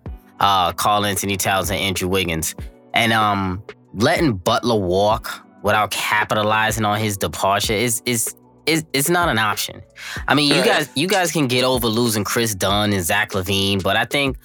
uh, 0.41 0.73
Karl-Anthony 0.73 1.37
Towns 1.37 1.71
and 1.71 1.79
Andrew 1.79 2.09
Wiggins. 2.09 2.55
And 2.95 3.13
um, 3.13 3.63
letting 3.95 4.35
Butler 4.35 4.77
walk 4.77 5.47
without 5.63 5.91
capitalizing 5.91 6.85
on 6.85 6.99
his 6.99 7.17
departure 7.17 7.75
is 7.75 8.03
is 8.07 8.35
is 8.67 8.85
it's 8.93 9.09
not 9.09 9.29
an 9.29 9.39
option. 9.39 9.83
I 10.29 10.35
mean, 10.35 10.55
you 10.55 10.63
guys 10.65 10.89
you 10.95 11.09
guys 11.09 11.33
can 11.33 11.47
get 11.47 11.65
over 11.65 11.87
losing 11.87 12.25
Kris 12.25 12.55
Dunn 12.55 12.93
and 12.93 13.05
Zach 13.05 13.31
LaVine, 13.31 13.83
but 13.83 13.97
I 13.97 14.05
think 14.05 14.37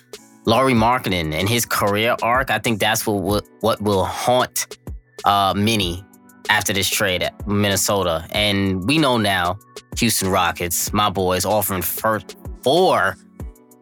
Lauri 0.45 0.73
Markkanen 0.73 1.33
and 1.33 1.47
his 1.47 1.65
career 1.65 2.15
arc, 2.21 2.49
I 2.49 2.59
think 2.59 2.79
that's 2.79 3.05
what 3.05 3.21
what, 3.21 3.45
what 3.61 3.81
will 3.81 4.05
haunt 4.05 4.77
uh, 5.25 5.53
Minnie 5.55 6.03
after 6.49 6.73
this 6.73 6.89
trade 6.89 7.23
at 7.23 7.47
Minnesota. 7.47 8.25
And 8.31 8.87
we 8.87 8.97
know 8.97 9.17
now, 9.17 9.59
Houston 9.97 10.29
Rockets, 10.29 10.91
my 10.93 11.09
boys, 11.09 11.45
offering 11.45 11.81
first 11.81 12.37
four 12.63 13.15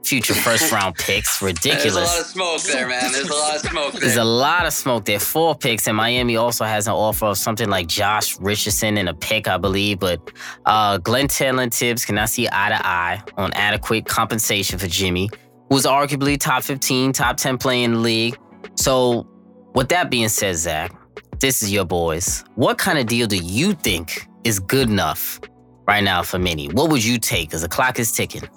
future 0.03 0.33
first 0.33 0.71
round 0.73 0.95
picks. 0.95 1.41
Ridiculous. 1.41 1.93
There's 1.93 1.95
a 1.95 1.99
lot 1.99 2.19
of 2.19 2.25
smoke 2.25 2.61
there, 2.61 2.87
man. 2.87 3.11
There's 3.11 3.29
a 3.29 3.33
lot 3.33 3.55
of 3.55 3.61
smoke 3.61 3.91
there. 3.93 4.01
There's 4.01 4.17
a 4.17 4.23
lot 4.23 4.65
of 4.65 4.73
smoke 4.73 5.05
there. 5.05 5.19
Four 5.19 5.55
picks, 5.55 5.87
and 5.87 5.97
Miami 5.97 6.35
also 6.35 6.65
has 6.65 6.87
an 6.87 6.93
offer 6.93 7.25
of 7.25 7.37
something 7.37 7.69
like 7.69 7.87
Josh 7.87 8.39
Richardson 8.39 8.97
and 8.97 9.09
a 9.09 9.13
pick, 9.13 9.47
I 9.47 9.57
believe. 9.57 9.99
But 9.99 10.31
uh, 10.65 10.97
Glen 10.97 11.27
Taylor 11.27 11.63
and 11.63 11.73
Thibs 11.73 12.05
cannot 12.05 12.29
see 12.29 12.47
eye 12.51 12.69
to 12.69 12.87
eye 12.87 13.23
on 13.37 13.51
adequate 13.53 14.05
compensation 14.05 14.79
for 14.79 14.87
Jimmy 14.87 15.29
who's 15.69 15.85
arguably 15.85 16.37
top 16.37 16.63
15, 16.63 17.13
top 17.13 17.37
10 17.37 17.57
player 17.57 17.85
in 17.85 17.93
the 17.93 17.99
league. 17.99 18.37
So, 18.75 19.27
with 19.73 19.89
that 19.89 20.09
being 20.09 20.29
said, 20.29 20.55
Zak, 20.55 20.93
this 21.39 21.63
is 21.63 21.71
your 21.71 21.85
boys. 21.85 22.43
What 22.55 22.77
kind 22.77 22.97
of 22.97 23.05
deal 23.05 23.27
do 23.27 23.37
you 23.37 23.73
think 23.73 24.27
is 24.43 24.59
good 24.59 24.89
enough 24.89 25.39
right 25.87 26.03
now 26.03 26.23
for 26.23 26.39
Minnie? 26.39 26.67
What 26.69 26.89
would 26.89 27.03
you 27.03 27.19
take? 27.19 27.49
Because 27.49 27.61
the 27.61 27.69
clock 27.69 27.99
is 27.99 28.11
ticking. 28.11 28.49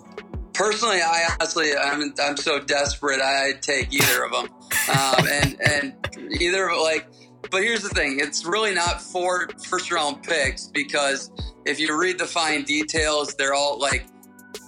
Personally, 0.54 1.00
I 1.00 1.28
honestly, 1.32 1.74
I'm, 1.74 2.12
I'm 2.22 2.36
so 2.36 2.60
desperate. 2.60 3.20
I'd 3.20 3.62
take 3.62 3.92
either 3.92 4.24
of 4.24 4.32
them, 4.32 4.48
um, 4.94 5.26
and 5.30 5.60
and 5.60 5.94
either 6.40 6.70
like. 6.76 7.06
But 7.50 7.62
here's 7.62 7.82
the 7.82 7.88
thing: 7.88 8.18
it's 8.20 8.44
really 8.44 8.74
not 8.74 9.00
four 9.00 9.48
first 9.68 9.90
round 9.90 10.22
picks 10.22 10.68
because 10.68 11.30
if 11.64 11.80
you 11.80 11.98
read 11.98 12.18
the 12.18 12.26
fine 12.26 12.64
details, 12.64 13.34
they're 13.34 13.54
all 13.54 13.78
like 13.78 14.06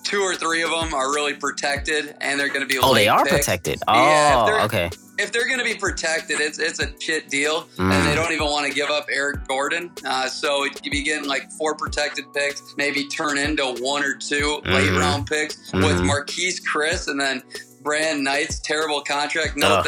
two 0.04 0.20
or 0.20 0.34
three 0.34 0.62
of 0.62 0.70
them 0.70 0.94
are 0.94 1.12
really 1.12 1.34
protected, 1.34 2.14
and 2.20 2.38
they're 2.38 2.48
going 2.48 2.60
to 2.60 2.66
be. 2.66 2.78
Oh, 2.80 2.94
they 2.94 3.08
are 3.08 3.24
picks. 3.24 3.36
protected. 3.36 3.82
Oh, 3.88 3.94
yeah, 3.94 4.64
okay. 4.64 4.90
If 5.18 5.32
they're 5.32 5.46
going 5.46 5.58
to 5.58 5.64
be 5.64 5.74
protected, 5.74 6.40
it's 6.40 6.58
it's 6.58 6.80
a 6.80 6.88
shit 7.00 7.28
deal, 7.28 7.64
mm. 7.76 7.92
and 7.92 8.06
they 8.06 8.14
don't 8.14 8.32
even 8.32 8.46
want 8.46 8.66
to 8.66 8.74
give 8.74 8.90
up 8.90 9.06
Eric 9.10 9.46
Gordon. 9.46 9.92
Uh, 10.04 10.28
so 10.28 10.64
you'd 10.64 10.90
be 10.90 11.02
getting 11.02 11.28
like 11.28 11.50
four 11.52 11.74
protected 11.76 12.24
picks, 12.32 12.62
maybe 12.76 13.06
turn 13.08 13.38
into 13.38 13.64
one 13.80 14.02
or 14.02 14.14
2 14.14 14.62
mm. 14.64 14.72
late 14.72 14.90
round 14.90 15.26
picks 15.26 15.70
mm. 15.70 15.84
with 15.84 15.96
mm-hmm. 15.96 17.10
And 17.10 17.20
then 17.20 17.42
Brandon 17.82 18.24
Knight's 18.24 18.60
terrible 18.60 19.00
contract. 19.02 19.56
No. 19.56 19.82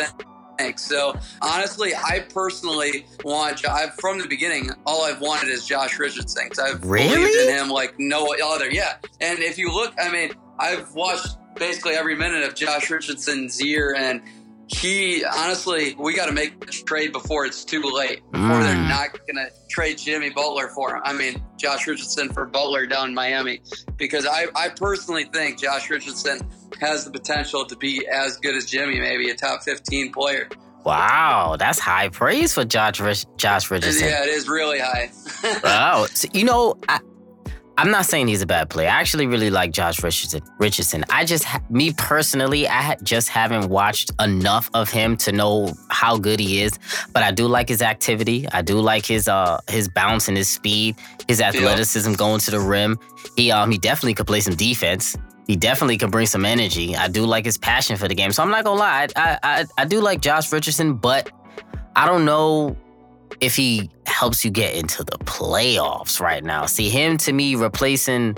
Thanks. 0.58 0.82
So 0.82 1.14
honestly, 1.42 1.94
I 1.94 2.20
personally 2.32 3.06
want. 3.24 3.68
I've 3.68 3.94
from 3.94 4.18
the 4.18 4.26
beginning, 4.26 4.70
all 4.86 5.04
I've 5.04 5.20
wanted 5.20 5.50
is 5.50 5.66
Josh 5.66 5.98
Richardson 5.98 6.44
because 6.48 6.58
I've 6.58 6.84
really? 6.84 7.14
believed 7.14 7.36
in 7.36 7.54
him 7.54 7.68
like 7.68 7.94
no 7.98 8.34
other. 8.42 8.70
Yeah, 8.70 8.96
and 9.20 9.38
if 9.40 9.58
you 9.58 9.72
look, 9.72 9.94
I 9.98 10.10
mean, 10.10 10.32
I've 10.58 10.92
watched 10.94 11.36
basically 11.56 11.94
every 11.94 12.16
minute 12.16 12.42
of 12.42 12.54
Josh 12.54 12.90
Richardson's 12.90 13.62
year, 13.62 13.94
and 13.94 14.22
he 14.68 15.24
honestly, 15.24 15.94
we 15.98 16.14
got 16.14 16.26
to 16.26 16.32
make 16.32 16.54
a 16.62 16.66
trade 16.66 17.12
before 17.12 17.46
it's 17.46 17.64
too 17.64 17.82
late. 17.82 18.20
Before 18.32 18.48
mm. 18.48 18.62
they're 18.62 18.88
not 18.88 19.12
going 19.12 19.36
to 19.36 19.50
trade 19.68 19.98
Jimmy 19.98 20.30
Butler 20.30 20.68
for 20.68 20.96
him. 20.96 21.02
I 21.04 21.12
mean, 21.12 21.42
Josh 21.56 21.86
Richardson 21.86 22.32
for 22.32 22.46
Butler 22.46 22.86
down 22.86 23.10
in 23.10 23.14
Miami, 23.14 23.60
because 23.96 24.26
I, 24.26 24.46
I 24.56 24.70
personally 24.70 25.24
think 25.24 25.60
Josh 25.60 25.88
Richardson 25.88 26.40
has 26.80 27.04
the 27.04 27.10
potential 27.12 27.64
to 27.64 27.76
be 27.76 28.06
as 28.08 28.38
good 28.38 28.56
as 28.56 28.66
Jimmy, 28.66 28.98
maybe 28.98 29.30
a 29.30 29.36
top 29.36 29.62
15 29.62 30.12
player. 30.12 30.48
Wow, 30.84 31.56
that's 31.58 31.78
high 31.78 32.08
praise 32.08 32.54
for 32.54 32.64
Josh 32.64 33.24
Josh 33.36 33.70
Richardson. 33.70 34.08
Yeah, 34.08 34.22
it 34.22 34.28
is 34.28 34.48
really 34.48 34.78
high. 34.78 35.10
wow, 35.64 36.06
so, 36.12 36.28
you 36.32 36.44
know, 36.44 36.76
I, 36.88 37.00
I'm 37.78 37.90
not 37.90 38.06
saying 38.06 38.28
he's 38.28 38.40
a 38.40 38.46
bad 38.46 38.70
player. 38.70 38.88
I 38.88 38.92
actually 38.92 39.26
really 39.26 39.50
like 39.50 39.70
Josh 39.70 40.02
Richardson. 40.02 40.40
Richardson. 40.58 41.04
I 41.10 41.24
just, 41.24 41.46
me 41.68 41.92
personally, 41.92 42.66
I 42.66 42.96
just 43.02 43.28
haven't 43.28 43.68
watched 43.68 44.10
enough 44.20 44.70
of 44.72 44.90
him 44.90 45.16
to 45.18 45.32
know 45.32 45.74
how 45.88 46.16
good 46.16 46.40
he 46.40 46.62
is. 46.62 46.78
But 47.12 47.22
I 47.22 47.32
do 47.32 47.46
like 47.46 47.68
his 47.68 47.82
activity. 47.82 48.48
I 48.50 48.62
do 48.62 48.78
like 48.80 49.04
his 49.04 49.28
uh 49.28 49.60
his 49.68 49.88
bounce 49.88 50.28
and 50.28 50.36
his 50.36 50.48
speed, 50.48 50.96
his 51.28 51.40
athleticism 51.40 52.14
going 52.14 52.40
to 52.40 52.50
the 52.50 52.60
rim. 52.60 52.98
He 53.36 53.50
um 53.50 53.70
he 53.70 53.78
definitely 53.78 54.14
could 54.14 54.26
play 54.26 54.40
some 54.40 54.54
defense. 54.54 55.16
He 55.46 55.54
definitely 55.54 55.98
could 55.98 56.10
bring 56.10 56.26
some 56.26 56.44
energy. 56.44 56.96
I 56.96 57.08
do 57.08 57.24
like 57.24 57.44
his 57.44 57.58
passion 57.58 57.96
for 57.96 58.08
the 58.08 58.14
game. 58.14 58.32
So 58.32 58.42
I'm 58.42 58.50
not 58.50 58.64
gonna 58.64 58.80
lie, 58.80 59.08
I 59.16 59.38
I, 59.42 59.64
I 59.76 59.84
do 59.84 60.00
like 60.00 60.20
Josh 60.22 60.50
Richardson, 60.50 60.94
but 60.94 61.30
I 61.94 62.06
don't 62.06 62.24
know 62.24 62.76
if 63.40 63.56
he 63.56 63.90
helps 64.06 64.44
you 64.44 64.50
get 64.50 64.74
into 64.74 65.04
the 65.04 65.18
playoffs 65.18 66.20
right 66.20 66.42
now. 66.42 66.66
See, 66.66 66.88
him 66.88 67.16
to 67.18 67.32
me 67.32 67.54
replacing 67.54 68.36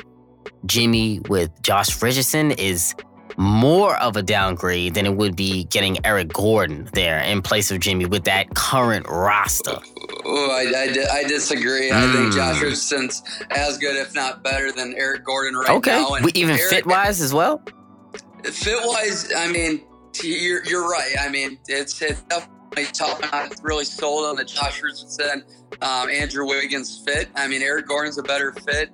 Jimmy 0.67 1.21
with 1.29 1.51
Josh 1.63 2.01
Richardson 2.03 2.53
is 2.53 2.95
more 3.39 3.97
of 3.99 4.17
a 4.17 4.23
downgrade 4.23 4.95
than 4.95 5.07
it 5.07 5.17
would 5.17 5.37
be 5.37 5.65
getting 5.65 6.05
Eric 6.05 6.33
Gordon 6.33 6.89
there 6.93 7.21
in 7.21 7.41
place 7.41 7.71
of 7.71 7.79
Jimmy 7.79 8.05
with 8.05 8.25
that 8.25 8.53
current 8.55 9.07
roster. 9.09 9.79
Oh, 10.25 10.51
I, 10.51 10.65
I, 10.77 11.19
I 11.21 11.23
disagree. 11.25 11.91
Mm. 11.91 11.93
I 11.93 12.13
think 12.13 12.35
Josh 12.35 12.57
hmm. 12.57 12.65
Richardson's 12.65 13.23
as 13.51 13.79
good, 13.79 13.97
if 13.97 14.15
not 14.15 14.43
better, 14.43 14.73
than 14.73 14.95
Eric 14.95 15.25
Gordon 15.25 15.55
right 15.55 15.71
okay. 15.71 15.93
now. 15.93 16.17
Okay, 16.17 16.31
even 16.35 16.59
fit 16.59 16.85
wise 16.85 17.21
as 17.21 17.33
well. 17.33 17.63
Fit 18.43 18.79
wise, 18.85 19.33
I 19.37 19.51
mean, 19.51 19.83
you're, 20.23 20.65
you're 20.65 20.89
right. 20.89 21.15
I 21.21 21.29
mean, 21.29 21.59
it's, 21.69 22.03
it's 22.03 22.23
tough. 22.93 23.21
Not 23.33 23.55
really 23.63 23.85
sold 23.85 24.27
on 24.27 24.37
the 24.37 24.45
Josh 24.45 24.83
Richardson, 24.83 25.45
um, 25.83 26.09
Andrew 26.09 26.47
Wiggins 26.47 27.03
fit. 27.05 27.29
I 27.35 27.49
mean, 27.49 27.63
Eric 27.63 27.87
Gordon's 27.87 28.19
a 28.19 28.23
better 28.23 28.53
fit, 28.53 28.91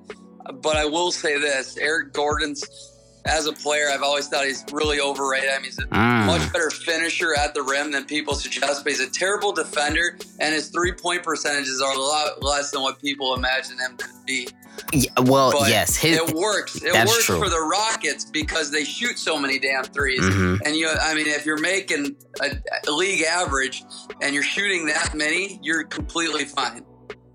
but 0.62 0.76
I 0.76 0.84
will 0.84 1.10
say 1.10 1.38
this: 1.38 1.76
Eric 1.76 2.12
Gordon's 2.12 2.93
as 3.26 3.46
a 3.46 3.52
player, 3.52 3.88
I've 3.90 4.02
always 4.02 4.28
thought 4.28 4.44
he's 4.44 4.64
really 4.72 5.00
overrated. 5.00 5.50
I 5.50 5.56
mean, 5.56 5.64
he's 5.64 5.78
a 5.78 5.86
mm. 5.86 6.26
much 6.26 6.52
better 6.52 6.70
finisher 6.70 7.34
at 7.34 7.54
the 7.54 7.62
rim 7.62 7.90
than 7.90 8.04
people 8.04 8.34
suggest, 8.34 8.84
but 8.84 8.92
he's 8.92 9.00
a 9.00 9.10
terrible 9.10 9.52
defender, 9.52 10.18
and 10.40 10.54
his 10.54 10.68
three 10.68 10.92
point 10.92 11.22
percentages 11.22 11.80
are 11.80 11.94
a 11.94 11.98
lot 11.98 12.42
less 12.42 12.70
than 12.70 12.82
what 12.82 13.00
people 13.00 13.34
imagine 13.34 13.78
him 13.78 13.96
to 13.96 14.06
be. 14.26 14.48
Yeah, 14.92 15.10
well, 15.22 15.52
but 15.52 15.68
yes, 15.68 15.96
his, 15.96 16.18
it 16.18 16.34
works. 16.34 16.82
It 16.82 16.92
works 16.92 17.24
true. 17.24 17.38
for 17.38 17.48
the 17.48 17.60
Rockets 17.60 18.24
because 18.24 18.70
they 18.70 18.84
shoot 18.84 19.18
so 19.18 19.38
many 19.38 19.58
damn 19.58 19.84
3s 19.84 20.18
mm-hmm. 20.18 20.56
And 20.64 20.76
you, 20.76 20.88
I 20.88 21.14
mean, 21.14 21.26
if 21.26 21.46
you're 21.46 21.60
making 21.60 22.16
a, 22.42 22.56
a 22.86 22.90
league 22.90 23.22
average 23.22 23.84
and 24.20 24.34
you're 24.34 24.42
shooting 24.42 24.86
that 24.86 25.14
many, 25.14 25.60
you're 25.62 25.84
completely 25.84 26.44
fine. 26.44 26.84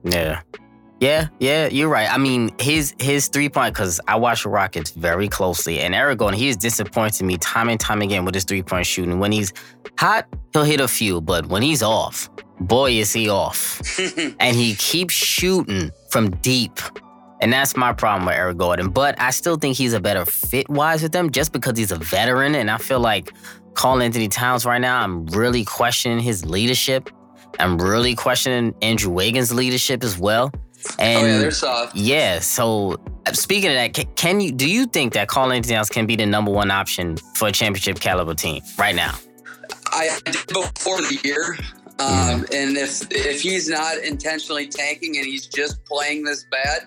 Yeah. 0.03 0.41
Yeah, 0.99 1.29
yeah, 1.39 1.67
you're 1.67 1.87
right. 1.87 2.11
I 2.11 2.17
mean, 2.17 2.51
his 2.59 2.93
his 2.99 3.29
three 3.29 3.47
point 3.47 3.73
because 3.73 4.01
I 4.07 4.17
watch 4.17 4.43
the 4.43 4.49
Rockets 4.49 4.91
very 4.91 5.29
closely, 5.29 5.79
and 5.79 5.95
Eric 5.95 6.19
Gordon, 6.19 6.37
he 6.37 6.47
has 6.47 6.57
disappointed 6.57 7.23
me 7.23 7.37
time 7.37 7.69
and 7.69 7.79
time 7.79 8.01
again 8.01 8.25
with 8.25 8.35
his 8.35 8.43
three 8.43 8.63
point 8.63 8.85
shooting. 8.85 9.19
When 9.19 9.31
he's 9.31 9.53
hot, 9.97 10.27
he'll 10.51 10.63
hit 10.63 10.81
a 10.81 10.87
few, 10.87 11.21
but 11.21 11.45
when 11.45 11.61
he's 11.61 11.81
off, 11.81 12.29
boy, 12.59 12.91
is 12.91 13.13
he 13.13 13.29
off, 13.29 13.81
and 14.39 14.55
he 14.55 14.75
keeps 14.75 15.13
shooting 15.13 15.91
from 16.09 16.31
deep. 16.37 16.79
And 17.41 17.53
that's 17.53 17.77
my 17.77 17.93
problem 17.93 18.25
with 18.25 18.35
Eric 18.35 18.57
Gordon. 18.57 18.89
But 18.89 19.19
I 19.21 19.31
still 19.31 19.55
think 19.55 19.77
he's 19.77 19.93
a 19.93 20.01
better 20.01 20.25
fit 20.25 20.67
wise 20.69 21.01
with 21.01 21.13
them 21.13 21.29
just 21.31 21.53
because 21.53 21.77
he's 21.77 21.93
a 21.93 21.95
veteran. 21.95 22.53
And 22.53 22.69
I 22.69 22.77
feel 22.77 22.99
like 22.99 23.31
Karl-Anthony 23.75 24.27
Towns 24.27 24.65
right 24.65 24.81
now, 24.81 25.01
I'm 25.01 25.25
really 25.27 25.63
questioning 25.63 26.19
his 26.19 26.45
leadership. 26.45 27.09
I'm 27.57 27.77
really 27.77 28.13
questioning 28.13 28.75
Andrew 28.81 29.11
Wiggins' 29.13 29.53
leadership 29.53 30.03
as 30.03 30.17
well. 30.17 30.51
And 30.97 31.23
oh 31.23 31.27
yeah, 31.27 31.37
they're 31.39 31.51
soft. 31.51 31.95
Yeah. 31.95 32.39
So 32.39 32.99
uh, 33.25 33.33
speaking 33.33 33.69
of 33.69 33.75
that, 33.75 33.93
can, 33.93 34.07
can 34.15 34.39
you 34.39 34.51
do 34.51 34.69
you 34.69 34.85
think 34.85 35.13
that 35.13 35.27
Karl-Anthony 35.27 35.75
Towns 35.75 35.89
can 35.89 36.05
be 36.05 36.15
the 36.15 36.25
number 36.25 36.51
one 36.51 36.71
option 36.71 37.17
for 37.35 37.47
a 37.47 37.51
championship 37.51 37.99
caliber 37.99 38.33
team 38.33 38.61
right 38.77 38.95
now? 38.95 39.15
I 39.91 40.19
did 40.25 40.35
before 40.47 40.97
the 40.97 41.19
year. 41.23 41.57
Um, 41.99 42.43
mm. 42.43 42.53
And 42.53 42.77
if 42.77 43.11
if 43.11 43.41
he's 43.41 43.67
not 43.67 43.97
intentionally 43.97 44.67
tanking 44.67 45.17
and 45.17 45.25
he's 45.25 45.47
just 45.47 45.83
playing 45.85 46.23
this 46.23 46.45
bad, 46.45 46.83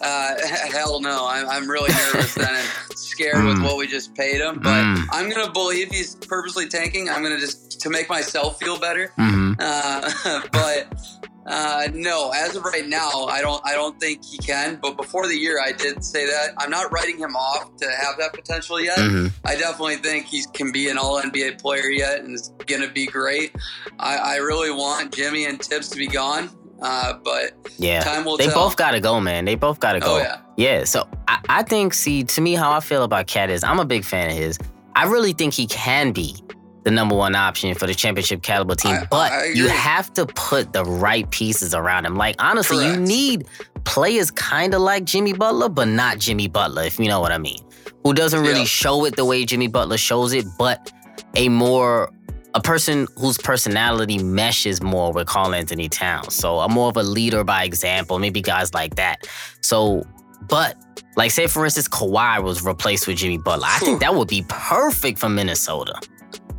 uh, 0.00 0.34
hell 0.70 1.00
no. 1.00 1.26
I'm, 1.28 1.48
I'm 1.48 1.68
really 1.68 1.90
nervous 1.90 2.36
and 2.36 2.66
scared 2.96 3.36
mm. 3.36 3.48
with 3.48 3.62
what 3.62 3.76
we 3.76 3.88
just 3.88 4.14
paid 4.14 4.40
him. 4.40 4.60
But 4.60 4.84
mm. 4.84 5.04
I'm 5.10 5.28
gonna 5.28 5.50
believe 5.50 5.90
he's 5.90 6.14
purposely 6.14 6.68
tanking. 6.68 7.08
I'm 7.08 7.22
gonna 7.22 7.40
just 7.40 7.80
to 7.80 7.90
make 7.90 8.08
myself 8.08 8.58
feel 8.60 8.78
better. 8.78 9.12
Mm-hmm. 9.18 9.54
Uh, 9.58 10.42
but 10.52 11.31
Uh, 11.46 11.88
no, 11.92 12.30
as 12.34 12.54
of 12.54 12.62
right 12.64 12.86
now, 12.86 13.24
I 13.24 13.40
don't. 13.40 13.60
I 13.66 13.72
don't 13.72 13.98
think 13.98 14.24
he 14.24 14.38
can. 14.38 14.78
But 14.80 14.96
before 14.96 15.26
the 15.26 15.34
year, 15.36 15.58
I 15.60 15.72
did 15.72 16.04
say 16.04 16.24
that 16.26 16.50
I'm 16.58 16.70
not 16.70 16.92
writing 16.92 17.18
him 17.18 17.34
off 17.34 17.76
to 17.78 17.86
have 17.90 18.16
that 18.18 18.32
potential 18.32 18.80
yet. 18.80 18.96
Mhm. 18.98 19.32
I 19.44 19.56
definitely 19.56 19.96
think 19.96 20.26
he 20.26 20.44
can 20.54 20.70
be 20.70 20.88
an 20.88 20.98
All 20.98 21.20
NBA 21.20 21.60
player 21.60 21.86
yet, 21.90 22.20
and 22.20 22.34
is 22.34 22.52
going 22.66 22.82
to 22.82 22.88
be 22.88 23.06
great. 23.06 23.56
I, 23.98 24.16
I 24.16 24.36
really 24.36 24.70
want 24.70 25.12
Jimmy 25.14 25.44
and 25.46 25.60
Thibs 25.60 25.88
to 25.88 25.96
be 25.98 26.06
gone, 26.06 26.48
uh, 26.80 27.14
but 27.24 27.52
Yeah. 27.76 28.02
time 28.04 28.24
will 28.24 28.36
they 28.36 28.46
tell. 28.46 28.54
both 28.68 28.76
gotta 28.76 29.00
go, 29.00 29.18
man. 29.18 29.44
They 29.44 29.56
both 29.56 29.80
gotta 29.80 29.98
go. 29.98 30.14
Oh, 30.14 30.18
yeah. 30.18 30.38
Yeah. 30.56 30.84
So 30.84 31.08
I, 31.26 31.38
I 31.48 31.62
think, 31.64 31.92
see, 31.94 32.22
to 32.22 32.40
me, 32.40 32.54
how 32.54 32.70
I 32.70 32.78
feel 32.78 33.02
about 33.02 33.26
KAT 33.26 33.50
is 33.50 33.64
I'm 33.64 33.80
a 33.80 33.84
big 33.84 34.04
fan 34.04 34.30
of 34.30 34.36
his. 34.36 34.58
I 34.94 35.06
really 35.06 35.32
think 35.32 35.54
he 35.54 35.66
can 35.66 36.12
be 36.12 36.36
the 36.84 36.90
number 36.90 37.14
one 37.14 37.34
option 37.34 37.74
for 37.74 37.86
the 37.86 37.94
championship 37.94 38.42
caliber 38.42 38.74
team, 38.74 38.92
I- 38.94 39.06
but 39.10 39.32
I 39.32 39.44
you 39.46 39.68
have 39.68 40.12
to 40.14 40.26
put 40.26 40.72
the 40.72 40.84
right 40.84 41.28
pieces 41.30 41.74
around 41.74 42.06
him. 42.06 42.16
Like 42.16 42.36
honestly, 42.38 42.84
you 42.86 42.96
need 42.96 43.46
players 43.84 44.30
kind 44.30 44.74
of 44.74 44.80
like 44.82 45.04
Jimmy 45.04 45.32
Butler, 45.32 45.68
but 45.68 45.88
not 45.88 46.18
Jimmy 46.18 46.48
Butler, 46.48 46.82
if 46.84 46.98
you 46.98 47.08
know 47.08 47.20
what 47.20 47.32
I 47.32 47.38
mean. 47.38 47.58
Who 48.04 48.14
doesn't 48.14 48.40
really 48.42 48.60
Yeah. 48.60 48.64
show 48.66 49.04
it 49.04 49.14
the 49.16 49.24
way 49.24 49.44
Jimmy 49.44 49.68
Butler 49.68 49.96
shows 49.98 50.32
it, 50.32 50.44
but 50.58 50.90
a 51.36 51.48
more 51.48 52.10
a 52.54 52.60
person 52.60 53.06
whose 53.16 53.38
personality 53.38 54.18
meshes 54.22 54.82
more 54.82 55.10
with 55.10 55.26
Karl-Anthony 55.26 55.88
Towns. 55.88 56.34
So 56.34 56.58
a 56.58 56.68
more 56.68 56.90
of 56.90 56.98
a 56.98 57.02
leader 57.02 57.44
by 57.44 57.64
example, 57.64 58.18
maybe 58.18 58.42
guys 58.42 58.74
like 58.74 58.96
that. 58.96 59.26
So, 59.62 60.04
but 60.48 60.76
like 61.16 61.30
say 61.30 61.46
for 61.46 61.64
instance, 61.64 61.88
Kawhi 61.88 62.42
was 62.42 62.62
replaced 62.62 63.06
with 63.06 63.16
Jimmy 63.16 63.38
Butler. 63.38 63.68
I 63.70 63.78
think 63.78 64.00
that 64.00 64.14
would 64.14 64.28
be 64.28 64.44
perfect 64.48 65.18
for 65.18 65.30
Minnesota. 65.30 65.94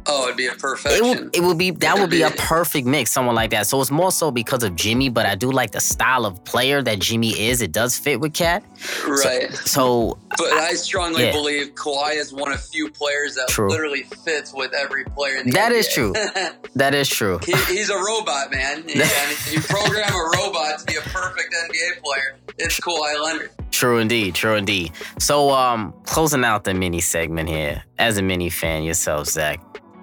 Oh, 0.05 0.25
it'd 0.25 0.37
be 0.37 0.47
a 0.47 0.51
It 0.51 0.59
perfection. 0.59 1.07
would, 1.07 1.35
it 1.35 1.41
would 1.41 1.57
be 1.57 1.71
that 1.71 1.97
would 1.97 2.09
be 2.09 2.21
a 2.23 2.31
perfect 2.31 2.85
mix, 2.87 3.11
someone 3.11 3.35
like 3.35 3.51
that. 3.51 3.67
So 3.67 3.79
it's 3.81 3.91
more 3.91 4.11
so 4.11 4.31
because 4.31 4.63
of 4.63 4.75
Jimmy, 4.75 5.09
but 5.09 5.25
I 5.25 5.35
do 5.35 5.51
like 5.51 5.71
the 5.71 5.79
style 5.79 6.25
of 6.25 6.43
player 6.45 6.81
that 6.81 6.99
Jimmy 6.99 7.29
is. 7.39 7.61
It 7.61 7.71
does 7.71 7.97
fit 7.97 8.19
with 8.19 8.33
KAT. 8.33 8.63
right. 9.07 9.51
So 9.53 10.17
But 10.37 10.51
I 10.53 10.73
strongly 10.73 11.23
Yeah. 11.25 11.31
believe 11.31 11.75
Kawhi 11.75 12.15
is 12.15 12.33
one 12.33 12.51
of 12.51 12.61
few 12.63 12.89
players 12.89 13.35
that 13.35 13.47
True. 13.49 13.69
literally 13.69 14.03
fits 14.25 14.53
with 14.53 14.73
every 14.73 15.05
player 15.05 15.37
in 15.37 15.45
the 15.47 15.51
That 15.53 15.71
is 15.71 15.87
true. 15.93 16.13
that 16.75 16.93
is 16.95 17.07
true. 17.07 17.39
he, 17.45 17.53
he's 17.73 17.89
a 17.89 17.97
robot, 17.97 18.51
man. 18.51 18.83
Yeah, 18.87 19.07
and 19.27 19.51
you 19.53 19.61
program 19.61 20.13
a 20.13 20.29
robot 20.37 20.79
to 20.79 20.85
be 20.85 20.95
a 20.95 21.01
perfect 21.01 21.53
NBA 21.69 22.01
player. 22.03 22.35
It's 22.57 22.79
Kawhi 22.79 23.21
Leonard. 23.21 23.51
True 23.73 23.97
indeed, 23.97 24.35
true 24.35 24.53
indeed. 24.53 24.91
So, 25.17 25.49
um, 25.49 25.95
closing 26.05 26.45
out 26.45 26.63
the 26.63 26.75
mini 26.75 27.01
segment 27.01 27.49
here, 27.49 27.83
as 27.97 28.19
a 28.19 28.21
mini 28.21 28.49
fan 28.51 28.83
yourself, 28.83 29.27
Zak, 29.27 29.59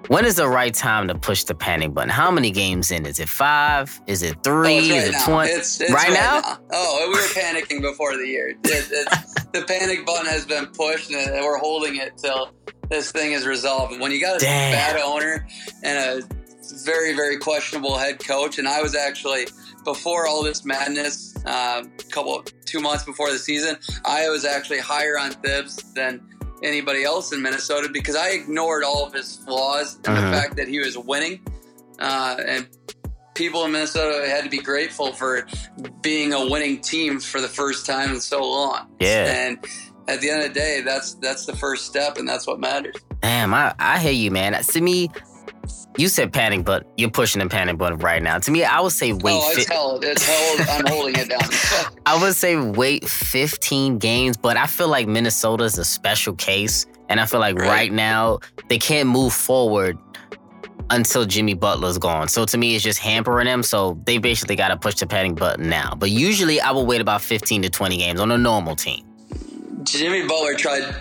when 0.09 0.25
is 0.25 0.35
the 0.35 0.47
right 0.49 0.73
time 0.73 1.07
to 1.07 1.15
push 1.15 1.45
the 1.45 1.55
panic 1.55 1.93
button? 1.93 2.09
How 2.09 2.29
many 2.31 2.51
games 2.51 2.91
in? 2.91 3.05
Is 3.05 3.17
it 3.21 3.29
five? 3.29 3.97
Is 4.07 4.23
it 4.23 4.35
Oh, 4.39 4.41
three? 4.43 4.75
it's 4.75 4.87
is 5.07 5.15
it 5.15 5.25
twenty? 5.25 5.51
It's, 5.53 5.79
it's 5.79 5.89
right, 5.89 6.11
now? 6.11 6.59
Oh, 6.73 7.05
we 7.07 7.13
were 7.13 7.27
panicking 7.29 7.81
before 7.81 8.17
the 8.17 8.27
year. 8.27 8.49
It, 8.65 9.07
the 9.53 9.63
panic 9.65 10.05
button 10.05 10.25
has 10.25 10.45
been 10.45 10.65
pushed, 10.67 11.09
and 11.09 11.31
we're 11.41 11.57
holding 11.57 11.95
it 11.95 12.17
till 12.17 12.51
this 12.89 13.13
thing 13.13 13.31
is 13.31 13.47
resolved. 13.47 14.01
When 14.01 14.11
you 14.11 14.19
got 14.19 14.35
a 14.35 14.39
Damn. 14.39 14.73
bad 14.73 15.01
owner 15.01 15.47
and 15.81 16.23
a 16.23 16.27
very, 16.83 17.15
very 17.15 17.37
questionable 17.37 17.97
head 17.97 18.19
coach, 18.19 18.59
and 18.59 18.67
I 18.67 18.81
was 18.81 18.95
actually 18.95 19.47
before 19.83 20.27
all 20.27 20.43
this 20.43 20.63
madness, 20.65 21.35
a 21.45 21.83
couple 22.11 22.43
two 22.65 22.79
months 22.79 23.03
before 23.03 23.31
the 23.31 23.39
season, 23.39 23.77
I 24.05 24.29
was 24.29 24.45
actually 24.45 24.79
higher 24.79 25.17
on 25.17 25.31
Thibs 25.31 25.77
than 25.93 26.21
anybody 26.63 27.03
else 27.03 27.33
in 27.33 27.41
Minnesota 27.41 27.89
because 27.91 28.15
I 28.15 28.29
ignored 28.29 28.83
all 28.83 29.05
of 29.05 29.13
his 29.13 29.37
flaws 29.37 29.95
and 30.05 30.17
Mhm. 30.17 30.31
the 30.31 30.37
fact 30.37 30.55
that 30.57 30.67
he 30.67 30.79
was 30.79 30.97
winning, 30.97 31.41
uh, 31.99 32.37
and 32.45 32.67
people 33.33 33.65
in 33.65 33.71
Minnesota 33.71 34.27
had 34.29 34.43
to 34.43 34.49
be 34.49 34.59
grateful 34.59 35.13
for 35.13 35.47
being 36.01 36.33
a 36.33 36.45
winning 36.45 36.79
team 36.81 37.19
for 37.19 37.41
the 37.41 37.47
first 37.47 37.85
time 37.85 38.11
in 38.11 38.21
so 38.21 38.41
long. 38.43 38.87
Yeah. 38.99 39.25
And 39.25 39.57
at 40.07 40.21
the 40.21 40.29
end 40.29 40.43
of 40.43 40.53
the 40.53 40.59
day, 40.59 40.81
that's 40.81 41.15
that's 41.15 41.45
the 41.45 41.55
first 41.55 41.85
step, 41.87 42.17
and 42.17 42.27
that's 42.27 42.45
what 42.45 42.59
matters. 42.59 42.95
Damn, 43.21 43.53
I, 43.53 43.73
I 43.79 43.99
hear 43.99 44.11
you, 44.11 44.29
man. 44.31 44.53
To 44.61 44.81
me, 44.81 45.09
you 45.97 46.07
said 46.07 46.31
panic, 46.31 46.63
but 46.65 46.87
you're 46.97 47.09
pushing 47.11 47.41
the 47.41 47.49
panic 47.49 47.77
button 47.77 47.97
right 47.99 48.21
now. 48.23 48.39
To 48.39 48.51
me, 48.51 48.63
I 48.63 48.79
would 48.79 48.91
say 48.93 49.13
wait. 49.13 49.33
oh, 49.41 49.51
it's 49.55 49.65
fi- 49.67 49.73
held. 49.73 50.03
It's 50.05 50.25
held. 50.25 50.69
I'm 50.69 50.85
holding 50.93 51.15
it 51.17 51.29
down. 51.29 51.93
I 52.05 52.21
would 52.21 52.35
say 52.35 52.55
wait 52.57 53.07
15 53.07 53.97
games, 53.97 54.37
but 54.37 54.57
I 54.57 54.67
feel 54.67 54.87
like 54.87 55.07
Minnesota 55.07 55.63
is 55.65 55.77
a 55.77 55.85
special 55.85 56.33
case. 56.35 56.85
And 57.09 57.19
I 57.19 57.25
feel 57.25 57.41
like 57.41 57.57
right, 57.57 57.67
Right. 57.67 57.91
now 57.93 58.39
they 58.69 58.77
can't 58.77 59.09
move 59.09 59.33
forward 59.33 59.97
until 60.89 61.25
Jimmy 61.25 61.53
Butler's 61.53 61.97
gone. 61.97 62.27
So 62.29 62.45
to 62.45 62.57
me, 62.57 62.75
it's 62.75 62.83
just 62.83 62.99
hampering 62.99 63.45
them. 63.45 63.63
So 63.63 63.99
they 64.05 64.17
basically 64.17 64.55
got 64.55 64.69
to 64.69 64.77
push 64.77 64.95
the 64.95 65.07
panic 65.07 65.35
button 65.35 65.69
now. 65.69 65.93
But 65.97 66.09
usually 66.11 66.59
I 66.61 66.71
will 66.71 66.85
wait 66.85 67.01
about 67.01 67.21
15 67.21 67.63
to 67.63 67.69
20 67.69 67.97
games 67.97 68.19
on 68.19 68.31
a 68.31 68.37
normal 68.37 68.75
team. 68.75 69.05
Jimmy 69.83 70.25
Butler 70.27 70.53
tried 70.55 70.95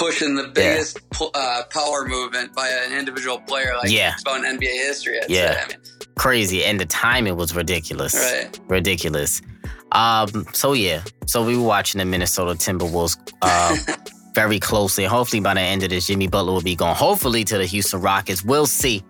pushing 0.00 0.34
the 0.34 0.48
biggest 0.48 0.98
pu- 1.10 1.30
uh, 1.34 1.62
power 1.70 2.04
movement 2.08 2.52
by 2.54 2.68
an 2.68 2.98
individual 2.98 3.38
player 3.40 3.74
like 3.80 3.90
Yeah. 3.92 4.14
it's 4.14 4.22
about 4.22 4.42
in 4.44 4.56
NBA 4.58 4.72
history. 4.88 5.18
I'd 5.22 5.30
Yeah. 5.30 5.52
say. 5.54 5.62
I 5.62 5.68
mean, 5.68 5.76
Crazy. 6.16 6.64
And 6.64 6.80
the 6.80 6.86
timing 6.86 7.36
was 7.36 7.54
ridiculous. 7.54 8.14
right. 8.14 8.58
ridiculous. 8.68 9.40
Um, 9.92 10.46
so 10.52 10.72
yeah, 10.72 11.02
so 11.26 11.44
we 11.44 11.56
were 11.56 11.62
watching 11.64 11.98
the 11.98 12.04
Minnesota 12.04 12.52
Timberwolves 12.54 13.16
uh, 13.42 13.76
very 14.34 14.58
closely. 14.60 15.04
Hopefully 15.04 15.40
by 15.40 15.54
the 15.54 15.60
end 15.60 15.82
of 15.82 15.90
this, 15.90 16.06
Jimmy 16.06 16.26
Butler 16.28 16.52
will 16.52 16.60
be 16.62 16.76
gone. 16.76 16.94
Hopefully 16.96 17.44
to 17.44 17.58
the 17.58 17.66
Houston 17.66 18.00
Rockets. 18.00 18.42
We'll 18.44 18.66
see. 18.66 19.02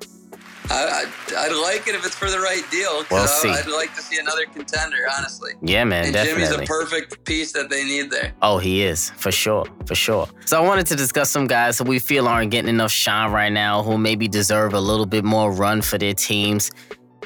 I, 0.68 1.04
I'd 1.36 1.52
like 1.52 1.88
it 1.88 1.94
if 1.94 2.04
it's 2.06 2.14
for 2.14 2.30
the 2.30 2.38
right 2.38 2.62
deal. 2.70 3.04
We'll 3.10 3.22
I, 3.22 3.26
see. 3.26 3.48
I'd 3.48 3.66
like 3.66 3.94
to 3.94 4.02
see 4.02 4.18
another 4.18 4.44
contender, 4.46 4.98
honestly. 5.16 5.52
Yeah, 5.62 5.84
man, 5.84 6.04
and 6.04 6.12
definitely. 6.12 6.44
Jimmy's 6.44 6.60
a 6.60 6.66
perfect 6.66 7.24
piece 7.24 7.52
that 7.52 7.70
they 7.70 7.84
need 7.84 8.10
there. 8.10 8.32
Oh, 8.42 8.58
he 8.58 8.82
is 8.82 9.10
for 9.10 9.32
sure, 9.32 9.66
for 9.86 9.94
sure. 9.94 10.28
So 10.44 10.62
I 10.62 10.66
wanted 10.66 10.86
to 10.88 10.96
discuss 10.96 11.30
some 11.30 11.46
guys 11.46 11.78
who 11.78 11.84
we 11.84 11.98
feel 11.98 12.28
aren't 12.28 12.50
getting 12.50 12.68
enough 12.68 12.92
shine 12.92 13.32
right 13.32 13.52
now, 13.52 13.82
who 13.82 13.98
maybe 13.98 14.28
deserve 14.28 14.74
a 14.74 14.80
little 14.80 15.06
bit 15.06 15.24
more 15.24 15.52
run 15.52 15.82
for 15.82 15.98
their 15.98 16.14
teams. 16.14 16.70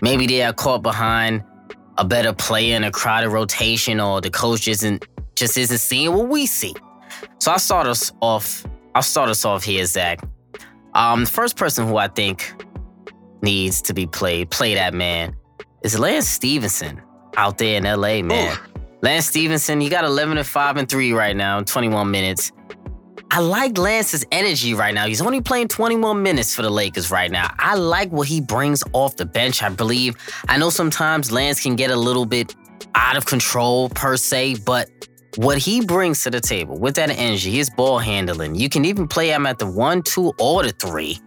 Maybe 0.01 0.27
they 0.27 0.43
are 0.43 0.53
caught 0.53 0.83
behind 0.83 1.45
a 1.99 2.05
better 2.05 2.33
player 2.33 2.77
in 2.77 2.85
a 2.85 2.91
crowded 2.91 3.31
rotation, 3.31 4.01
or 4.01 4.21
the 4.21 4.31
coach 4.31 4.69
isn't 4.69 5.07
just 5.37 5.59
isn't 5.59 5.79
seeing 5.79 6.13
what 6.13 6.29
we 6.29 6.47
see. 6.47 6.75
So 7.39 7.53
I'll 7.53 7.59
start 7.59 7.87
us 7.87 8.13
off. 8.21 8.65
I'll 8.95 9.03
start 9.03 9.29
us 9.29 9.45
off 9.45 9.65
here, 9.65 9.85
Zak. 9.85 10.21
Um, 10.95 11.25
the 11.25 11.31
first 11.31 11.57
person 11.57 11.87
who 11.89 11.97
I 11.97 12.07
think 12.09 12.55
needs 13.45 13.81
to 13.83 13.95
be 13.95 14.07
played, 14.07 14.51
play 14.51 14.75
that 14.75 14.95
man, 14.95 15.37
It's 15.83 15.99
Lance 15.99 16.27
Stephenson 16.27 17.01
out 17.37 17.59
there 17.59 17.77
in 17.77 17.85
LA, 17.85 18.23
man. 18.23 18.57
Lance 19.03 19.27
Stephenson, 19.27 19.81
he 19.81 19.89
got 19.89 20.05
11 20.05 20.39
and 20.39 20.47
5 20.47 20.77
and 20.79 20.89
3 20.89 21.13
right 21.13 21.37
now, 21.37 21.61
21 21.61 22.11
minutes. 22.11 22.53
I 23.31 23.41
like 23.41 23.77
Lance's 23.77 24.25
energy 24.33 24.75
right 24.75 24.95
now. 24.95 25.07
He's 25.07 25.21
only 25.21 25.41
playing 25.41 25.69
21 25.69 26.23
minutes 26.23 26.55
for 26.55 26.63
the 26.63 26.71
Lakers 26.71 27.11
right 27.11 27.31
now. 27.31 27.53
I 27.59 27.75
like 27.75 28.11
what 28.13 28.29
he 28.29 28.41
brings 28.41 28.83
off 28.93 29.17
the 29.17 29.27
bench, 29.27 29.63
I 29.63 29.69
believe. 29.69 30.15
I 30.49 30.57
know 30.57 30.71
sometimes 30.71 31.33
Lance 31.33 31.61
can 31.61 31.77
get 31.77 31.91
a 31.91 31.97
little 31.97 32.27
bit 32.27 32.55
out 32.95 33.17
of 33.17 33.27
control 33.27 33.89
per 33.91 34.17
se, 34.17 34.57
but 34.65 34.89
what 35.37 35.59
he 35.59 35.85
brings 35.85 36.23
to 36.23 36.31
the 36.31 36.41
table 36.41 36.79
with 36.79 36.95
that 36.95 37.11
energy, 37.11 37.51
his 37.51 37.69
ball 37.71 37.99
handling, 37.99 38.55
you 38.55 38.69
can 38.69 38.85
even 38.85 39.09
play 39.09 39.31
him 39.31 39.47
at 39.47 39.59
the 39.59 39.67
one, 39.67 40.03
two, 40.03 40.33
or 40.39 40.63
the 40.63 40.71
three. 40.71 41.19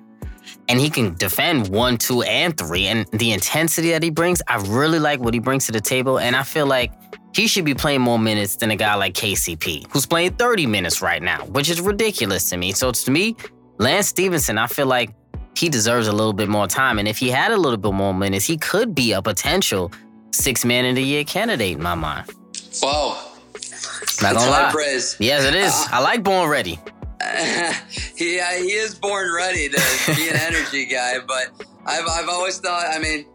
And 0.70 0.80
he 0.80 0.90
can 0.90 1.16
defend 1.16 1.70
one, 1.70 1.98
two, 1.98 2.24
and 2.24 2.58
three. 2.58 2.88
And 2.88 3.08
the 3.12 3.32
intensity 3.32 3.92
that 3.92 4.04
he 4.04 4.10
brings, 4.10 4.42
I 4.48 4.58
really 4.68 5.00
like 5.00 5.20
what 5.20 5.34
he 5.34 5.40
brings 5.40 5.66
to 5.68 5.72
the 5.72 5.80
table. 5.82 6.20
And 6.20 6.36
I 6.36 6.44
feel 6.44 6.66
like 6.66 6.92
he 7.34 7.48
should 7.48 7.66
be 7.66 7.74
playing 7.74 8.02
more 8.02 8.20
minutes 8.20 8.58
than 8.58 8.72
a 8.72 8.76
guy 8.76 8.96
like 8.96 9.14
KCP, 9.14 9.86
who's 9.92 10.06
playing 10.06 10.34
30 10.34 10.66
minutes 10.66 11.02
right 11.02 11.22
now, 11.22 11.46
which 11.46 11.70
is 11.70 11.80
ridiculous 11.80 12.50
to 12.50 12.58
me. 12.58 12.74
So 12.74 12.92
to 12.92 13.12
me, 13.12 13.36
Lance 13.78 14.08
Stephenson, 14.08 14.58
I 14.58 14.68
feel 14.68 14.88
like 14.88 15.12
he 15.56 15.70
deserves 15.70 16.08
a 16.08 16.12
little 16.12 16.34
bit 16.34 16.50
more 16.50 16.68
time. 16.68 17.00
And 17.00 17.08
if 17.08 17.18
he 17.18 17.30
had 17.30 17.52
a 17.52 17.58
little 17.58 17.78
bit 17.78 17.94
more 17.94 18.14
minutes, 18.14 18.46
he 18.46 18.58
could 18.58 18.94
be 18.94 19.14
a 19.14 19.22
potential 19.22 19.92
six 20.32 20.66
man 20.66 20.86
of 20.86 20.96
the 20.96 21.04
year 21.04 21.24
candidate 21.24 21.78
in 21.78 21.84
my 21.84 21.96
mind. 21.96 22.30
Wow. 22.82 23.24
Not 24.22 24.36
gonna 24.36 24.50
lie. 24.50 24.72
praise. 24.72 25.16
Yes, 25.20 25.44
it 25.46 25.56
is. 25.56 25.72
Uh-huh. 25.72 25.98
I 25.98 26.02
like 26.02 26.24
Born 26.24 26.50
Ready. 26.50 26.80
he 28.16 28.40
uh, 28.40 28.46
he 28.46 28.74
is 28.74 28.96
born 28.96 29.34
ready 29.34 29.70
to 29.70 29.82
be 30.16 30.30
an 30.30 30.36
energy 30.36 30.86
guy, 30.86 31.20
but 31.20 31.50
I've 31.86 32.06
I've 32.08 32.30
always 32.30 32.60
thought. 32.60 32.86
I 32.90 33.00
mean, 33.00 33.26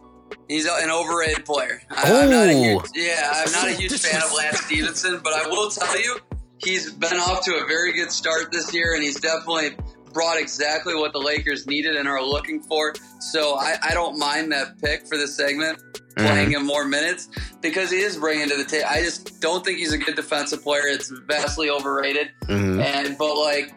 he's 0.47 0.65
an 0.65 0.89
overrated 0.89 1.45
player. 1.45 1.81
I, 1.89 2.23
I'm 2.23 2.29
not 2.29 2.47
a 2.47 2.53
huge, 2.53 2.85
yeah, 2.95 3.31
I'm 3.33 3.51
not 3.51 3.67
a 3.67 3.71
huge 3.79 3.99
fan 3.99 4.21
of 4.21 4.33
Lance 4.33 4.61
Stephenson, 4.61 5.19
but 5.23 5.33
I 5.33 5.47
will 5.47 5.69
tell 5.69 5.99
you, 5.99 6.17
he's 6.59 6.91
been 6.93 7.17
off 7.17 7.43
to 7.45 7.55
a 7.55 7.65
very 7.67 7.93
good 7.93 8.11
start 8.11 8.51
this 8.51 8.73
year, 8.73 8.93
and 8.93 9.03
he's 9.03 9.19
definitely 9.19 9.71
brought 10.13 10.39
exactly 10.39 10.95
what 10.95 11.13
the 11.13 11.19
Lakers 11.19 11.65
needed 11.67 11.95
and 11.95 12.07
are 12.07 12.21
looking 12.23 12.61
for. 12.61 12.93
So 13.19 13.55
I, 13.55 13.75
I 13.81 13.93
don't 13.93 14.17
mind 14.19 14.51
that 14.51 14.79
pick 14.79 15.07
for 15.07 15.17
this 15.17 15.35
segment. 15.35 15.79
Playing 16.15 16.51
him 16.51 16.63
more 16.63 16.85
minutes 16.85 17.27
because 17.59 17.89
he 17.89 17.97
is 17.97 18.17
bringing 18.17 18.47
to 18.47 18.55
the 18.55 18.63
table. 18.65 18.85
I 18.87 19.01
just 19.01 19.41
don't 19.41 19.65
think 19.65 19.79
he's 19.79 19.93
a 19.93 19.97
good 19.97 20.15
defensive 20.15 20.61
player. 20.61 20.83
It's 20.85 21.11
vastly 21.27 21.71
overrated. 21.71 22.29
Mhm. 22.43 22.83
And 22.83 23.17
but 23.17 23.35
like 23.35 23.73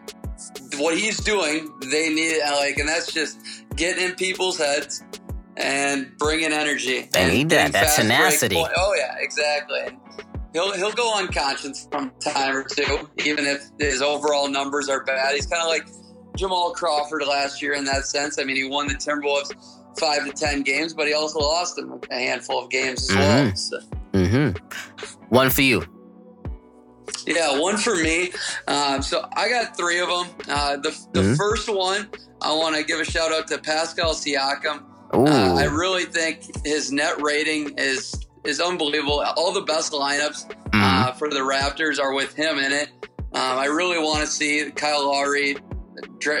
what 0.77 0.95
he's 0.95 1.17
doing, 1.17 1.73
they 1.89 2.13
need 2.13 2.39
like, 2.43 2.77
and 2.77 2.87
that's 2.87 3.11
just 3.11 3.39
getting 3.75 4.05
in 4.05 4.13
people's 4.13 4.59
heads 4.59 5.03
and 5.55 6.15
bringing 6.19 6.53
energy. 6.53 7.09
They 7.11 7.27
need 7.27 7.49
that, 7.49 7.71
getting 7.71 7.87
that 7.87 7.95
tenacity. 7.95 8.55
Oh 8.55 8.93
yeah, 8.95 9.15
exactly. 9.17 9.97
He'll 10.53 10.73
he'll 10.73 10.91
go 10.91 11.17
unconscious 11.17 11.87
from 11.91 12.11
time 12.19 12.55
or 12.55 12.63
two, 12.65 13.09
even 13.25 13.47
if 13.47 13.67
his 13.79 14.03
overall 14.03 14.47
numbers 14.47 14.89
are 14.89 15.03
bad. 15.03 15.33
He's 15.33 15.47
kind 15.47 15.63
of 15.63 15.69
like 15.69 15.87
Jamal 16.37 16.71
Crawford 16.71 17.23
last 17.27 17.61
year 17.61 17.73
in 17.73 17.83
that 17.85 18.05
sense. 18.05 18.39
I 18.39 18.43
mean, 18.43 18.55
he 18.55 18.63
won 18.67 18.87
the 18.87 18.93
Timberwolves 18.95 19.51
five 19.99 20.25
to 20.25 20.31
ten 20.31 20.61
games, 20.61 20.93
but 20.93 21.07
he 21.07 21.13
also 21.13 21.39
lost 21.39 21.75
them 21.75 21.99
a 22.11 22.15
handful 22.15 22.63
of 22.63 22.69
games 22.69 23.09
as 23.09 23.15
well. 23.15 23.45
Mhm. 23.45 23.57
So. 23.57 23.79
Mm-hmm. 24.13 25.25
One 25.29 25.49
for 25.49 25.61
you. 25.63 25.83
Yeah, 27.25 27.59
one 27.59 27.77
for 27.77 27.95
me. 27.95 28.31
Um, 28.67 29.01
so 29.01 29.25
I 29.35 29.49
got 29.49 29.75
three 29.75 29.99
of 29.99 30.07
them. 30.07 30.27
Uh, 30.49 30.77
the 30.77 30.95
the 31.13 31.21
Mhm. 31.21 31.37
first 31.37 31.67
one, 31.69 32.09
I 32.41 32.53
want 32.53 32.75
to 32.75 32.83
give 32.83 32.99
a 32.99 33.05
shout 33.05 33.33
out 33.33 33.47
to 33.47 33.57
Pascal 33.57 34.13
Siakam. 34.13 34.83
Uh, 35.13 35.55
I 35.57 35.63
really 35.65 36.05
think 36.05 36.65
his 36.65 36.91
net 36.91 37.21
rating 37.21 37.73
is 37.77 38.13
is 38.45 38.61
unbelievable. 38.61 39.23
All 39.35 39.51
the 39.51 39.61
best 39.61 39.91
lineups 39.91 40.45
Mm-hmm. 40.71 40.81
uh, 41.09 41.11
for 41.13 41.29
the 41.29 41.39
Raptors 41.39 41.99
are 41.99 42.13
with 42.13 42.33
him 42.33 42.59
in 42.59 42.71
it. 42.71 42.89
Um, 43.33 43.57
I 43.57 43.65
really 43.65 43.97
want 43.99 44.21
to 44.21 44.27
see 44.27 44.69
Kyle 44.71 45.07
Lowry, 45.11 45.57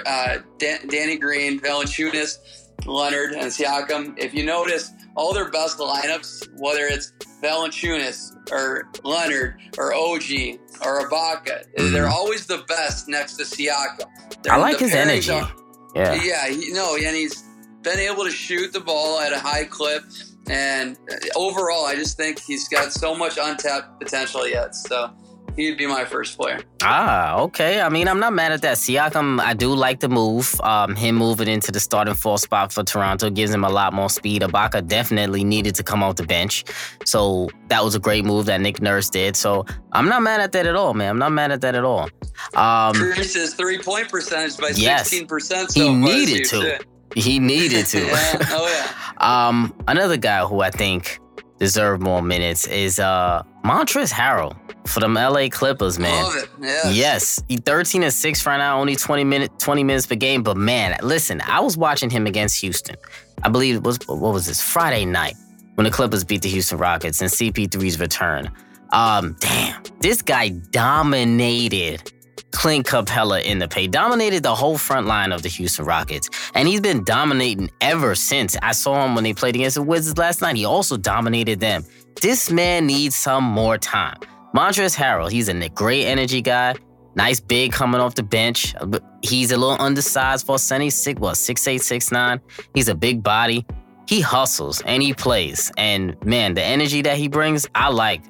uh, 0.05 0.37
Dan- 0.57 0.87
Danny 0.87 1.17
Green, 1.17 1.59
Valanciunas, 1.59 2.37
Leonard, 2.85 3.31
and 3.33 3.45
Siakam. 3.51 4.17
If 4.17 4.33
you 4.33 4.45
notice, 4.45 4.91
all 5.15 5.33
their 5.33 5.49
best 5.49 5.79
lineups, 5.79 6.47
whether 6.59 6.83
it's 6.85 7.11
Valanciunas 7.41 8.31
or 8.51 8.89
Leonard 9.03 9.59
or 9.77 9.93
OG 9.93 10.59
or 10.85 11.07
Ibaka, 11.09 11.65
they're 11.91 12.07
always 12.09 12.45
the 12.45 12.59
best 12.67 13.07
next 13.07 13.33
to 13.37 13.43
Siakam. 13.43 13.97
Mm-hmm. 13.99 14.51
I 14.51 14.57
like 14.57 14.79
his 14.79 14.93
energy. 14.93 15.31
are- 15.31 15.51
Yeah. 15.95 16.13
yeah, 16.23 16.47
he, 16.49 16.71
no, 16.73 16.95
and 16.95 17.15
he's 17.15 17.43
been 17.81 17.99
able 17.99 18.23
to 18.25 18.31
shoot 18.31 18.71
the 18.73 18.79
ball 18.79 19.19
at 19.19 19.33
a 19.33 19.39
high 19.39 19.63
clip. 19.65 20.03
And 20.49 20.97
overall, 21.35 21.85
I 21.85 21.95
just 21.95 22.15
think 22.15 22.39
he's 22.39 22.67
got 22.69 22.93
so 22.93 23.13
much 23.15 23.37
untapped 23.41 23.99
potential 23.99 24.47
yet. 24.47 24.75
So 24.75 25.09
he'd 25.57 25.77
be 25.77 25.85
my 25.87 26.05
first 26.05 26.37
player. 26.37 26.59
Ah, 26.83 27.39
okay. 27.39 27.81
I 27.81 27.89
mean, 27.89 28.07
I'm 28.07 28.19
not 28.19 28.31
mad 28.33 28.51
at 28.53 28.61
that. 28.61 28.77
Siakam, 28.77 29.39
I 29.41 29.53
do 29.53 29.73
like 29.73 29.99
the 29.99 30.07
move. 30.07 30.59
Um, 30.61 30.95
him 30.95 31.15
moving 31.15 31.47
into 31.49 31.71
the 31.71 31.79
starting 31.79 32.13
four 32.13 32.37
spot 32.37 32.71
for 32.71 32.83
Toronto 32.83 33.29
gives 33.29 33.51
him 33.53 33.63
a 33.65 33.69
lot 33.69 33.91
more 33.93 34.09
speed. 34.09 34.43
Ibaka 34.43 34.87
definitely 34.87 35.43
needed 35.43 35.75
to 35.75 35.83
come 35.83 36.01
off 36.03 36.15
the 36.15 36.23
bench. 36.23 36.63
So 37.05 37.49
that 37.67 37.83
was 37.83 37.95
a 37.95 37.99
great 37.99 38.23
move 38.23 38.45
that 38.45 38.61
Nick 38.61 38.81
Nurse 38.81 39.09
did. 39.09 39.35
So 39.35 39.65
I'm 39.91 40.07
not 40.07 40.21
mad 40.21 40.39
at 40.39 40.51
that 40.53 40.65
at 40.67 40.75
all, 40.75 40.93
man. 40.93 41.09
I'm 41.09 41.19
not 41.19 41.31
mad 41.33 41.51
at 41.51 41.61
that 41.61 41.75
at 41.75 41.83
all. 41.83 42.09
Um, 42.55 42.95
Increased 42.95 43.35
his 43.35 43.53
three 43.55 43.79
point 43.79 44.09
percentage 44.09 44.57
by 44.57 44.69
Yes. 44.75 45.09
16%. 45.13 45.73
He 45.73 45.79
So 45.81 45.93
this 45.95 46.29
needed 46.29 46.45
to. 46.49 46.79
he 47.15 47.39
needed 47.39 47.85
to. 47.87 47.99
yeah. 48.05 48.37
Oh, 48.51 48.67
yeah. 48.67 48.93
Um, 49.19 49.73
another 49.87 50.15
guy 50.15 50.45
who 50.45 50.61
I 50.61 50.69
think 50.69 51.19
deserved 51.59 52.01
more 52.01 52.21
minutes 52.21 52.67
is 52.67 52.99
uh 52.99 53.43
Montrezl 53.63 54.13
Harrell 54.13 54.55
for 54.87 54.99
them 55.01 55.15
LA 55.15 55.49
Clippers, 55.49 55.99
man. 55.99 56.23
Love 56.23 56.35
it. 56.35 56.49
Yes. 56.61 56.95
Yes, 56.95 57.43
he 57.49 57.57
13 57.57 58.03
and 58.03 58.13
6 58.13 58.45
right 58.45 58.57
now, 58.57 58.79
only 58.79 58.95
20 58.95 59.23
minute 59.23 59.51
20 59.59 59.83
minutes 59.83 60.05
per 60.05 60.15
game. 60.15 60.43
But 60.43 60.57
man, 60.57 60.97
listen, 61.03 61.41
I 61.41 61.59
was 61.59 61.77
watching 61.77 62.09
him 62.09 62.25
against 62.27 62.59
Houston. 62.61 62.95
I 63.43 63.49
believe 63.49 63.75
it 63.75 63.83
was 63.83 63.99
what 64.07 64.33
was 64.33 64.45
this 64.45 64.61
Friday 64.61 65.05
night 65.05 65.35
when 65.75 65.85
the 65.85 65.91
Clippers 65.91 66.23
beat 66.23 66.41
the 66.41 66.49
Houston 66.49 66.77
Rockets 66.77 67.21
and 67.21 67.29
CP3's 67.29 67.99
return. 67.99 68.51
Um, 68.91 69.35
damn, 69.39 69.83
this 69.99 70.21
guy 70.21 70.49
dominated 70.49 72.11
Clint 72.51 72.85
Capela 72.85 73.43
in 73.43 73.59
the 73.59 73.67
paint, 73.67 73.93
dominated 73.93 74.43
the 74.43 74.55
whole 74.55 74.77
front 74.77 75.07
line 75.07 75.31
of 75.31 75.41
the 75.41 75.49
Houston 75.49 75.85
Rockets, 75.85 76.29
and 76.53 76.67
he's 76.67 76.81
been 76.81 77.03
dominating 77.03 77.69
ever 77.81 78.15
since. 78.15 78.55
I 78.61 78.71
saw 78.71 79.05
him 79.05 79.15
when 79.15 79.23
they 79.23 79.33
played 79.33 79.55
against 79.55 79.75
the 79.75 79.83
Wizards 79.83 80.17
last 80.17 80.41
night. 80.41 80.55
He 80.55 80.65
also 80.65 80.97
dominated 80.97 81.59
them. 81.59 81.83
This 82.21 82.49
man 82.51 82.87
needs 82.87 83.15
some 83.15 83.43
more 83.43 83.77
time. 83.77 84.17
Montrezl 84.55 84.95
Harrell, 84.95 85.29
he's 85.29 85.49
a 85.49 85.69
great 85.69 86.05
energy 86.05 86.41
guy. 86.41 86.75
Nice 87.15 87.39
big 87.39 87.71
coming 87.71 87.99
off 87.99 88.15
the 88.15 88.23
bench. 88.23 88.75
He's 89.23 89.51
a 89.51 89.57
little 89.57 89.79
undersized 89.81 90.45
for. 90.45 90.57
He's 90.79 90.95
six, 90.95 91.19
what, 91.19 91.35
six 91.35 91.67
eight, 91.67 91.81
six 91.81 92.11
nine. 92.11 92.39
He's 92.73 92.87
a 92.89 92.95
big 92.95 93.23
body. 93.23 93.65
He 94.07 94.21
hustles 94.21 94.81
and 94.81 95.01
he 95.03 95.13
plays. 95.13 95.71
And 95.77 96.15
man, 96.23 96.53
the 96.53 96.63
energy 96.63 97.01
that 97.01 97.17
he 97.17 97.27
brings, 97.27 97.67
I 97.73 97.89
like 97.89 98.21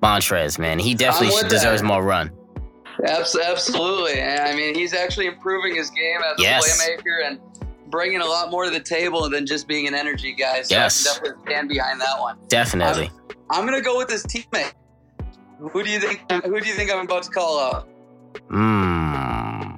Montrez, 0.00 0.58
man. 0.58 0.78
He 0.78 0.94
definitely 0.94 1.48
deserves 1.48 1.82
that. 1.82 1.86
more 1.86 2.02
run. 2.02 2.30
Abs- 3.04 3.36
Absolutely. 3.38 4.20
And 4.20 4.40
I 4.40 4.54
mean, 4.54 4.74
he's 4.74 4.94
actually 4.94 5.26
improving 5.26 5.74
his 5.74 5.90
game 5.90 6.20
as 6.22 6.34
Yes. 6.38 6.64
a 6.66 6.90
playmaker 6.96 7.26
and 7.26 7.40
bringing 7.88 8.20
a 8.20 8.26
lot 8.26 8.50
more 8.50 8.64
to 8.64 8.70
the 8.70 8.80
table 8.80 9.28
than 9.28 9.46
just 9.46 9.68
being 9.68 9.86
an 9.86 9.94
energy 9.94 10.32
guy. 10.32 10.62
So 10.62 10.74
Yes. 10.74 11.06
I 11.06 11.10
can 11.10 11.22
definitely 11.24 11.52
stand 11.52 11.68
behind 11.68 12.00
that 12.00 12.18
one. 12.18 12.36
Definitely. 12.48 13.10
I'm 13.50 13.64
gonna 13.64 13.80
go 13.82 13.96
with 13.96 14.10
his 14.10 14.24
teammate. 14.24 14.72
Who 15.58 15.82
do 15.82 15.90
you 15.90 16.00
think? 16.00 16.20
Who 16.44 16.60
do 16.60 16.68
you 16.68 16.74
think 16.74 16.90
I'm 16.90 17.04
about 17.04 17.22
to 17.24 17.30
call 17.30 17.58
out? 17.60 17.88
Hmm. 18.48 19.76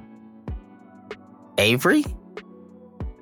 Avery? 1.57 2.03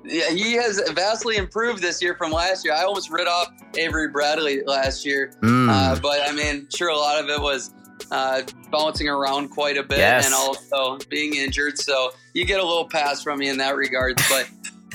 Yeah, 0.04 0.30
he 0.30 0.52
has 0.54 0.80
vastly 0.92 1.36
improved 1.36 1.82
this 1.82 2.00
year 2.00 2.14
from 2.16 2.32
last 2.32 2.64
year. 2.64 2.72
I 2.72 2.82
almost 2.84 3.10
rid 3.10 3.28
off 3.28 3.48
Avery 3.76 4.08
Bradley 4.08 4.62
last 4.64 5.04
year, 5.04 5.32
Mm. 5.42 5.68
uh, 5.68 6.00
but 6.00 6.20
I 6.26 6.32
mean, 6.32 6.66
sure, 6.74 6.88
a 6.88 6.96
lot 6.96 7.22
of 7.22 7.28
it 7.28 7.38
was 7.40 7.72
uh, 8.10 8.42
bouncing 8.70 9.08
around 9.08 9.48
quite 9.50 9.76
a 9.76 9.82
bit 9.82 9.98
Yes. 9.98 10.26
and 10.26 10.34
also 10.34 10.98
being 11.08 11.34
injured. 11.36 11.78
So 11.78 12.10
you 12.34 12.44
get 12.44 12.60
a 12.60 12.64
little 12.64 12.88
pass 12.88 13.22
from 13.22 13.38
me 13.38 13.48
in 13.48 13.56
that 13.58 13.76
regards. 13.76 14.22
But 14.28 14.48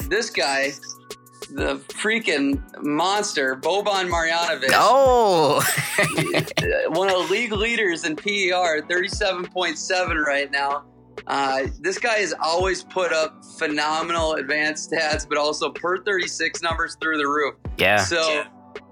this 0.09 0.29
guy, 0.29 0.71
the 1.51 1.75
freaking 1.89 2.61
monster, 2.83 3.55
Boban 3.55 4.09
Marjanovic, 4.09 4.69
Oh, 4.73 5.61
one 6.89 7.09
of 7.09 7.13
the 7.15 7.27
league 7.31 7.51
leaders 7.51 8.05
in 8.05 8.15
PER, 8.15 8.81
37.7 8.83 10.25
right 10.25 10.51
now. 10.51 10.85
Uh, 11.27 11.67
this 11.79 11.97
guy 11.99 12.15
has 12.19 12.33
always 12.41 12.83
put 12.83 13.13
up 13.13 13.43
phenomenal 13.57 14.33
advanced 14.33 14.91
stats, 14.91 15.27
but 15.27 15.37
also 15.37 15.69
per 15.71 16.03
36 16.03 16.61
numbers 16.61 16.97
through 17.01 17.17
the 17.17 17.27
roof. 17.27 17.55
yeah. 17.77 17.97
So 17.97 18.43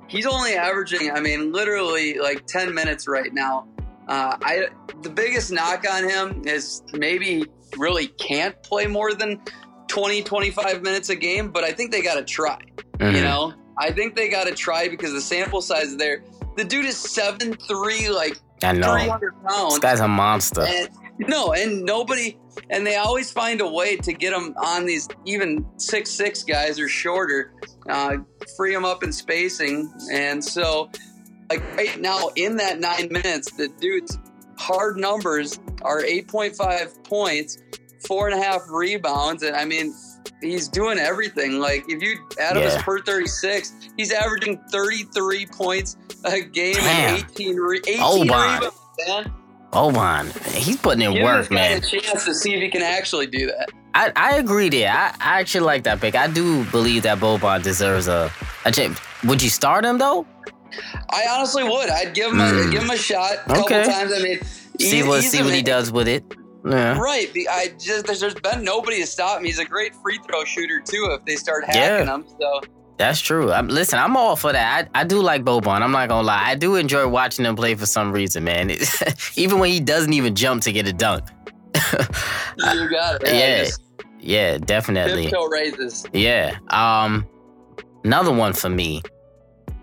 he's 0.07 0.25
only 0.25 0.53
averaging, 0.53 1.11
I 1.11 1.19
mean, 1.19 1.51
literally 1.51 2.19
like 2.19 2.45
10 2.45 2.73
minutes 2.73 3.07
right 3.07 3.33
now. 3.33 3.67
Uh, 4.07 4.37
I 4.43 4.67
the 5.01 5.09
biggest 5.09 5.51
knock 5.51 5.85
on 5.89 6.03
him 6.07 6.43
is 6.45 6.83
maybe 6.93 7.45
really 7.77 8.07
can't 8.07 8.61
play 8.63 8.85
more 8.87 9.13
than 9.13 9.41
20, 9.87 10.23
25 10.23 10.81
minutes 10.81 11.09
a 11.09 11.15
game, 11.15 11.49
but 11.51 11.63
I 11.63 11.71
think 11.71 11.91
they 11.91 12.01
got 12.01 12.15
to 12.15 12.23
try. 12.23 12.59
You 12.99 13.07
Mhm. 13.07 13.23
know, 13.23 13.53
I 13.77 13.91
think 13.91 14.15
they 14.15 14.27
got 14.29 14.45
to 14.47 14.53
try 14.53 14.87
because 14.89 15.11
the 15.13 15.21
sample 15.21 15.61
size 15.61 15.87
is 15.87 15.97
there. 15.97 16.23
The 16.57 16.63
dude 16.63 16.85
is 16.85 16.97
seven 16.97 17.55
three, 17.67 18.09
like 18.09 18.37
I 18.63 18.73
know. 18.73 18.93
300 18.93 19.33
pounds. 19.47 19.73
This 19.73 19.79
guy's 19.79 19.99
a 20.01 20.07
monster. 20.07 20.61
And, 20.61 20.89
no, 21.19 21.53
and 21.53 21.83
nobody, 21.83 22.37
and 22.69 22.85
they 22.85 22.97
always 22.97 23.31
find 23.31 23.61
a 23.61 23.67
way 23.67 23.95
to 23.97 24.13
get 24.13 24.31
them 24.31 24.53
on 24.63 24.85
these 24.85 25.07
even 25.25 25.65
six 25.77 26.09
six 26.11 26.43
guys 26.43 26.79
or 26.79 26.87
shorter, 26.87 27.53
uh, 27.89 28.17
free 28.57 28.73
them 28.73 28.85
up 28.85 29.03
in 29.03 29.11
spacing, 29.13 29.91
and 30.11 30.43
so 30.43 30.89
like 31.57 31.77
right 31.77 31.99
now 31.99 32.29
in 32.35 32.55
that 32.57 32.79
nine 32.79 33.09
minutes, 33.11 33.51
the 33.51 33.67
dude's 33.79 34.17
hard 34.57 34.97
numbers 34.97 35.59
are 35.81 36.03
eight 36.03 36.27
point 36.27 36.55
five 36.55 37.03
points, 37.03 37.57
four 38.07 38.27
and 38.29 38.39
a 38.39 38.43
half 38.43 38.61
rebounds, 38.69 39.43
and 39.43 39.55
I 39.55 39.65
mean. 39.65 39.93
He's 40.39 40.67
doing 40.67 40.97
everything. 40.97 41.59
Like 41.59 41.83
if 41.87 42.01
you 42.01 42.17
add 42.39 42.57
up 42.57 42.63
his 42.63 42.75
per 42.81 42.99
thirty 43.03 43.27
six, 43.27 43.73
he's 43.95 44.11
averaging 44.11 44.57
thirty 44.71 45.03
three 45.13 45.45
points 45.45 45.97
a 46.25 46.41
game 46.41 46.73
Damn. 46.75 47.15
and 47.15 47.23
eighteen, 47.23 47.55
re- 47.57 47.77
18 47.87 47.99
Oh, 48.01 48.21
rebounds. 48.23 48.65
Man. 49.07 49.31
Oh, 49.71 49.91
Boban, 49.91 50.55
he's 50.55 50.77
putting 50.77 51.01
in 51.03 51.13
Give 51.13 51.23
work, 51.23 51.51
man. 51.51 51.77
a 51.77 51.81
chance 51.81 52.25
to 52.25 52.33
see 52.33 52.55
if 52.55 52.61
he 52.61 52.69
can 52.69 52.81
actually 52.81 53.27
do 53.27 53.45
that. 53.47 53.69
I, 53.93 54.11
I 54.15 54.37
agree 54.37 54.69
there. 54.69 54.89
I, 54.91 55.09
I 55.19 55.39
actually 55.41 55.65
like 55.65 55.83
that 55.83 56.01
pick. 56.01 56.15
I 56.15 56.25
do 56.27 56.63
believe 56.71 57.03
that 57.03 57.19
Boban 57.19 57.61
deserves 57.61 58.07
a, 58.07 58.31
a 58.65 58.71
chance. 58.71 58.99
Would 59.25 59.43
you 59.43 59.49
start 59.49 59.85
him 59.85 59.99
though? 59.99 60.25
I 61.09 61.25
honestly 61.29 61.63
would. 61.63 61.89
I'd 61.89 62.13
give 62.13 62.31
him 62.31 62.39
a 62.39 62.43
Mm. 62.45 62.71
give 62.71 62.83
him 62.83 62.89
a 62.89 62.97
shot 62.97 63.33
a 63.33 63.47
couple 63.47 63.63
Okay. 63.65 63.83
times. 63.83 64.11
I 64.15 64.19
mean, 64.21 64.39
See 64.79 64.97
he- 64.97 65.03
what 65.03 65.21
he's 65.21 65.31
see 65.31 65.39
a 65.39 65.43
what 65.43 65.53
he 65.53 65.61
does 65.61 65.91
with 65.91 66.07
it. 66.07 66.23
Yeah. 66.65 66.97
Right. 66.99 67.29
I 67.49 67.71
just 67.79 68.05
there's, 68.05 68.19
there's 68.19 68.35
been 68.35 68.63
nobody 68.63 68.99
to 69.01 69.07
stop 69.07 69.39
him. 69.39 69.45
He's 69.45 69.57
a 69.59 69.65
great 69.65 69.93
free 70.03 70.19
throw 70.27 70.43
shooter 70.43 70.79
too. 70.85 71.09
If 71.11 71.25
they 71.25 71.35
start 71.35 71.65
hacking 71.65 71.81
Yeah. 72.07 72.15
him, 72.15 72.25
so 72.39 72.61
That's 72.97 73.19
true. 73.19 73.51
I'm, 73.51 73.67
listen, 73.67 73.97
I'm 73.97 74.15
all 74.15 74.35
for 74.35 74.51
that. 74.53 74.87
I, 74.93 75.01
I 75.01 75.03
do 75.03 75.21
like 75.21 75.43
Boban. 75.43 75.81
I'm 75.81 75.91
not 75.91 76.07
gonna 76.09 76.27
lie. 76.27 76.43
I 76.45 76.53
do 76.55 76.75
enjoy 76.75 77.07
watching 77.07 77.45
him 77.45 77.55
play 77.55 77.73
for 77.73 77.87
some 77.87 78.11
reason, 78.11 78.43
man. 78.43 78.69
even 79.35 79.57
when 79.57 79.71
he 79.71 79.79
doesn't 79.79 80.13
even 80.13 80.35
jump 80.35 80.61
to 80.63 80.71
get 80.71 80.87
a 80.87 80.93
dunk. 80.93 81.23
you 81.75 82.89
got 82.89 83.21
it. 83.23 83.27
Yeah, 83.33 83.63
just 83.63 83.81
yeah, 84.19 84.57
definitely. 84.59 85.23
Tiptoe 85.23 85.47
raises. 85.47 86.05
Yeah. 86.13 86.57
Um, 86.69 87.25
another 88.03 88.31
one 88.31 88.53
for 88.53 88.69
me, 88.69 89.01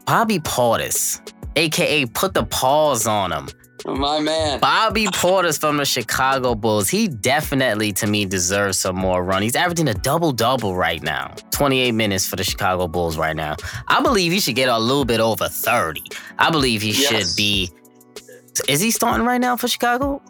Bobby 0.09 0.39
Portis, 0.39 1.21
aka 1.57 2.07
put 2.07 2.33
the 2.33 2.43
paws 2.45 3.07
on 3.07 3.31
him. 3.31 3.47
My 3.85 4.19
man. 4.21 4.59
Bobby 4.59 5.05
Portis 5.05 5.61
from 5.61 5.77
the 5.77 5.85
Chicago 5.85 6.55
Bulls. 6.55 6.89
He 6.89 7.09
definitely, 7.09 7.93
to 7.93 8.07
me, 8.07 8.25
deserves 8.25 8.79
some 8.79 8.97
more 8.97 9.23
run. 9.23 9.43
He's 9.43 9.55
averaging 9.55 9.87
a 9.89 9.93
double 9.93 10.33
double 10.33 10.75
right 10.75 11.03
now. 11.03 11.35
28 11.51 11.93
minutes 11.93 12.27
for 12.27 12.37
the 12.37 12.43
Chicago 12.43 12.89
Bulls 12.89 13.19
right 13.19 13.37
now. 13.37 13.57
I 13.87 14.01
believe 14.01 14.33
he 14.33 14.41
should 14.41 14.55
get 14.57 14.71
a 14.71 14.79
little 14.79 15.05
bit 15.05 15.21
over 15.21 15.47
30. 15.47 16.03
I 16.39 16.51
believe 16.51 16.81
he 16.81 16.93
Yes. 16.93 17.07
should 17.29 17.37
be. 17.37 17.71
Is 18.67 18.81
he 18.81 18.91
starting 18.91 19.27
right 19.27 19.41
now 19.43 19.59
for 19.59 19.69
Chicago? 19.69 20.23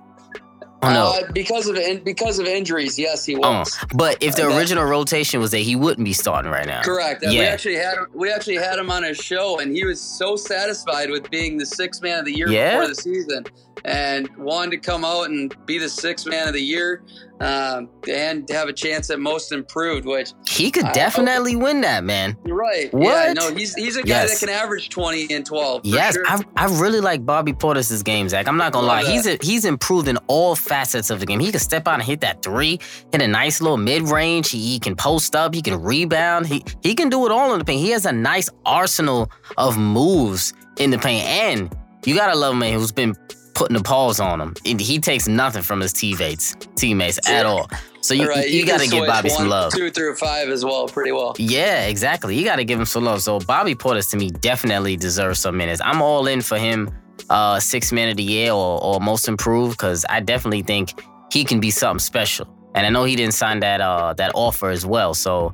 Oh 0.80 0.92
no. 0.92 1.06
Uh, 1.06 1.32
because 1.32 1.66
of 1.66 1.76
in, 1.76 2.04
because 2.04 2.38
of 2.38 2.46
injuries, 2.46 2.98
yes, 2.98 3.24
he 3.24 3.34
Oh, 3.34 3.40
was. 3.60 3.76
but 3.94 4.22
if 4.22 4.36
the 4.36 4.44
Uh, 4.44 4.48
that- 4.50 4.58
original 4.58 4.84
rotation 4.84 5.40
was 5.40 5.50
that 5.50 5.58
he 5.58 5.74
wouldn't 5.74 6.04
be 6.04 6.12
starting 6.12 6.52
right 6.52 6.66
now. 6.66 6.82
Correct. 6.82 7.22
Yeah. 7.24 7.30
We 7.30 7.40
actually 7.40 7.74
had 7.76 7.96
we 8.14 8.30
actually 8.30 8.56
had 8.56 8.78
him 8.78 8.88
on 8.90 9.02
a 9.04 9.12
show, 9.14 9.58
and 9.58 9.74
he 9.74 9.84
was 9.84 10.00
so 10.00 10.36
satisfied 10.36 11.10
with 11.10 11.28
being 11.30 11.58
the 11.58 11.66
sixth 11.66 12.00
man 12.02 12.20
of 12.20 12.24
the 12.26 12.32
year 12.32 12.48
Yeah? 12.48 12.76
before 12.78 12.88
the 12.88 12.94
season, 12.94 13.44
and 13.84 14.28
wanted 14.36 14.70
to 14.72 14.78
come 14.78 15.04
out 15.04 15.28
and 15.30 15.54
be 15.66 15.78
the 15.78 15.88
sixth 15.88 16.26
man 16.26 16.48
of 16.48 16.54
the 16.54 16.60
year, 16.62 17.02
um, 17.40 17.88
and 18.10 18.48
have 18.50 18.68
a 18.68 18.72
chance 18.72 19.10
at 19.10 19.20
most 19.20 19.52
improved. 19.52 20.06
Which 20.06 20.32
He 20.46 20.70
could 20.70 20.84
I- 20.84 20.92
definitely 20.92 21.54
win 21.56 21.80
that, 21.82 22.02
man. 22.04 22.36
you're 22.44 22.56
right. 22.56 22.92
What? 22.92 23.02
Yeah, 23.28 23.32
no, 23.34 23.54
he's 23.54 23.74
he's 23.74 23.96
a 23.96 24.02
guy 24.02 24.08
Yes. 24.08 24.40
that 24.40 24.46
can 24.46 24.54
average 24.54 24.88
twenty 24.90 25.26
and 25.32 25.44
twelve. 25.46 25.82
for 25.82 25.88
Yes, 25.88 26.14
sure. 26.14 26.24
I, 26.26 26.40
I 26.56 26.66
really 26.80 27.00
like 27.00 27.24
Bobby 27.24 27.52
Portis's 27.52 28.02
game, 28.02 28.28
Zak. 28.28 28.48
I'm 28.48 28.56
not 28.56 28.72
gonna 28.72 28.86
lie. 28.86 29.04
He's 29.04 29.26
a, 29.26 29.38
he's 29.40 29.64
improved 29.64 30.08
in 30.08 30.16
all 30.26 30.56
facets 30.56 31.10
of 31.10 31.20
the 31.20 31.26
game. 31.26 31.38
He 31.40 31.50
can 31.50 31.60
step 31.60 31.86
out 31.86 31.94
and 31.94 32.02
hit 32.02 32.20
that 32.22 32.42
three, 32.42 32.80
hit 33.12 33.22
a 33.22 33.28
nice 33.28 33.60
little 33.60 33.76
mid 33.76 34.02
range. 34.08 34.50
He, 34.50 34.58
he 34.58 34.78
can 34.80 34.96
post 34.96 35.36
up. 35.36 35.54
He 35.54 35.62
can 35.62 35.80
rebound. 35.80 36.46
He 36.46 36.64
he 36.82 36.94
can 36.94 37.08
do 37.08 37.24
it 37.26 37.32
all 37.32 37.52
in 37.52 37.58
the 37.60 37.64
paint. 37.64 37.80
He 37.80 37.90
has 37.90 38.04
a 38.06 38.12
nice 38.12 38.48
arsenal 38.66 39.30
of 39.56 39.78
moves 39.78 40.52
in 40.78 40.90
the 40.90 40.98
paint, 40.98 41.24
and 41.26 41.76
you 42.04 42.14
gotta 42.14 42.36
love 42.36 42.54
a 42.54 42.56
man 42.56 42.72
who's 42.78 42.92
been 42.92 43.14
putting 43.58 43.76
the 43.76 43.82
paws 43.82 44.20
on 44.20 44.40
him. 44.40 44.54
And 44.64 44.80
he 44.80 45.00
takes 45.00 45.26
nothing 45.26 45.62
from 45.62 45.80
his 45.80 45.92
teammates 45.92 46.54
teammates 46.76 47.18
at 47.28 47.44
all. 47.44 47.68
So 48.00 48.14
you 48.14 48.28
right, 48.28 48.48
you, 48.48 48.60
can 48.60 48.76
gotta 48.76 48.88
give 48.88 48.98
switch 49.00 49.08
Bobby 49.08 49.28
some 49.30 49.48
love. 49.48 49.72
Two 49.74 49.90
through 49.90 50.14
five 50.14 50.48
as 50.48 50.64
well, 50.64 50.86
pretty 50.86 51.10
well. 51.10 51.34
Yeah, 51.38 51.86
exactly. 51.86 52.36
You 52.36 52.44
got 52.44 52.56
to 52.56 52.64
give 52.64 52.78
him 52.78 52.86
some 52.86 53.04
love. 53.04 53.20
So 53.20 53.40
Bobby 53.40 53.74
Portis 53.74 54.10
to 54.12 54.16
me 54.16 54.30
definitely 54.30 54.96
deserves 54.96 55.40
some 55.40 55.56
minutes. 55.56 55.80
I'm 55.84 56.00
all 56.00 56.28
in 56.28 56.40
for 56.40 56.56
him, 56.56 56.88
uh, 57.30 57.58
six 57.58 57.90
man 57.90 58.08
of 58.08 58.16
the 58.16 58.22
year 58.22 58.52
or, 58.52 58.80
or 58.80 59.00
most 59.00 59.26
improved 59.26 59.76
because 59.76 60.06
I 60.08 60.20
definitely 60.20 60.62
think 60.62 60.92
he 61.32 61.44
can 61.44 61.58
be 61.58 61.72
something 61.72 61.98
special. 61.98 62.46
And 62.76 62.86
I 62.86 62.90
know 62.90 63.02
he 63.02 63.16
didn't 63.16 63.34
sign 63.34 63.58
that 63.60 63.80
uh 63.80 64.14
that 64.14 64.30
offer 64.34 64.70
as 64.70 64.86
well. 64.86 65.14
So 65.14 65.52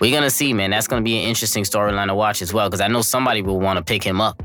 we're 0.00 0.14
gonna 0.16 0.30
see, 0.30 0.54
man. 0.54 0.70
That's 0.70 0.88
gonna 0.88 1.02
be 1.02 1.18
an 1.18 1.28
interesting 1.28 1.64
storyline 1.64 2.06
to 2.06 2.14
watch 2.14 2.40
as 2.40 2.54
well 2.54 2.70
because 2.70 2.80
I 2.80 2.88
know 2.88 3.02
somebody 3.02 3.42
will 3.42 3.60
want 3.60 3.76
to 3.76 3.84
pick 3.84 4.02
him 4.02 4.22
up. 4.22 4.42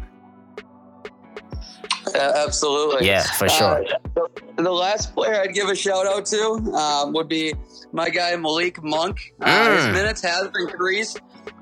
Uh, 2.18 2.34
absolutely. 2.48 3.08
Yeah, 3.08 3.24
for 3.24 3.48
sure. 3.50 3.86
Uh, 4.16 4.22
the 4.58 4.72
last 4.72 5.14
player 5.14 5.42
I'd 5.42 5.54
give 5.54 5.70
a 5.70 5.76
shout 5.76 6.06
out 6.08 6.26
to 6.28 6.42
um, 6.74 7.14
would 7.14 7.28
be 7.28 7.54
my 7.94 8.10
guy 8.10 8.36
Malik 8.36 8.82
Monk. 8.84 9.34
Uh, 9.42 9.76
His 9.76 9.86
Mm. 9.86 9.94
minutes 9.94 10.22
have 10.22 10.52
increased, 10.60 11.20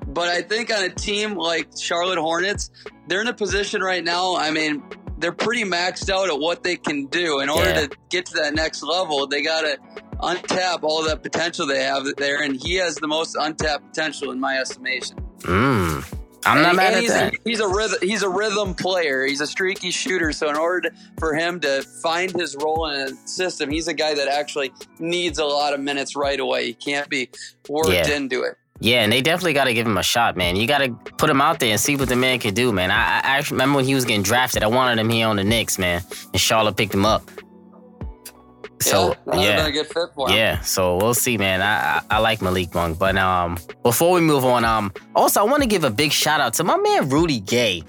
but 0.08 0.28
I 0.28 0.42
think 0.42 0.72
on 0.72 0.82
a 0.84 0.88
team 0.90 1.34
like 1.34 1.68
Charlotte 1.78 2.18
Hornets, 2.18 2.70
they're 3.06 3.20
in 3.20 3.28
a 3.28 3.34
position 3.34 3.82
right 3.82 4.02
now. 4.02 4.36
I 4.36 4.50
mean, 4.50 4.82
they're 5.18 5.32
pretty 5.32 5.64
maxed 5.64 6.10
out 6.10 6.28
at 6.28 6.38
what 6.38 6.62
they 6.62 6.76
can 6.76 7.06
do. 7.06 7.40
In 7.40 7.48
order 7.48 7.68
Yeah. 7.70 7.86
to 7.86 7.96
get 8.10 8.26
to 8.26 8.34
that 8.34 8.54
next 8.54 8.82
level, 8.82 9.26
they 9.26 9.42
got 9.42 9.62
to 9.62 9.78
untap 10.22 10.82
all 10.82 11.02
that 11.04 11.22
potential 11.22 11.66
they 11.66 11.82
have 11.82 12.04
there, 12.16 12.42
and 12.42 12.56
he 12.56 12.74
has 12.76 12.94
the 12.96 13.06
most 13.06 13.36
untapped 13.38 13.86
potential 13.88 14.30
in 14.30 14.40
my 14.40 14.58
estimation. 14.58 15.16
Mm. 15.42 16.14
I'm 16.46 16.62
not 16.62 16.68
And- 16.68 16.76
mad 16.76 16.86
and 16.88 16.96
at 16.96 17.02
he's 17.02 17.10
that. 17.12 17.34
A, 17.34 17.38
he's 17.44 17.60
a 17.60 17.68
rhythm. 17.68 17.98
He's 18.02 18.22
a 18.22 18.28
rhythm 18.28 18.74
player. 18.74 19.24
He's 19.26 19.40
a 19.40 19.46
streaky 19.46 19.90
shooter. 19.90 20.32
So 20.32 20.48
in 20.48 20.56
order 20.56 20.88
to, 20.90 20.96
for 21.18 21.34
him 21.34 21.60
to 21.60 21.82
find 22.02 22.30
his 22.34 22.56
role 22.56 22.86
in 22.90 23.00
a 23.12 23.28
system, 23.28 23.70
he's 23.70 23.88
a 23.88 23.94
guy 23.94 24.14
that 24.14 24.28
actually 24.28 24.72
needs 24.98 25.38
a 25.38 25.44
lot 25.44 25.74
of 25.74 25.80
minutes 25.80 26.16
right 26.16 26.38
away. 26.38 26.66
He 26.66 26.74
can't 26.74 27.08
be 27.08 27.28
worked 27.68 27.90
Yeah. 27.90 28.08
into 28.10 28.42
it. 28.42 28.56
Yeah, 28.78 29.02
and 29.02 29.10
they 29.10 29.22
definitely 29.22 29.54
got 29.54 29.64
to 29.64 29.72
give 29.74 29.86
him 29.86 29.96
a 29.96 30.02
shot, 30.02 30.36
man. 30.36 30.54
You 30.54 30.66
got 30.66 30.78
to 30.78 30.90
put 31.16 31.30
him 31.30 31.40
out 31.40 31.60
there 31.60 31.70
and 31.70 31.80
see 31.80 31.96
what 31.96 32.10
the 32.10 32.16
man 32.16 32.38
can 32.38 32.52
do, 32.52 32.72
man. 32.72 32.90
I, 32.90 33.20
I 33.24 33.36
I 33.38 33.42
remember 33.50 33.76
when 33.76 33.86
he 33.86 33.94
was 33.94 34.04
getting 34.04 34.22
drafted. 34.22 34.62
I 34.62 34.66
wanted 34.66 35.00
him 35.00 35.08
here 35.08 35.26
on 35.28 35.36
the 35.36 35.44
Knicks, 35.44 35.78
man, 35.78 36.02
and 36.32 36.38
Charlotte 36.40 36.76
picked 36.76 36.92
him 36.92 37.06
up. 37.06 37.22
So 38.80 39.14
yeah, 39.32 39.40
yeah, 39.40 39.70
good 39.70 39.86
fit 39.86 40.10
for 40.14 40.28
him. 40.28 40.36
yeah. 40.36 40.60
So 40.60 40.96
we'll 40.96 41.14
see, 41.14 41.38
man. 41.38 41.62
I, 41.62 41.98
I 42.10 42.16
I 42.16 42.18
like 42.18 42.42
Malik 42.42 42.74
Monk, 42.74 42.98
but 42.98 43.16
um, 43.16 43.58
before 43.82 44.12
we 44.12 44.20
move 44.20 44.44
on, 44.44 44.64
um, 44.64 44.92
also 45.14 45.40
I 45.40 45.44
want 45.44 45.62
to 45.62 45.68
give 45.68 45.84
a 45.84 45.90
big 45.90 46.12
shout 46.12 46.40
out 46.40 46.54
to 46.54 46.64
my 46.64 46.76
man 46.76 47.08
Rudy 47.08 47.40
Gay. 47.40 47.82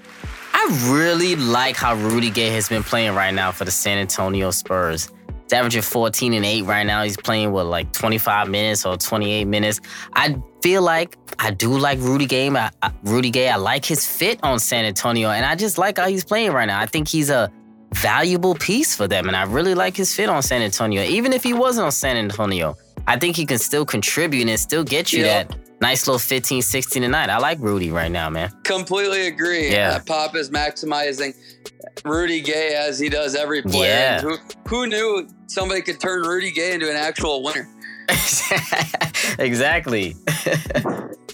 I 0.54 0.90
really 0.90 1.36
like 1.36 1.76
how 1.76 1.94
Rudy 1.94 2.30
Gay 2.30 2.48
has 2.50 2.68
been 2.68 2.82
playing 2.82 3.14
right 3.14 3.32
now 3.34 3.52
for 3.52 3.64
the 3.64 3.70
San 3.70 3.98
Antonio 3.98 4.50
Spurs. 4.50 5.10
He's 5.44 5.52
averaging 5.54 5.82
14 5.82 6.34
and 6.34 6.44
8 6.44 6.62
right 6.62 6.84
now. 6.84 7.02
He's 7.02 7.16
playing 7.16 7.52
with 7.52 7.66
like 7.66 7.90
25 7.92 8.48
minutes 8.48 8.84
or 8.84 8.96
28 8.98 9.44
minutes. 9.46 9.80
I 10.12 10.36
feel 10.62 10.82
like 10.82 11.16
I 11.38 11.52
do 11.52 11.78
like 11.78 11.98
Rudy 12.00 12.26
Gay. 12.26 12.50
I, 12.50 12.70
I, 12.82 12.92
Rudy 13.04 13.30
Gay, 13.30 13.48
I 13.48 13.56
like 13.56 13.84
his 13.84 14.06
fit 14.06 14.40
on 14.42 14.58
San 14.58 14.84
Antonio, 14.84 15.30
and 15.30 15.46
I 15.46 15.54
just 15.54 15.78
like 15.78 15.96
how 15.98 16.08
he's 16.08 16.24
playing 16.24 16.52
right 16.52 16.66
now. 16.66 16.78
I 16.80 16.86
think 16.86 17.08
he's 17.08 17.30
a 17.30 17.50
valuable 17.94 18.54
piece 18.54 18.94
for 18.94 19.08
them, 19.08 19.28
and 19.28 19.36
I 19.36 19.42
really 19.44 19.74
like 19.74 19.96
his 19.96 20.14
fit 20.14 20.28
on 20.28 20.42
San 20.42 20.62
Antonio. 20.62 21.02
Even 21.02 21.32
if 21.32 21.42
he 21.42 21.52
wasn't 21.54 21.86
on 21.86 21.92
San 21.92 22.16
Antonio, 22.16 22.76
I 23.06 23.18
think 23.18 23.36
he 23.36 23.46
can 23.46 23.58
still 23.58 23.84
contribute 23.86 24.48
and 24.48 24.58
still 24.60 24.84
get 24.84 25.12
you 25.12 25.24
Yeah. 25.24 25.44
that 25.44 25.56
nice 25.80 26.06
little 26.06 26.18
15, 26.18 26.60
16 26.62 27.02
a 27.04 27.08
night. 27.08 27.30
I 27.30 27.38
like 27.38 27.58
Rudy 27.60 27.90
right 27.90 28.10
now, 28.10 28.28
man. 28.28 28.50
Completely 28.64 29.28
agree. 29.28 29.70
Yeah. 29.70 29.92
Uh, 29.96 30.00
Pop 30.00 30.36
is 30.36 30.50
maximizing 30.50 31.34
Rudy 32.04 32.40
Gay 32.40 32.74
as 32.74 32.98
he 32.98 33.08
does 33.08 33.34
every 33.34 33.62
player. 33.62 33.88
Yeah. 33.90 34.20
Who, 34.20 34.36
who 34.68 34.86
knew 34.86 35.28
somebody 35.46 35.80
could 35.82 36.00
turn 36.00 36.22
Rudy 36.22 36.50
Gay 36.50 36.74
into 36.74 36.90
an 36.90 36.96
actual 36.96 37.42
winner? 37.42 37.68
exactly. 39.38 40.14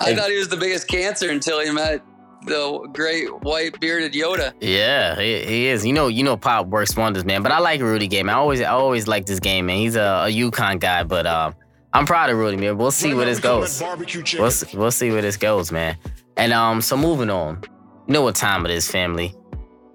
I 0.00 0.14
thought 0.14 0.28
he 0.30 0.38
was 0.38 0.48
the 0.48 0.56
biggest 0.58 0.88
cancer 0.88 1.30
until 1.30 1.60
he 1.60 1.70
met 1.70 2.02
the 2.46 2.88
great 2.92 3.28
white 3.42 3.78
bearded 3.80 4.12
Yoda. 4.12 4.52
Yeah, 4.60 5.18
he, 5.18 5.44
he 5.44 5.66
is. 5.66 5.84
You 5.84 5.92
know, 5.92 6.08
you 6.08 6.22
know, 6.24 6.36
Pop 6.36 6.66
works 6.68 6.96
wonders, 6.96 7.24
man. 7.24 7.42
But 7.42 7.52
I 7.52 7.58
like 7.58 7.80
Rudy 7.80 8.06
Gay, 8.08 8.22
man. 8.22 8.34
I 8.34 8.38
always, 8.38 8.60
I 8.60 8.66
always 8.70 9.06
like 9.06 9.26
this 9.26 9.40
game, 9.40 9.66
man. 9.66 9.78
He's 9.78 9.96
a, 9.96 10.24
a 10.26 10.28
UConn 10.32 10.80
guy, 10.80 11.02
but 11.04 11.26
um, 11.26 11.54
I'm 11.92 12.06
proud 12.06 12.30
of 12.30 12.36
Rudy, 12.38 12.56
man. 12.56 12.76
We'll 12.76 12.90
see 12.90 13.14
where 13.14 13.26
this 13.26 13.40
goes. 13.40 13.80
We'll, 13.80 14.50
see- 14.50 14.76
we'll 14.76 14.90
see 14.90 15.10
where 15.10 15.22
this 15.22 15.36
goes, 15.36 15.70
man. 15.72 15.96
And 16.36 16.52
um, 16.52 16.80
so 16.82 16.96
moving 16.96 17.30
on. 17.30 17.62
You 18.06 18.12
know 18.14 18.22
what 18.22 18.34
time 18.34 18.64
it 18.66 18.70
is, 18.72 18.90
family? 18.90 19.34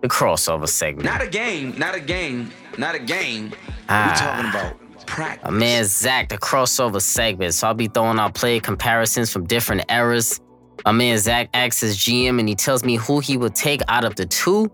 The 0.02 0.08
crossover 0.08 0.68
segment. 0.68 1.06
Not 1.06 1.22
a 1.22 1.28
game, 1.28 1.78
not 1.78 1.94
a 1.94 2.00
game, 2.00 2.52
not 2.78 2.96
a 2.96 3.00
game. 3.00 3.52
Ah. 3.90 4.08
We're 4.10 4.16
talking 4.16 4.50
about 4.50 5.06
practice. 5.06 5.44
My 5.52 5.58
man 5.58 5.84
Zak, 5.86 6.30
the 6.30 6.38
crossover 6.38 7.02
segment. 7.02 7.54
So 7.54 7.68
I'll 7.68 7.74
be 7.74 7.88
throwing 7.88 8.18
out 8.18 8.34
player 8.34 8.62
comparisons 8.62 9.32
from 9.32 9.46
different 9.46 9.84
eras. 9.90 10.40
My 10.86 10.92
man 10.92 11.18
Zak 11.18 11.50
asks 11.54 11.82
his 11.82 11.98
GM 11.98 12.40
and 12.40 12.48
he 12.48 12.56
tells 12.56 12.84
me 12.84 12.96
who 12.96 13.20
he 13.20 13.38
would 13.38 13.56
take 13.56 13.82
out 13.88 14.06
of 14.06 14.16
the 14.16 14.26
two 14.26 14.72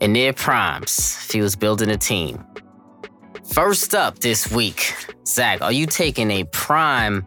in 0.00 0.12
their 0.12 0.32
primes 0.32 1.18
if 1.24 1.32
he 1.32 1.40
was 1.40 1.56
building 1.56 1.90
a 1.90 1.96
team. 1.96 2.44
First 3.52 3.94
up 3.94 4.18
this 4.18 4.50
week, 4.50 4.94
Zak, 5.26 5.62
are 5.62 5.72
you 5.72 5.86
taking 5.86 6.30
a 6.30 6.44
prime 6.44 7.26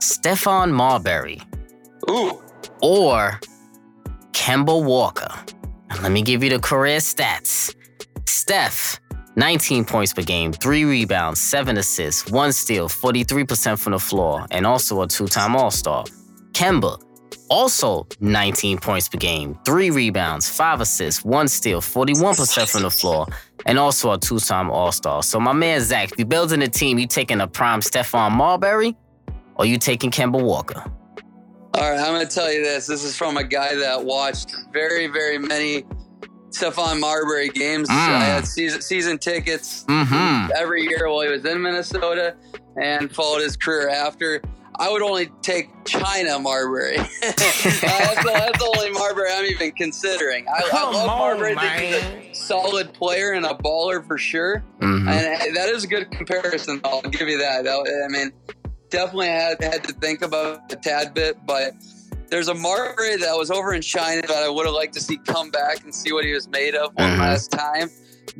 Stephon 0.00 0.70
Marbury 0.72 1.40
Ooh, 2.10 2.40
or 2.82 3.40
Kemba 4.32 4.84
Walker? 4.84 5.32
Let 6.02 6.12
me 6.12 6.22
give 6.22 6.44
you 6.44 6.50
the 6.50 6.60
career 6.60 6.98
stats. 6.98 7.74
Steph, 8.26 9.00
19 9.36 9.84
points 9.84 10.12
per 10.12 10.22
game, 10.22 10.52
three 10.52 10.84
rebounds, 10.84 11.40
seven 11.40 11.78
assists, 11.78 12.30
one 12.30 12.52
steal, 12.52 12.88
43% 12.88 13.78
from 13.78 13.92
the 13.92 13.98
floor, 13.98 14.46
and 14.50 14.66
also 14.66 15.00
a 15.02 15.08
two 15.08 15.26
time 15.26 15.56
All 15.56 15.70
Star. 15.70 16.04
Kemba, 16.52 17.00
also 17.50 18.06
19 18.20 18.78
points 18.78 19.08
per 19.08 19.18
game, 19.18 19.58
three 19.64 19.90
rebounds, 19.90 20.48
five 20.48 20.80
assists, 20.80 21.24
one 21.24 21.48
steal, 21.48 21.80
41% 21.80 22.70
from 22.70 22.82
the 22.82 22.90
floor, 22.90 23.26
and 23.66 23.78
also 23.78 24.12
a 24.12 24.18
two 24.18 24.38
time 24.38 24.70
All 24.70 24.92
Star. 24.92 25.22
So, 25.22 25.38
my 25.40 25.52
man 25.52 25.80
Zak, 25.80 26.12
if 26.12 26.18
you're 26.18 26.26
building 26.26 26.62
a 26.62 26.68
team, 26.68 26.98
you 26.98 27.06
taking 27.06 27.40
a 27.40 27.46
prime 27.48 27.80
Stephon 27.80 28.32
Marbury 28.32 28.96
or 29.56 29.66
you 29.66 29.78
taking 29.78 30.10
Kemba 30.10 30.42
Walker? 30.42 30.84
All 31.74 31.90
right, 31.90 32.00
I'm 32.00 32.14
going 32.14 32.26
to 32.26 32.34
tell 32.34 32.52
you 32.52 32.62
this. 32.64 32.86
This 32.86 33.04
is 33.04 33.16
from 33.16 33.36
a 33.36 33.44
guy 33.44 33.74
that 33.76 34.04
watched 34.04 34.54
very, 34.72 35.06
very 35.06 35.38
many 35.38 35.84
Stephon 36.50 36.98
Marbury 36.98 37.50
games. 37.50 37.88
Mm. 37.88 37.92
I 37.94 38.24
had 38.24 38.46
season, 38.46 38.80
season 38.80 39.18
tickets 39.18 39.84
Mm-hmm. 39.84 40.50
every 40.56 40.82
year 40.82 41.08
while 41.08 41.20
he 41.20 41.28
was 41.28 41.44
in 41.44 41.60
Minnesota 41.62 42.36
and 42.80 43.14
followed 43.14 43.42
his 43.42 43.56
career 43.56 43.88
after. 43.90 44.40
I 44.80 44.90
would 44.90 45.02
only 45.02 45.26
take 45.42 45.68
China 45.84 46.38
Marbury. 46.38 46.98
Uh, 47.28 47.32
that's, 47.32 48.22
the, 48.24 48.30
that's 48.32 48.58
the 48.58 48.74
only 48.76 48.90
Marbury 48.92 49.28
I'm 49.32 49.44
even 49.46 49.72
considering. 49.72 50.46
I, 50.48 50.62
I 50.72 50.82
love 50.92 50.94
on, 50.94 51.06
Marbury. 51.06 51.54
I 51.56 51.76
think 51.78 51.94
he's 51.94 52.02
man. 52.02 52.22
a 52.30 52.34
solid 52.34 52.92
player 52.94 53.32
and 53.32 53.44
a 53.44 53.50
baller 53.54 54.04
for 54.06 54.16
sure. 54.18 54.62
Mm-hmm. 54.80 55.08
And 55.08 55.56
that 55.56 55.68
is 55.68 55.84
a 55.84 55.86
good 55.86 56.10
comparison. 56.10 56.80
I'll 56.84 57.02
give 57.02 57.28
you 57.28 57.38
that. 57.38 57.64
That- 57.64 58.04
I 58.04 58.08
mean, 58.08 58.32
definitely 58.90 59.26
had 59.28 59.62
had 59.62 59.84
to 59.84 59.92
think 59.94 60.22
about 60.22 60.60
it 60.70 60.72
a 60.72 60.76
tad 60.76 61.14
bit, 61.14 61.36
but 61.46 61.72
there's 62.28 62.48
a 62.48 62.54
Marbury 62.54 63.16
that 63.16 63.36
was 63.36 63.50
over 63.50 63.72
in 63.74 63.82
China 63.82 64.22
that 64.22 64.42
I 64.42 64.48
would 64.48 64.66
have 64.66 64.74
liked 64.74 64.94
to 64.94 65.00
see 65.00 65.18
come 65.18 65.50
back 65.50 65.82
and 65.84 65.94
see 65.94 66.12
what 66.12 66.24
he 66.24 66.32
was 66.32 66.48
made 66.48 66.74
of 66.74 66.92
one 66.94 67.10
Mhm. 67.10 67.18
last 67.18 67.50
time. 67.50 67.90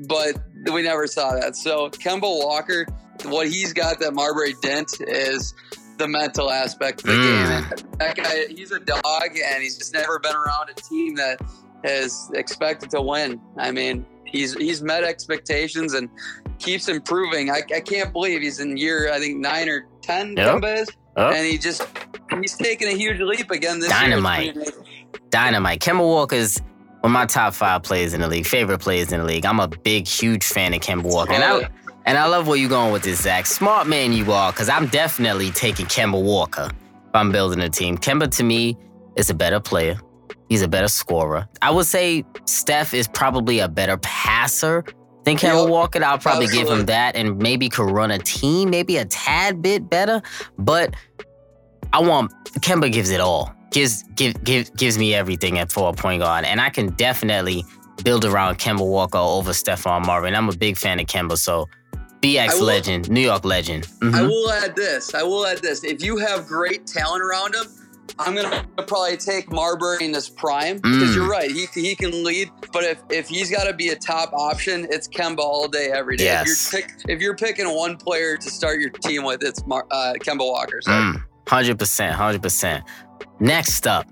but 0.07 0.37
we 0.73 0.83
never 0.83 1.07
saw 1.07 1.33
that. 1.35 1.57
So 1.57 1.91
Kemba 1.91 2.23
Walker, 2.23 2.87
what 3.25 3.49
he's 3.49 3.73
got 3.73 3.99
that 4.01 4.15
Marbury 4.15 4.55
didn't 4.63 4.93
is 5.01 5.55
the 5.99 6.09
mental 6.09 6.51
aspect 6.51 7.01
of 7.01 7.07
the 7.07 7.13
Mm. 7.13 7.23
game. 7.23 7.65
And 7.81 8.01
that 8.01 8.17
guy, 8.17 8.47
he's 8.49 8.73
a 8.73 8.81
dog, 8.81 9.03
and 9.45 9.63
he's 9.63 9.77
just 9.79 9.93
never 9.93 10.19
been 10.19 10.35
around 10.35 10.71
a 10.71 10.75
team 10.75 11.15
that 11.17 11.41
is 11.85 12.31
expected 12.35 12.91
to 12.91 13.01
win. 13.03 13.41
I 13.59 13.71
mean, 13.71 14.07
he's 14.25 14.55
he's 14.55 14.83
met 14.83 15.05
expectations 15.05 15.95
and 15.95 16.09
keeps 16.59 16.89
improving. 16.89 17.51
I, 17.51 17.63
I 17.75 17.81
can't 17.81 18.13
believe 18.13 18.41
he's 18.43 18.61
in 18.61 18.77
year 18.77 19.13
I 19.13 19.19
think 19.19 19.39
nine 19.39 19.69
or 19.69 19.87
ten. 20.03 20.35
Yep. 20.37 20.65
Is, 20.65 20.89
Yep. 21.17 21.35
and 21.35 21.47
he 21.47 21.59
just 21.59 21.83
he's 22.41 22.57
taking 22.57 22.89
a 22.89 22.93
huge 22.97 23.21
leap 23.21 23.51
again 23.51 23.81
this 23.81 23.91
Dynamite. 23.91 24.55
year. 24.55 24.65
Dynamite. 25.31 25.81
Kemba 25.81 26.01
Walker's 26.01 26.59
one 27.01 27.11
of 27.11 27.11
my 27.13 27.27
top 27.27 27.55
five 27.55 27.83
players 27.83 28.13
in 28.15 28.21
the 28.21 28.29
league, 28.29 28.47
favorite 28.47 28.79
players 28.81 29.13
in 29.13 29.21
the 29.21 29.27
league. 29.27 29.45
I'm 29.47 29.61
a 29.61 29.69
big, 29.69 30.07
huge 30.09 30.45
fan 30.45 30.75
of 30.75 30.81
Kemba 30.81 31.05
Walker. 31.05 31.33
And 31.33 31.45
I, 31.45 31.69
and 32.09 32.17
I 32.17 32.25
love 32.27 32.49
where 32.49 32.57
you're 32.57 32.71
going 32.71 32.91
with 32.91 33.03
this, 33.03 33.21
Zak. 33.21 33.45
Smart 33.45 33.87
man 33.87 34.15
you 34.15 34.33
are, 34.33 34.51
because 34.51 34.71
I'm 34.71 34.87
definitely 34.87 35.51
taking 35.51 35.85
Kemba 35.85 36.21
Walker 36.21 36.71
if 36.71 37.15
I'm 37.15 37.31
building 37.31 37.61
a 37.61 37.69
team. 37.69 37.99
Kemba, 37.99 38.35
to 38.39 38.43
me, 38.43 38.79
is 39.17 39.29
a 39.29 39.35
better 39.35 39.61
player. 39.61 40.01
He's 40.49 40.63
a 40.63 40.69
better 40.69 40.89
scorer. 40.89 41.47
I 41.61 41.71
would 41.71 41.85
say 41.85 42.25
Steph 42.47 42.95
is 42.95 43.07
probably 43.09 43.59
a 43.59 43.69
better 43.69 43.99
passer 43.99 44.85
than 45.25 45.37
Kemba 45.37 45.65
Yep. 45.65 45.69
Walker. 45.69 46.03
I'll 46.03 46.17
probably 46.17 46.47
give 46.47 46.67
him 46.67 46.87
that 46.87 47.15
and 47.15 47.37
maybe 47.37 47.69
could 47.69 47.91
run 47.91 48.11
a 48.11 48.19
team, 48.19 48.71
maybe 48.71 48.97
a 48.97 49.05
tad 49.05 49.61
bit 49.61 49.91
better. 49.91 50.23
But 50.59 50.95
I 51.93 52.01
want 52.01 52.33
Kemba 52.61 52.91
gives 52.91 53.11
it 53.11 53.21
all. 53.21 53.55
Gives 53.71 54.03
give, 54.15 54.43
give 54.45 54.75
gives 54.79 54.97
me 54.97 55.13
everything 55.13 55.59
at 55.59 55.71
for 55.71 55.91
a 55.91 55.93
point 55.93 56.23
guard, 56.23 56.47
and 56.47 56.59
I 56.59 56.71
can 56.71 56.89
definitely 56.93 57.67
build 58.03 58.25
around 58.25 58.59
Kemba 58.59 58.81
Walker 58.81 59.19
over 59.19 59.51
Stephon 59.51 60.07
Marbury. 60.07 60.35
I'm 60.35 60.49
a 60.49 60.57
big 60.57 60.79
fan 60.79 60.99
of 61.01 61.07
Kemba, 61.07 61.37
so 61.37 61.69
BX 62.21 62.55
will- 62.59 62.65
legend, 62.67 63.11
New 63.11 63.21
York 63.21 63.45
legend. 63.45 63.87
Mhm. 64.01 64.15
I 64.15 64.23
will 64.23 64.51
add 64.51 64.75
this. 64.77 65.15
I 65.15 65.23
will 65.23 65.47
add 65.47 65.59
this. 65.59 65.85
If 65.85 66.03
you 66.03 66.17
have 66.19 66.47
great 66.47 66.87
talent 66.87 67.23
around 67.23 67.55
him, 67.55 67.65
I'm 68.19 68.35
gonna 68.35 68.67
probably 68.89 69.17
take 69.17 69.53
Marbury 69.53 70.05
in 70.05 70.13
his 70.15 70.29
prime 70.29 70.79
because 70.79 71.11
Mm. 71.11 71.15
you're 71.15 71.29
right. 71.29 71.49
He, 71.51 71.67
he 71.81 71.95
can 71.95 72.25
lead, 72.25 72.51
but 72.73 72.83
if, 72.83 72.99
if 73.11 73.29
he's 73.29 73.49
got 73.51 73.65
to 73.65 73.73
be 73.73 73.91
a 73.91 73.97
top 73.97 74.33
option, 74.33 74.89
it's 74.91 75.07
Kemba 75.07 75.39
all 75.39 75.69
day, 75.69 75.93
every 75.93 76.17
day. 76.17 76.25
Yes. 76.25 76.43
If 76.49 76.73
you're 76.73 76.83
pick, 76.83 76.91
if 77.09 77.21
you're 77.21 77.37
picking 77.37 77.73
one 77.73 77.97
player 77.97 78.37
to 78.37 78.51
start 78.51 78.81
your 78.81 78.91
team 78.91 79.23
with, 79.23 79.45
it's 79.45 79.65
Mar, 79.67 79.87
uh, 79.93 80.15
Kemba 80.19 80.41
Walker. 80.41 80.81
Mm, 80.89 81.23
100%, 81.47 82.13
100%. 82.13 82.83
Next 83.39 83.87
up, 83.87 84.07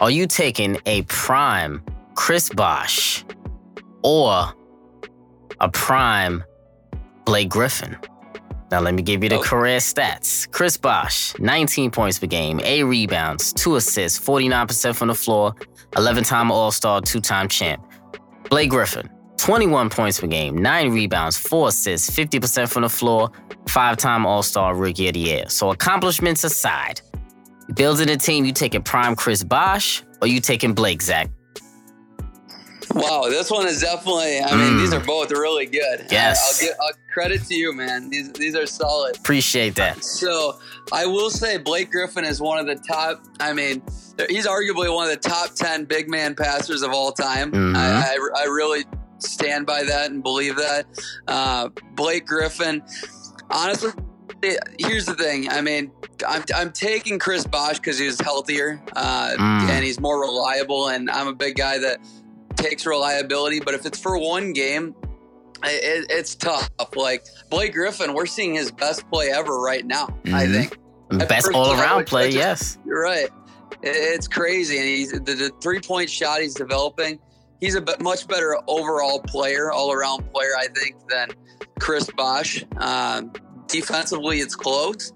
are 0.00 0.10
you 0.10 0.26
taking 0.26 0.76
a 0.86 1.02
prime 1.02 1.82
Chris 2.16 2.48
Bosh 2.48 3.24
or 4.02 4.52
a 5.60 5.68
prime 5.68 6.42
Blake 7.24 7.48
Griffin? 7.48 7.96
Now, 8.70 8.80
let 8.80 8.94
me 8.94 9.02
give 9.02 9.22
you 9.24 9.28
the 9.28 9.38
Oh. 9.38 9.42
career 9.42 9.78
stats. 9.78 10.50
Chris 10.52 10.76
Bosh, 10.76 11.34
19 11.38 11.90
points 11.90 12.18
per 12.18 12.26
game, 12.26 12.60
8 12.62 12.84
rebounds, 12.84 13.52
2 13.52 13.76
assists, 13.76 14.18
49% 14.18 14.96
from 14.96 15.08
the 15.08 15.14
floor, 15.14 15.54
11 15.96 16.22
time 16.22 16.52
All 16.52 16.70
Star, 16.70 17.00
2 17.00 17.20
time 17.20 17.48
champ. 17.48 17.82
Blake 18.48 18.70
Griffin, 18.70 19.08
21 19.38 19.90
points 19.90 20.20
per 20.20 20.28
game, 20.28 20.56
9 20.56 20.90
rebounds, 20.92 21.36
4 21.36 21.68
assists, 21.68 22.08
50% 22.10 22.68
from 22.70 22.82
the 22.82 22.88
floor, 22.88 23.30
5 23.68 23.96
time 23.96 24.24
All 24.24 24.42
Star 24.42 24.74
Rookie 24.74 25.08
of 25.08 25.14
the 25.14 25.20
Year. 25.20 25.44
So, 25.48 25.70
accomplishments 25.72 26.44
aside, 26.44 27.00
building 27.74 28.08
a 28.08 28.16
team, 28.16 28.44
you 28.44 28.52
taking 28.52 28.82
prime 28.82 29.16
Chris 29.16 29.42
Bosh 29.42 30.02
or 30.22 30.28
you 30.28 30.40
taking 30.40 30.74
Blake, 30.74 31.02
Zak? 31.02 31.28
Wow, 32.94 33.26
this 33.28 33.50
one 33.50 33.66
is 33.66 33.80
definitely. 33.80 34.40
I 34.40 34.56
mean, 34.56 34.74
Mm. 34.74 34.80
these 34.80 34.92
are 34.92 35.00
both 35.00 35.30
really 35.30 35.66
good. 35.66 36.06
Yes. 36.10 36.38
I, 36.60 36.64
will 36.64 36.70
get 36.70 36.80
I'll 36.80 37.12
credit 37.12 37.44
to 37.44 37.54
you, 37.54 37.72
man. 37.72 38.10
These 38.10 38.32
these 38.32 38.56
are 38.56 38.66
solid. 38.66 39.16
Appreciate 39.16 39.76
that. 39.76 40.02
So 40.04 40.58
I 40.92 41.06
will 41.06 41.30
say 41.30 41.56
Blake 41.56 41.90
Griffin 41.92 42.24
is 42.24 42.40
one 42.40 42.58
of 42.58 42.66
the 42.66 42.74
top. 42.76 43.22
I 43.38 43.52
mean, 43.52 43.82
he's 44.28 44.46
arguably 44.46 44.92
one 44.92 45.08
of 45.08 45.22
the 45.22 45.28
top 45.28 45.54
ten 45.54 45.84
big 45.84 46.08
man 46.08 46.34
passers 46.34 46.82
of 46.82 46.90
all 46.92 47.12
time. 47.12 47.52
Mhm. 47.52 47.76
I, 47.76 48.16
I, 48.16 48.42
I 48.42 48.44
really 48.46 48.84
stand 49.18 49.66
by 49.66 49.84
that 49.84 50.10
and 50.10 50.22
believe 50.22 50.56
that. 50.56 50.86
Uh, 51.28 51.68
Blake 51.94 52.26
Griffin, 52.26 52.82
honestly. 53.50 53.92
Here's 54.78 55.04
the 55.04 55.14
thing. 55.14 55.50
I 55.50 55.60
mean, 55.60 55.90
I'm, 56.26 56.42
I'm 56.54 56.72
taking 56.72 57.18
Chris 57.18 57.46
Bosh 57.46 57.76
because 57.76 57.98
he's 57.98 58.18
healthier 58.18 58.80
uh, 58.96 59.32
Mm. 59.38 59.68
and 59.68 59.84
he's 59.84 60.00
more 60.00 60.18
reliable, 60.22 60.88
and 60.88 61.10
I'm 61.10 61.28
a 61.28 61.34
big 61.34 61.56
guy 61.56 61.76
that 61.78 61.98
takes 62.62 62.86
reliability. 62.86 63.60
But 63.60 63.74
if 63.74 63.86
it's 63.86 63.98
for 63.98 64.18
one 64.18 64.52
game, 64.52 64.94
it, 65.64 66.06
it's 66.10 66.34
tough. 66.34 66.68
Like 66.96 67.24
Blake 67.50 67.72
Griffin, 67.74 68.14
we're 68.14 68.26
seeing 68.26 68.54
his 68.54 68.70
best 68.70 69.08
play 69.10 69.30
ever 69.30 69.60
right 69.60 69.84
now. 69.86 70.06
I 70.26 70.44
Mhm. 70.46 70.52
think 70.52 70.78
I 71.12 71.24
Best 71.24 71.48
all 71.52 71.72
around 71.72 72.06
play, 72.06 72.26
just- 72.30 72.36
yes. 72.36 72.78
You're 72.86 73.02
right. 73.02 73.28
It- 73.82 73.96
It's 74.14 74.28
crazy, 74.28 74.76
and 74.78 74.86
he's 74.86 75.10
the, 75.12 75.18
the 75.20 75.50
three 75.60 75.80
point 75.80 76.08
shot 76.08 76.40
he's 76.40 76.54
developing. 76.54 77.18
He's 77.60 77.74
a 77.74 77.84
much 78.00 78.26
better 78.28 78.56
overall 78.68 79.20
player, 79.20 79.70
all 79.72 79.92
around 79.92 80.30
player, 80.32 80.52
I 80.58 80.66
think, 80.68 80.96
than 81.08 81.28
Chris 81.78 82.08
Bosh. 82.16 82.64
Um, 82.78 83.32
defensively, 83.66 84.38
it's 84.40 84.54
close. 84.54 85.12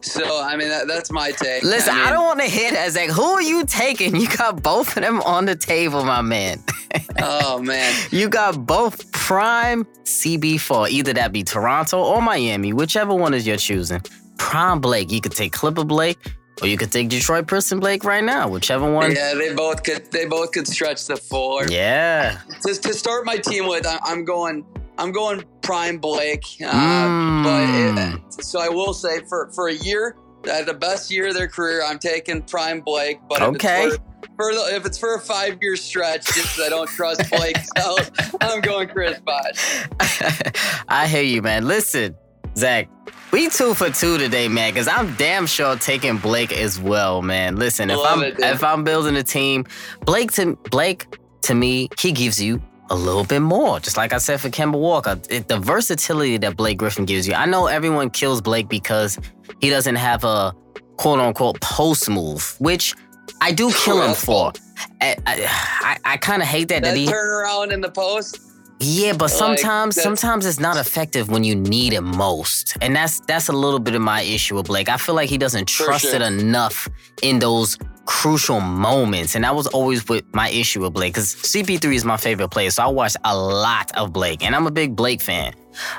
So, 0.00 0.42
I 0.42 0.56
mean, 0.56 0.68
that, 0.68 0.86
that's 0.86 1.10
my 1.10 1.32
take. 1.32 1.62
Listen, 1.64 1.94
I, 1.94 2.04
mean, 2.04 2.12
don't 2.12 2.24
want 2.24 2.40
to 2.40 2.46
hit 2.46 2.72
as 2.74 2.94
like, 2.96 3.10
who 3.10 3.22
are 3.22 3.42
you 3.42 3.64
taking? 3.66 4.14
You 4.16 4.28
got 4.28 4.62
both 4.62 4.96
of 4.96 5.02
them 5.02 5.20
on 5.22 5.44
the 5.44 5.56
table, 5.56 6.04
my 6.04 6.22
man. 6.22 6.62
Oh 7.20 7.60
man, 7.60 7.94
You 8.10 8.28
got 8.30 8.64
both 8.64 9.12
prime 9.12 9.84
CB4, 10.04 10.88
either 10.88 11.12
that 11.12 11.32
be 11.32 11.42
Toronto 11.42 12.02
or 12.02 12.22
Miami, 12.22 12.72
whichever 12.72 13.14
one 13.14 13.34
is 13.34 13.46
you're 13.46 13.58
choosing. 13.58 14.00
Prime 14.38 14.80
Blake, 14.80 15.10
you 15.12 15.20
could 15.20 15.32
take 15.32 15.52
Clipper 15.52 15.84
Blake, 15.84 16.18
or 16.62 16.68
you 16.68 16.78
could 16.78 16.90
take 16.90 17.08
Detroit 17.10 17.46
Person 17.46 17.78
Blake 17.78 18.04
right 18.04 18.24
now, 18.24 18.48
whichever 18.48 18.90
one. 18.90 19.12
yeah, 19.12 19.34
they 19.34 19.52
both 19.52 19.82
could. 19.82 20.10
They 20.10 20.24
both 20.24 20.52
could 20.52 20.66
stretch 20.66 21.06
the 21.06 21.16
floor. 21.16 21.66
Yeah. 21.68 22.38
to, 22.62 22.74
to 22.74 22.94
start 22.94 23.26
my 23.26 23.36
team 23.36 23.66
with, 23.66 23.86
I'm 23.86 24.24
going. 24.24 24.64
I'm 24.98 25.12
going 25.12 25.44
prime 25.62 25.98
Blake, 25.98 26.44
uh, 26.64 26.66
Mm. 27.08 27.44
but 27.44 28.28
it, 28.38 28.44
so 28.44 28.60
I 28.60 28.68
will 28.68 28.92
say 28.92 29.20
for 29.28 29.50
for 29.54 29.68
a 29.68 29.74
year, 29.74 30.16
uh, 30.50 30.62
the 30.64 30.74
best 30.74 31.10
year 31.10 31.28
of 31.28 31.34
their 31.34 31.48
career, 31.48 31.82
I'm 31.84 31.98
taking 31.98 32.42
prime 32.42 32.80
Blake. 32.80 33.18
But 33.28 33.42
Okay. 33.42 33.86
if 33.86 33.94
it's 33.94 33.96
for, 33.96 34.28
for 34.36 34.54
the, 34.54 34.74
if 34.76 34.86
it's 34.86 34.98
for 34.98 35.14
a 35.14 35.20
five 35.20 35.58
year 35.62 35.76
stretch, 35.76 36.26
just 36.26 36.56
'cause 36.56 36.66
I 36.66 36.68
don't 36.68 36.88
trust 36.88 37.30
Blake, 37.30 37.56
so 37.78 37.96
I'm 38.40 38.60
going 38.60 38.88
Chris 38.88 39.18
Bosh. 39.20 39.86
I 40.88 41.06
hear 41.06 41.22
you, 41.22 41.42
man. 41.42 41.66
Listen, 41.68 42.16
Zak, 42.56 42.88
we 43.30 43.48
two 43.50 43.74
for 43.74 43.90
two 43.90 44.18
today, 44.18 44.48
man, 44.48 44.72
because 44.72 44.88
I'm 44.88 45.14
damn 45.14 45.46
sure 45.46 45.76
taking 45.76 46.16
Blake 46.18 46.52
as 46.52 46.80
well, 46.80 47.22
man. 47.22 47.56
Listen, 47.56 47.90
if 47.90 47.98
I'm 48.02 48.22
it, 48.22 48.34
if 48.40 48.64
I'm 48.64 48.82
building 48.84 49.14
a 49.16 49.22
team, 49.22 49.64
Blake 50.04 50.32
to 50.32 50.56
Blake 50.70 51.06
to 51.42 51.54
me, 51.54 51.88
he 52.00 52.10
gives 52.10 52.42
you 52.42 52.60
a 52.90 52.94
little 52.94 53.24
bit 53.24 53.40
more. 53.40 53.80
Just 53.80 53.96
like 53.96 54.12
I 54.12 54.18
said 54.18 54.40
for 54.40 54.48
Kemba 54.48 54.78
Walker, 54.78 55.18
it, 55.30 55.48
the 55.48 55.58
versatility 55.58 56.36
that 56.38 56.56
Blake 56.56 56.78
Griffin 56.78 57.04
gives 57.04 57.26
you. 57.28 57.34
I 57.34 57.46
know 57.46 57.66
everyone 57.66 58.10
kills 58.10 58.40
Blake 58.40 58.68
because 58.68 59.18
he 59.60 59.70
doesn't 59.70 59.96
have 59.96 60.24
a 60.24 60.54
quote 60.96 61.20
unquote 61.20 61.60
post 61.60 62.08
move, 62.08 62.54
which 62.58 62.94
I 63.40 63.52
do 63.52 63.70
kill 63.72 64.02
him 64.02 64.14
for. 64.14 64.52
I, 65.00 65.16
I, 65.26 65.98
I, 66.04 66.16
kind 66.18 66.40
of 66.40 66.48
hate 66.48 66.68
that 66.68 66.82
that 66.82 66.92
That 66.92 66.96
he 66.96 67.06
turnaround 67.06 67.72
in 67.72 67.80
the 67.80 67.90
post. 67.90 68.40
yeah, 68.80 69.12
but 69.12 69.28
sometimes 69.28 69.96
that's- 69.96 70.02
sometimes 70.04 70.46
it's 70.46 70.60
not 70.60 70.76
effective 70.76 71.28
when 71.28 71.42
you 71.44 71.54
need 71.54 71.92
it 71.92 72.00
most. 72.02 72.76
And 72.80 72.94
that's 72.94 73.20
that's 73.26 73.48
a 73.48 73.52
little 73.52 73.80
bit 73.80 73.94
of 73.94 74.02
my 74.02 74.22
issue 74.22 74.54
with 74.54 74.66
Blake. 74.66 74.88
I 74.88 74.96
feel 74.96 75.14
like 75.16 75.28
he 75.28 75.36
doesn't 75.38 75.66
trust 75.66 76.04
sure. 76.04 76.14
it 76.16 76.22
enough 76.22 76.88
in 77.22 77.38
those 77.40 77.76
crucial 78.08 78.58
moments. 78.58 79.34
And 79.34 79.44
that 79.44 79.54
was 79.54 79.66
always 79.66 80.08
with 80.08 80.24
my 80.34 80.48
issue 80.48 80.80
with 80.80 80.94
Blake. 80.94 81.12
Because 81.12 81.34
CP3 81.36 81.94
is 81.94 82.06
my 82.06 82.16
favorite 82.16 82.48
player. 82.48 82.70
So 82.70 82.82
I 82.82 82.86
watched 82.86 83.18
a 83.22 83.36
lot 83.36 83.94
of 83.98 84.14
Blake. 84.14 84.42
And 84.42 84.56
I'm 84.56 84.66
a 84.66 84.70
big 84.70 84.96
Blake 84.96 85.20
fan. 85.20 85.52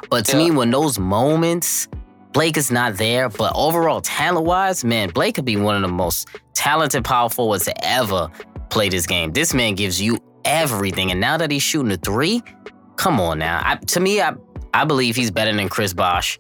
But 0.10 0.26
to 0.26 0.32
Yeah. 0.38 0.46
me, 0.46 0.52
when 0.52 0.72
those 0.72 0.98
moments, 0.98 1.88
Blake 2.34 2.58
is 2.58 2.72
not 2.72 2.98
there. 2.98 3.30
But 3.30 3.54
overall, 3.56 4.02
talent-wise, 4.02 4.84
man, 4.84 5.10
Blake 5.12 5.36
could 5.36 5.46
be 5.46 5.56
one 5.56 5.76
of 5.76 5.84
the 5.84 5.88
most 5.88 6.28
talented 6.56 7.06
power 7.06 7.30
forwards 7.30 7.66
to 7.66 7.86
ever 7.86 8.28
play 8.72 8.90
this 8.90 9.06
game. 9.06 9.32
This 9.32 9.54
man 9.54 9.76
gives 9.76 10.02
you 10.02 10.18
everything. 10.46 11.12
And 11.12 11.22
now 11.22 11.38
that 11.38 11.52
he's 11.52 11.62
shooting 11.62 11.92
a 11.92 11.98
three, 11.98 12.42
come 12.96 13.20
on 13.20 13.38
now. 13.38 13.62
I, 13.64 13.76
to 13.76 14.00
me, 14.00 14.20
I 14.20 14.34
I 14.74 14.86
believe 14.86 15.16
he's 15.16 15.32
better 15.32 15.56
than 15.56 15.68
Chris 15.68 15.94
Bosh, 15.94 16.38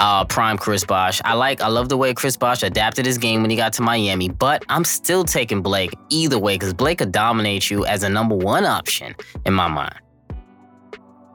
uh, 0.00 0.24
prime 0.24 0.58
Chris 0.58 0.84
Bosh. 0.84 1.20
I 1.24 1.34
like, 1.34 1.60
I 1.60 1.68
love 1.68 1.88
the 1.88 1.96
way 1.96 2.12
Chris 2.14 2.36
Bosh 2.36 2.64
adapted 2.64 3.06
his 3.06 3.18
game 3.18 3.42
when 3.42 3.50
he 3.50 3.56
got 3.56 3.72
to 3.74 3.82
Miami, 3.82 4.28
but 4.28 4.64
I'm 4.68 4.82
still 4.84 5.22
taking 5.22 5.62
Blake 5.62 5.92
either 6.08 6.38
way 6.38 6.56
because 6.56 6.74
Blake 6.74 6.98
could 6.98 7.12
dominate 7.12 7.70
you 7.70 7.84
as 7.86 8.02
a 8.02 8.08
number 8.08 8.34
one 8.34 8.64
option 8.64 9.14
in 9.46 9.54
my 9.54 9.68
mind. 9.68 9.94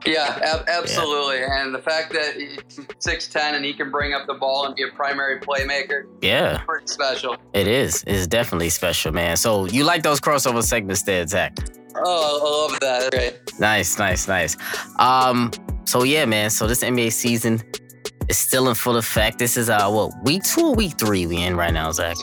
Yeah, 0.06 0.40
ab- 0.44 0.66
absolutely. 0.68 1.42
And 1.44 1.74
the 1.74 1.80
fact 1.82 2.14
that 2.14 2.36
he's 2.36 2.60
6'10 3.00 3.56
and 3.56 3.66
he 3.66 3.74
can 3.74 3.90
bring 3.90 4.14
up 4.14 4.28
the 4.28 4.36
ball 4.36 4.68
and 4.68 4.76
be 4.76 4.84
a 4.84 4.90
primary 4.90 5.40
playmaker, 5.40 6.04
Yeah, 6.22 6.60
pretty 6.68 6.86
special. 6.88 7.38
it 7.54 7.68
is. 7.68 8.04
It's 8.06 8.28
definitely 8.28 8.70
special, 8.70 9.12
man. 9.12 9.36
So 9.36 9.66
you 9.66 9.84
like 9.84 10.04
those 10.04 10.22
crossover 10.22 10.62
segments 10.62 11.02
there, 11.04 11.26
Zak? 11.26 11.58
Oh, 11.96 12.68
I 12.70 12.72
love 12.72 12.80
that. 12.82 13.12
Great. 13.14 13.60
Nice, 13.60 13.98
nice, 13.98 14.28
nice. 14.28 14.58
Um, 15.00 15.50
so 15.86 16.04
yeah, 16.04 16.26
man. 16.26 16.52
So 16.52 16.68
this 16.68 16.84
NBA 16.84 17.12
season 17.12 17.64
is 18.30 18.38
still 18.38 18.70
in 18.70 18.76
full 18.76 18.98
effect. 18.98 19.40
This 19.40 19.58
is 19.58 19.70
uh 19.70 19.90
what 19.90 20.12
week 20.24 20.44
two 20.44 20.68
or 20.68 20.76
week 20.76 20.98
three 20.98 21.26
we 21.28 21.38
in 21.44 21.56
right 21.56 21.74
now, 21.74 21.92
Zak? 21.92 22.16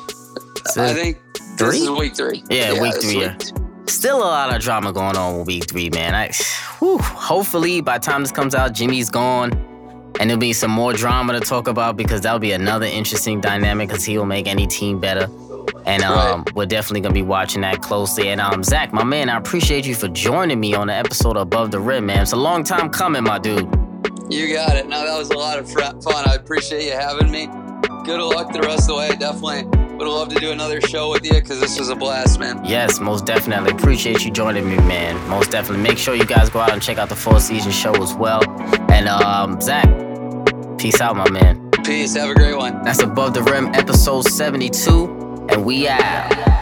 So 0.67 0.85
I 0.85 0.93
think 0.95 1.19
three? 1.59 1.71
this 1.71 1.83
is 1.83 1.91
week 1.91 2.17
three. 2.17 2.43
Yeah, 2.51 2.81
week 2.81 2.95
three. 3.01 3.09
is 3.11 3.15
Yeah. 3.15 3.37
week- 3.37 3.59
Still 3.89 4.19
a 4.19 4.25
lot 4.25 4.55
of 4.55 4.63
drama 4.63 4.93
going 4.93 5.17
on 5.17 5.39
with 5.39 5.47
week 5.49 5.69
three, 5.69 5.91
man. 5.91 6.15
I, 6.15 6.31
whew, 6.79 6.99
hopefully 6.99 7.81
by 7.81 7.99
the 7.99 8.05
time 8.05 8.23
this 8.23 8.31
comes 8.31 8.55
out, 8.55 8.73
Jimmy's 8.73 9.11
gone. 9.11 9.53
And 10.21 10.31
there'll 10.31 10.39
be 10.41 10.53
some 10.53 10.71
more 10.71 10.93
drama 10.93 11.33
to 11.33 11.41
talk 11.41 11.67
about 11.67 11.97
because 11.97 12.21
that'll 12.21 12.39
be 12.39 12.53
another 12.53 12.87
interesting 12.87 13.41
dynamic 13.41 13.89
because 13.89 14.05
he'll 14.05 14.25
make 14.25 14.47
any 14.47 14.67
team 14.69 15.01
better. 15.01 15.27
And 15.85 16.03
um, 16.05 16.45
we're 16.55 16.67
definitely 16.67 17.01
gonna 17.01 17.13
be 17.15 17.23
watching 17.23 17.63
that 17.63 17.83
closely. 17.83 18.29
And 18.29 18.41
um, 18.41 18.63
Zak, 18.63 18.93
my 18.93 19.03
man, 19.05 19.29
I 19.29 19.37
appreciate 19.37 19.85
you 19.85 19.97
for 19.97 20.09
joining 20.09 20.61
me 20.61 20.75
on 20.75 20.87
the 20.87 20.95
episode 20.95 21.37
Above 21.37 21.73
the 21.73 21.81
Rim, 21.81 22.07
man. 22.07 22.23
It's 22.23 22.33
a 22.33 22.37
long 22.37 22.63
time 22.63 22.89
coming, 22.89 23.25
my 23.25 23.39
dude. 23.41 23.69
You 24.33 24.55
got 24.55 24.77
it. 24.77 24.89
Now 24.89 25.05
that 25.05 25.19
was 25.19 25.31
a 25.31 25.37
lot 25.37 25.59
of 25.59 25.71
fun. 25.71 26.29
I 26.29 26.35
appreciate 26.35 26.87
you 26.87 26.93
having 26.93 27.31
me. 27.31 27.47
Good 28.05 28.21
luck 28.21 28.53
the 28.53 28.61
rest 28.63 28.83
of 28.83 28.87
the 28.89 28.95
way. 28.97 29.09
Definitely 29.11 29.83
would 30.05 30.09
love 30.09 30.29
to 30.31 30.41
do 30.41 30.51
another 30.51 30.81
show 30.81 31.11
with 31.11 31.25
you 31.25 31.35
because 31.35 31.61
this 31.61 31.79
was 31.79 31.89
a 31.89 31.95
blast, 31.95 32.41
man. 32.41 32.65
Yes, 32.65 32.99
most 32.99 33.25
definitely. 33.25 33.71
Appreciate 33.71 34.25
you 34.25 34.31
joining 34.31 34.69
me, 34.69 34.77
man. 34.79 35.17
Most 35.29 35.51
definitely. 35.51 35.83
Make 35.83 35.99
sure 35.99 36.15
you 36.15 36.25
guys 36.25 36.51
go 36.51 36.59
out 36.61 36.73
and 36.73 36.83
check 36.83 36.99
out 36.99 37.09
the 37.09 37.17
four 37.17 37.39
season 37.41 37.71
show 37.71 37.93
as 38.03 38.15
well. 38.15 38.43
And 38.91 39.07
um, 39.07 39.61
Zak, 39.61 39.87
peace 40.79 41.01
out, 41.01 41.15
my 41.15 41.31
man. 41.31 41.71
Peace. 41.85 42.17
Have 42.17 42.31
a 42.31 42.35
great 42.35 42.57
one. 42.57 42.83
That's 42.83 43.03
Above 43.03 43.35
the 43.35 43.43
Rim, 43.43 43.69
episode 43.75 44.23
72, 44.23 45.47
and 45.51 45.65
we 45.65 45.89
out. 45.89 46.62